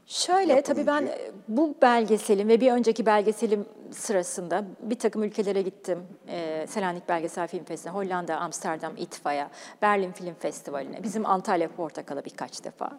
Şöyle 0.07 0.63
tabii 0.63 0.87
ben 0.87 1.09
bu 1.49 1.75
belgeselin 1.83 2.49
ve 2.49 2.61
bir 2.61 2.73
önceki 2.73 3.07
belgeselim 3.07 3.65
sırasında 3.93 4.65
bir 4.81 4.99
takım 4.99 5.23
ülkelere 5.23 5.63
gittim. 5.63 6.03
Ee, 6.29 6.67
Selanik 6.69 7.09
Belgesel 7.09 7.49
Film 7.49 7.65
Festivali, 7.65 7.97
Hollanda, 7.97 8.37
Amsterdam, 8.37 8.93
İTFA'ya, 8.97 9.51
Berlin 9.83 10.13
Film 10.13 10.35
Festivali'ne, 10.35 11.03
bizim 11.03 11.27
Antalya 11.27 11.69
Portakal'a 11.69 12.25
birkaç 12.25 12.65
defa. 12.65 12.99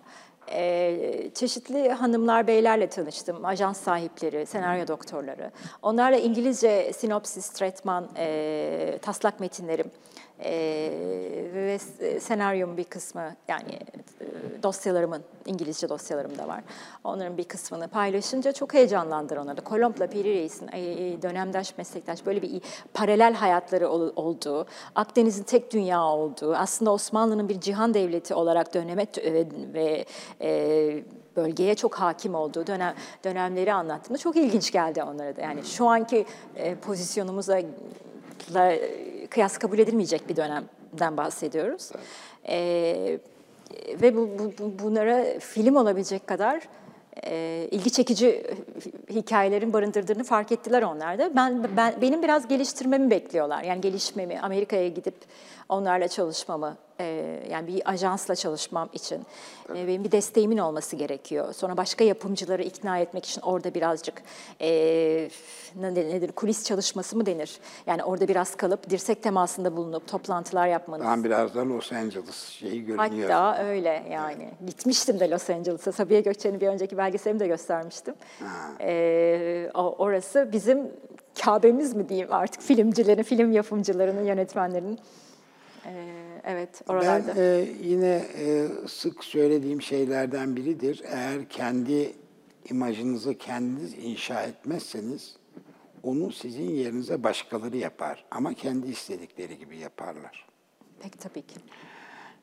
Ee, 0.52 1.32
çeşitli 1.34 1.90
hanımlar, 1.90 2.48
beylerle 2.48 2.90
tanıştım. 2.90 3.46
Ajans 3.46 3.82
sahipleri, 3.82 4.46
senaryo 4.46 4.88
doktorları. 4.88 5.52
Onlarla 5.82 6.18
İngilizce 6.18 6.94
sinopsis, 6.94 7.50
tretman, 7.50 8.10
e, 8.18 8.98
taslak 9.02 9.40
metinlerim 9.40 9.92
e, 10.44 10.52
ve 11.54 11.78
s- 11.80 12.20
senaryonun 12.20 12.78
bir 12.78 12.84
kısmı 12.84 13.36
yani 13.48 13.72
e, 14.22 14.64
dosyalarımın, 14.64 15.22
İngilizce 15.46 15.90
dosyalarım 15.90 16.38
da 16.38 16.48
var. 16.48 16.62
Onların 17.04 17.38
bir 17.38 17.44
kısmını 17.44 17.88
paylaşınca 17.88 18.52
çok 18.52 18.74
heyecanlandır 18.74 19.38
onları. 19.38 19.62
Kolomb'la 19.62 20.08
Piri 20.08 20.34
Reis'in 20.34 20.68
e, 20.68 21.22
dönemdaş, 21.22 21.78
meslektaş 21.78 22.26
böyle 22.26 22.42
bir 22.42 22.62
paralel 22.94 23.34
hayatları 23.34 23.90
ol- 23.90 24.14
olduğu, 24.16 24.66
Akdeniz'in 24.96 25.44
tek 25.44 25.74
dünya 25.74 26.04
olduğu, 26.04 26.56
aslında 26.56 26.92
Osmanlı'nın 26.92 27.50
bir 27.50 27.60
cihan 27.62 27.94
devleti 27.94 28.34
olarak 28.34 28.74
döneme 28.74 29.06
t- 29.06 29.22
e, 29.22 29.48
ve 29.74 30.06
e, 30.42 31.04
bölgeye 31.36 31.76
çok 31.76 31.96
hakim 31.96 32.36
olduğu 32.36 32.68
dönem 32.68 32.94
dönemleri 33.24 33.74
anlattığımda 33.74 34.18
çok 34.18 34.36
ilginç 34.36 34.72
geldi 34.72 35.04
onlara 35.04 35.36
da. 35.36 35.42
Yani 35.42 35.64
şu 35.64 35.88
anki 35.88 36.26
e, 36.56 36.76
pozisyonumuza 36.76 37.62
kıyas 39.32 39.58
kabul 39.58 39.80
edilmeyecek 39.80 40.30
bir 40.30 40.36
dönemden 40.36 41.18
bahsediyoruz. 41.18 41.90
Ee, 42.48 43.20
ve 44.02 44.16
bu, 44.16 44.30
bu, 44.40 44.54
bu- 44.60 44.84
bunlara 44.84 45.40
film 45.40 45.76
olabilecek 45.76 46.28
kadar 46.28 46.62
e, 47.24 47.68
ilgi 47.72 47.92
çekici 47.92 48.44
hikayelerin 49.10 49.74
barındırdığını 49.74 50.24
fark 50.24 50.52
ettiler 50.52 50.82
onlar 50.82 51.20
da. 51.20 51.36
Ben, 51.36 51.68
ben 51.78 51.94
benim 52.02 52.24
biraz 52.24 52.48
geliştirmemi 52.48 53.10
bekliyorlar. 53.10 53.64
Yani 53.64 53.82
gelişmemi, 53.82 54.40
Amerika'ya 54.42 54.88
gidip 54.88 55.16
onlarla 55.72 56.08
çalışmamı, 56.08 56.78
e, 57.00 57.40
yani 57.52 57.68
bir 57.68 57.90
ajansla 57.92 58.36
çalışmam 58.36 58.90
için 58.94 59.26
e, 59.76 59.88
benim 59.88 60.04
bir 60.04 60.12
desteğimin 60.12 60.58
olması 60.58 60.96
gerekiyor. 60.96 61.54
Sonra 61.54 61.78
başka 61.78 62.04
yapımcıları 62.04 62.64
ikna 62.64 63.00
etmek 63.00 63.26
için 63.26 63.42
orada 63.42 63.74
birazcık 63.74 64.22
e, 64.62 64.70
ne 65.76 65.96
nedir 65.96 66.32
kulis 66.32 66.64
çalışması 66.66 67.18
mı 67.18 67.26
denir? 67.26 67.60
Yani 67.88 68.04
orada 68.04 68.28
biraz 68.28 68.56
kalıp 68.56 68.90
dirsek 68.90 69.24
temasında 69.24 69.78
bulunup 69.78 70.08
toplantılar 70.08 70.68
yapmanız. 70.68 71.06
Tam 71.06 71.24
biraz 71.24 71.56
da 71.56 71.70
Los 71.70 71.92
Angeles 71.92 72.48
şeyi 72.50 72.86
görünüyor. 72.86 73.30
Hatta 73.30 73.64
öyle 73.64 74.04
yani. 74.12 74.50
Gitmiştim 74.66 75.20
de 75.20 75.30
Los 75.30 75.50
Angeles'a. 75.50 75.92
Sabiha 75.92 76.20
Gökçen'in 76.20 76.62
bir 76.62 76.68
önceki 76.68 76.98
belgeselimi 76.98 77.40
de 77.40 77.48
göstermiştim. 77.48 78.14
O- 79.76 79.96
orası 79.98 80.50
bizim 80.52 80.92
Kabe'miz 81.46 81.96
mi 81.96 82.10
diyeyim 82.10 82.34
artık 82.34 82.62
filmcilerin, 82.62 83.24
film 83.24 83.52
yapımcılarının, 83.52 84.24
yönetmenlerin. 84.26 85.00
Ee, 85.86 86.42
evet 86.44 86.82
oralarda. 86.88 87.36
Ben 87.36 87.42
e, 87.42 87.70
yine 87.84 88.26
e, 88.38 88.68
sık 88.88 89.24
söylediğim 89.24 89.82
şeylerden 89.82 90.56
biridir. 90.56 91.04
Eğer 91.06 91.50
kendi 91.50 92.14
imajınızı 92.70 93.38
kendiniz 93.38 93.94
inşa 93.94 94.44
etmezseniz 94.44 95.36
onu 96.04 96.32
sizin 96.32 96.70
yerinize 96.70 97.24
başkaları 97.24 97.78
yapar. 97.78 98.26
Ama 98.32 98.54
kendi 98.54 98.88
istedikleri 98.88 99.60
gibi 99.60 99.78
yaparlar. 99.78 100.46
Pek 101.00 101.20
tabii 101.20 101.42
ki. 101.42 101.56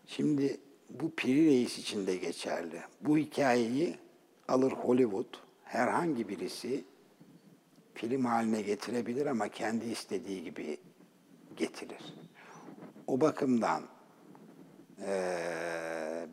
Şimdi 0.07 0.61
bu 0.91 1.11
Piri 1.11 1.47
Reis 1.47 1.79
için 1.79 2.07
de 2.07 2.17
geçerli. 2.17 2.81
Bu 3.01 3.19
hikayeyi 3.19 3.97
alır 4.49 4.73
Hollywood, 4.73 5.35
herhangi 5.65 6.29
birisi 6.29 6.85
film 7.95 8.25
haline 8.25 8.63
getirebilir 8.63 9.27
ama 9.27 9.49
kendi 9.49 9.85
istediği 9.85 10.45
gibi 10.45 10.79
getirir. 11.57 12.15
O 13.09 13.21
bakımdan 13.21 13.83
eee, 15.01 15.07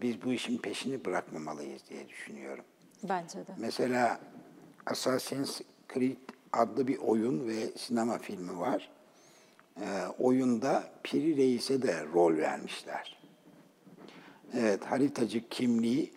biz 0.01 0.21
bu 0.23 0.33
işin 0.33 0.57
peşini 0.57 1.05
bırakmamalıyız 1.05 1.81
diye 1.89 2.09
düşünüyorum. 2.09 2.63
Bence 3.03 3.39
de. 3.39 3.51
Mesela 3.57 4.19
Assassin's 4.85 5.61
Creed 5.93 6.17
adlı 6.53 6.87
bir 6.87 6.97
oyun 6.97 7.47
ve 7.47 7.77
sinema 7.77 8.17
filmi 8.17 8.59
var. 8.59 8.89
Ee, 9.81 9.85
oyunda 10.19 10.83
Piri 11.03 11.37
Reis'e 11.37 11.81
de 11.81 12.05
rol 12.13 12.37
vermişler. 12.37 13.17
Evet, 14.53 14.85
haritacı 14.85 15.49
kimliği 15.49 16.13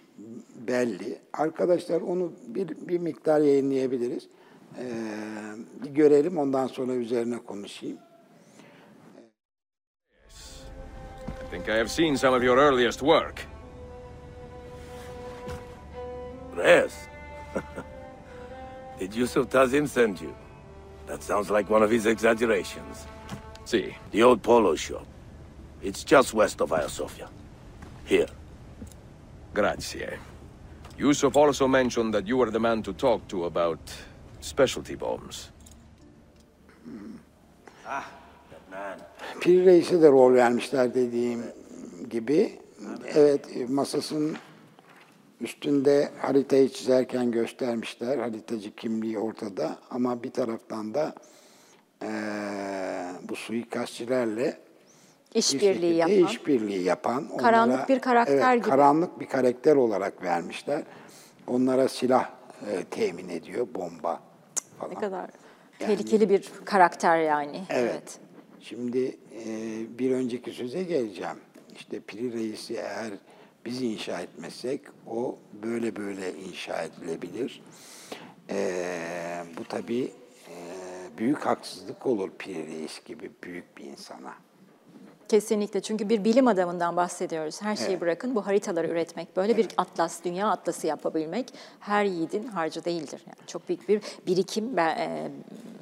belli. 0.69 1.19
Arkadaşlar 1.33 2.01
onu 2.01 2.33
bir, 2.47 2.69
bir 2.89 2.99
miktar 2.99 3.41
yayınlayabiliriz. 3.41 4.29
Ee, 4.79 4.93
bir 5.85 5.91
görelim, 5.91 6.39
ondan 6.39 6.67
sonra 6.67 6.93
üzerine 6.93 7.39
konuşayım. 7.39 7.99
Think 11.51 11.69
I 11.69 11.77
have 11.77 11.91
seen 11.91 12.17
some 12.17 12.35
of 12.35 12.43
your 12.43 12.57
earliest 12.57 13.03
work. 13.03 13.41
Reyes. 16.55 17.09
Did 18.99 19.15
Yusuf 19.15 19.49
Tazim 19.49 19.89
send 19.89 20.21
you? 20.21 20.35
That 21.07 21.23
sounds 21.23 21.51
like 21.51 21.71
one 21.71 21.83
of 21.83 21.91
his 21.91 22.07
exaggerations. 22.07 23.07
See, 23.65 23.97
The 24.11 24.23
old 24.23 24.43
polo 24.43 24.75
shop. 24.77 25.07
It's 25.83 26.05
just 26.05 26.35
west 26.35 26.61
of 26.61 26.71
Hagia 26.71 26.89
Sophia. 26.89 27.29
Here. 28.05 28.27
grazie. 29.55 30.19
Yusuf 30.99 31.37
also 31.37 31.69
mentioned 31.69 32.13
that 32.15 32.27
you 32.27 32.37
were 32.37 32.51
the 32.51 32.59
man 32.59 32.83
to 32.83 32.93
talk 32.93 33.27
to 33.29 33.45
about 33.45 33.79
specialty 34.41 34.97
bombs. 34.97 35.51
Man. 37.87 38.05
Piri 39.41 39.67
Reis'e 39.67 40.03
de 40.03 40.09
rol 40.09 40.35
vermişler 40.35 40.95
dediğim 40.95 41.43
gibi. 42.11 42.53
Evet, 43.15 43.69
masasının 43.69 44.37
Üstünde 45.41 46.09
haritayı 46.19 46.69
çizerken 46.69 47.31
göstermişler. 47.31 48.19
Haritacı 48.19 48.75
kimliği 48.75 49.19
ortada 49.19 49.79
ama 49.91 50.23
bir 50.23 50.31
taraftan 50.31 50.95
da 50.95 51.15
eee, 52.03 52.09
bu 53.29 53.37
suikastçilerle 53.37 54.59
bir 55.35 55.39
İşbirliği 55.39 55.95
yapan. 55.95 56.15
işbirliği 56.15 56.83
yapan. 56.83 57.37
Karanlık 57.37 57.89
bir 57.89 58.01
karakter 58.01 58.53
evet, 58.53 58.65
gibi. 58.65 58.71
Karanlık 58.71 59.21
bir 59.21 59.27
karakter 59.27 59.77
olarak 59.77 60.23
vermişler. 60.23 60.83
Onlara 61.47 61.89
silah 61.89 62.31
e, 62.71 62.85
temin 62.85 63.29
ediyor, 63.29 63.67
bomba 63.75 64.21
falan. 64.79 64.95
Ne 64.95 64.99
kadar 64.99 65.31
tehlikeli 65.79 66.31
bir 66.31 66.51
karakter 66.65 67.19
yani. 67.19 67.63
Evet. 67.71 68.19
Şimdi 68.61 69.17
e, 69.47 69.99
bir 69.99 70.11
önceki 70.11 70.53
söze 70.53 70.83
geleceğim. 70.83 71.37
İşte 71.77 72.01
Piri 72.01 72.33
Reis'i 72.33 72.75
eğer 72.75 73.11
biz 73.65 73.83
inşa 73.83 74.21
etmezsek 74.21 74.81
o 75.07 75.39
böyle 75.63 75.97
böyle 75.97 76.35
inşa 76.35 76.83
edilebilir. 76.83 77.63
E, 78.51 79.45
bu 79.59 79.65
tabii 79.65 80.11
e, 80.49 80.55
büyük 81.19 81.47
haksızlık 81.47 82.07
olur 82.07 82.31
Piri 82.39 82.67
Reis 82.67 83.05
gibi 83.05 83.31
büyük 83.43 83.77
bir 83.77 83.85
insana. 83.85 84.48
Kesinlikle 85.29 85.81
çünkü 85.81 86.09
bir 86.09 86.25
bilim 86.25 86.49
adamından 86.49 86.97
bahsediyoruz. 86.97 87.63
Her 87.63 87.77
şeyi 87.77 87.89
Evet. 87.91 88.01
bırakın 88.01 88.35
bu 88.35 88.47
haritaları 88.47 88.89
üretmek, 88.89 89.37
böyle 89.37 89.57
bir 89.57 89.69
atlas, 89.77 90.25
dünya 90.25 90.49
atlası 90.49 90.87
yapabilmek 90.87 91.55
her 91.81 92.05
yiğidin 92.05 92.45
harcı 92.47 92.85
değildir. 92.85 93.23
Yani 93.27 93.47
çok 93.47 93.69
büyük 93.69 93.89
bir 93.89 94.01
birikim 94.27 94.77
ve 94.77 94.81
e, 94.83 95.31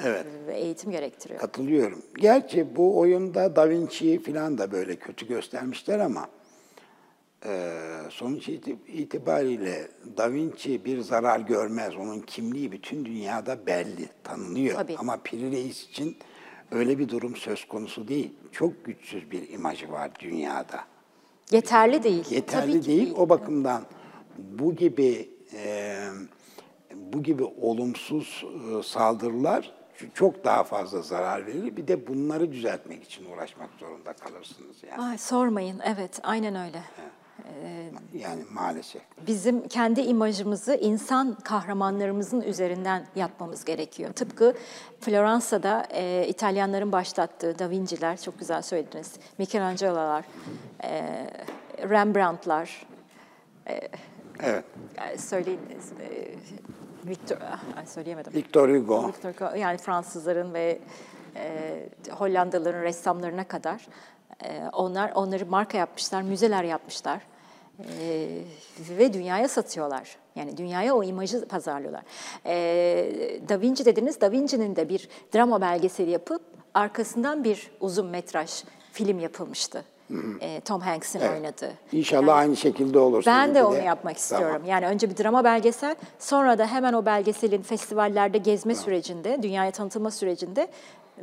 Evet. 0.05 0.27
ve 0.47 0.59
eğitim 0.59 0.91
gerektiriyor. 0.91 1.41
Katılıyorum. 1.41 2.03
Gerçi 2.19 2.77
bu 2.77 2.99
oyunda 2.99 3.57
Da 3.57 3.69
Vinci'yi 3.71 4.23
falan 4.23 4.59
da 4.59 4.73
böyle 4.73 4.97
kötü 4.97 5.29
göstermişler 5.29 5.99
ama 5.99 6.29
e, 7.47 7.73
sonuç 8.11 8.49
iti- 8.49 8.77
itibariyle 8.89 9.89
Da 10.17 10.33
Vinci 10.33 10.85
bir 10.85 11.01
zarar 11.01 11.41
görmez. 11.41 11.97
Onun 11.97 12.21
kimliği 12.21 12.73
bütün 12.73 13.05
dünyada 13.05 13.67
belli, 13.67 14.09
tanınıyor. 14.25 14.75
Tabii. 14.75 14.97
Ama 14.99 15.17
Piri 15.25 15.51
Reis 15.51 15.89
için 15.89 16.17
öyle 16.71 16.99
bir 16.99 17.09
durum 17.09 17.37
söz 17.37 17.65
konusu 17.65 18.09
değil. 18.09 18.33
Çok 18.53 18.85
güçsüz 18.85 19.31
bir 19.31 19.49
imajı 19.49 19.93
var 19.93 20.11
dünyada. 20.21 20.81
Yeterli 21.51 22.03
değil. 22.03 22.31
Yeterli 22.31 22.73
Tabii 22.73 22.81
ki 22.81 22.87
değil. 22.87 23.15
O 23.17 23.29
bakımdan 23.29 23.83
bu 24.39 24.77
gibi 24.77 25.31
e, 25.55 25.97
bu 26.95 27.23
gibi 27.23 27.45
olumsuz 27.45 28.45
e, 28.79 28.83
saldırılar 28.83 29.73
çok 30.15 30.45
daha 30.45 30.65
fazla 30.65 31.03
zarar 31.03 31.47
verir. 31.47 31.77
Bir 31.77 31.89
de 31.89 32.07
bunları 32.07 32.53
düzeltmek 32.53 33.05
için 33.05 33.25
uğraşmak 33.31 33.71
zorunda 33.81 34.13
kalırsınız 34.13 34.77
yani. 34.91 35.03
Ay, 35.03 35.19
sormayın, 35.19 35.81
evet 35.85 36.21
aynen 36.23 36.67
öyle. 36.67 36.83
Yani 38.15 38.43
maalesef. 38.53 39.03
Bizim 39.27 39.69
kendi 39.69 40.01
imajımızı 40.01 40.75
insan 40.75 41.35
kahramanlarımızın 41.35 42.41
üzerinden 42.41 43.07
yapmamız 43.17 43.65
gerekiyor. 43.65 44.13
Tıpkı 44.13 44.55
Floransa'da 45.01 45.87
e, 45.91 46.27
İtalyanların 46.29 46.93
başlattığı 46.93 47.59
Da 47.59 47.71
Vinci'ler, 47.71 48.21
çok 48.21 48.39
güzel 48.39 48.63
söylediniz, 48.63 49.13
Michelangelo'lar, 49.39 50.25
e, 50.83 51.27
Rembrandt'lar, 51.91 52.87
Evet. 54.41 54.65
yani 54.99 55.19
söyleyin, 55.19 55.61
e, 56.01 56.35
Victor, 57.09 57.37
ah, 57.43 57.87
söyleyemedim. 57.87 58.35
Victor 58.35 58.69
Hugo. 58.69 59.09
Victor 59.09 59.33
Hugo, 59.33 59.57
yani 59.59 59.79
Fransızların 59.79 60.55
ve 60.55 60.79
e, 61.37 61.89
Hollandalıların 62.11 62.83
ressamlarına 62.83 63.45
kadar 63.45 63.87
e, 64.45 64.63
onlar 64.73 65.13
onları 65.15 65.47
marka 65.47 65.79
yapmışlar, 65.79 66.23
müzeler 66.23 66.65
yapmışlar 66.65 67.21
E, 68.01 68.29
ve 68.99 69.13
dünyaya 69.13 69.49
satıyorlar. 69.49 70.17
Yani 70.37 70.57
dünyaya 70.57 70.95
o 70.95 71.05
imajı 71.05 71.47
pazarlıyorlar. 71.49 72.03
E, 72.47 73.41
da 73.49 73.61
Vinci 73.61 73.85
dediniz, 73.85 74.21
Da 74.21 74.33
Vinci'nin 74.33 74.77
de 74.77 74.89
bir 74.89 75.09
drama 75.35 75.61
belgeseli 75.61 76.11
yapıp 76.11 76.43
arkasından 76.75 77.45
bir 77.45 77.71
uzun 77.81 78.07
metraj 78.07 78.51
film 78.93 79.19
yapılmıştı. 79.19 79.85
E, 80.41 80.61
Tom 80.61 80.81
Hanks'in 80.81 81.21
Evet. 81.21 81.31
oynadığı. 81.31 81.73
İnşallah 81.93 82.37
aynı 82.37 82.57
şekilde 82.57 82.99
olur. 82.99 83.23
Ben 83.27 83.55
de 83.55 83.65
onu 83.65 83.77
yapmak 83.79 84.17
istiyorum. 84.17 84.51
Tamam. 84.53 84.69
Yani 84.69 84.87
önce 84.87 85.11
bir 85.11 85.17
drama 85.17 85.45
belgesel, 85.45 85.97
sonra 86.19 86.59
da 86.59 86.67
hemen 86.67 86.93
o 86.93 87.07
belgeselin 87.07 87.63
festivallerde 87.63 88.39
gezme 88.39 88.75
sürecinde, 88.75 89.43
dünyaya 89.43 89.71
tanıtılma 89.71 90.11
sürecinde 90.11 90.69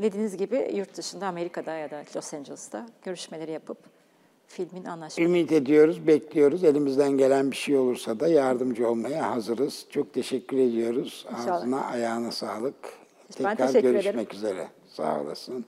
dediğiniz 0.02 0.38
gibi 0.38 0.72
yurt 0.74 0.98
dışında 0.98 1.28
Amerika'da 1.28 1.74
ya 1.74 1.92
da 1.92 2.04
Los 2.16 2.34
Angeles'ta 2.34 2.86
görüşmeleri 3.04 3.52
yapıp 3.52 3.78
filmin 4.54 4.86
anlaşması. 4.86 5.22
Ümit 5.22 5.52
ediyoruz, 5.52 6.08
bekliyoruz. 6.08 6.64
Elimizden 6.64 7.12
gelen 7.12 7.52
bir 7.52 7.56
şey 7.56 7.78
olursa 7.78 8.20
da 8.20 8.28
yardımcı 8.28 8.90
olmaya 8.90 9.32
hazırız. 9.32 9.86
Çok 9.90 10.14
teşekkür 10.14 10.58
ediyoruz. 10.58 11.26
İnşallah. 11.32 11.56
Ağzına, 11.56 11.86
ayağına 11.86 12.32
sağlık. 12.32 12.76
Ben 13.44 13.56
Tekrar 13.56 13.82
görüşmek 13.82 14.06
ederim. 14.06 14.28
üzere. 14.34 14.68
Sağ 14.90 15.22
olasın. 15.22 15.66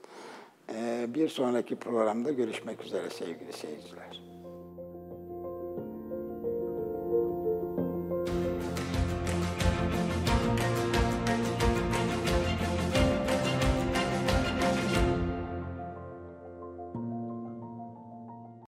Ee, 0.74 1.06
bir 1.14 1.28
sonraki 1.28 1.76
programda 1.76 2.32
görüşmek 2.32 2.84
üzere 2.84 3.10
sevgili 3.10 3.52
seyirciler. 3.52 4.05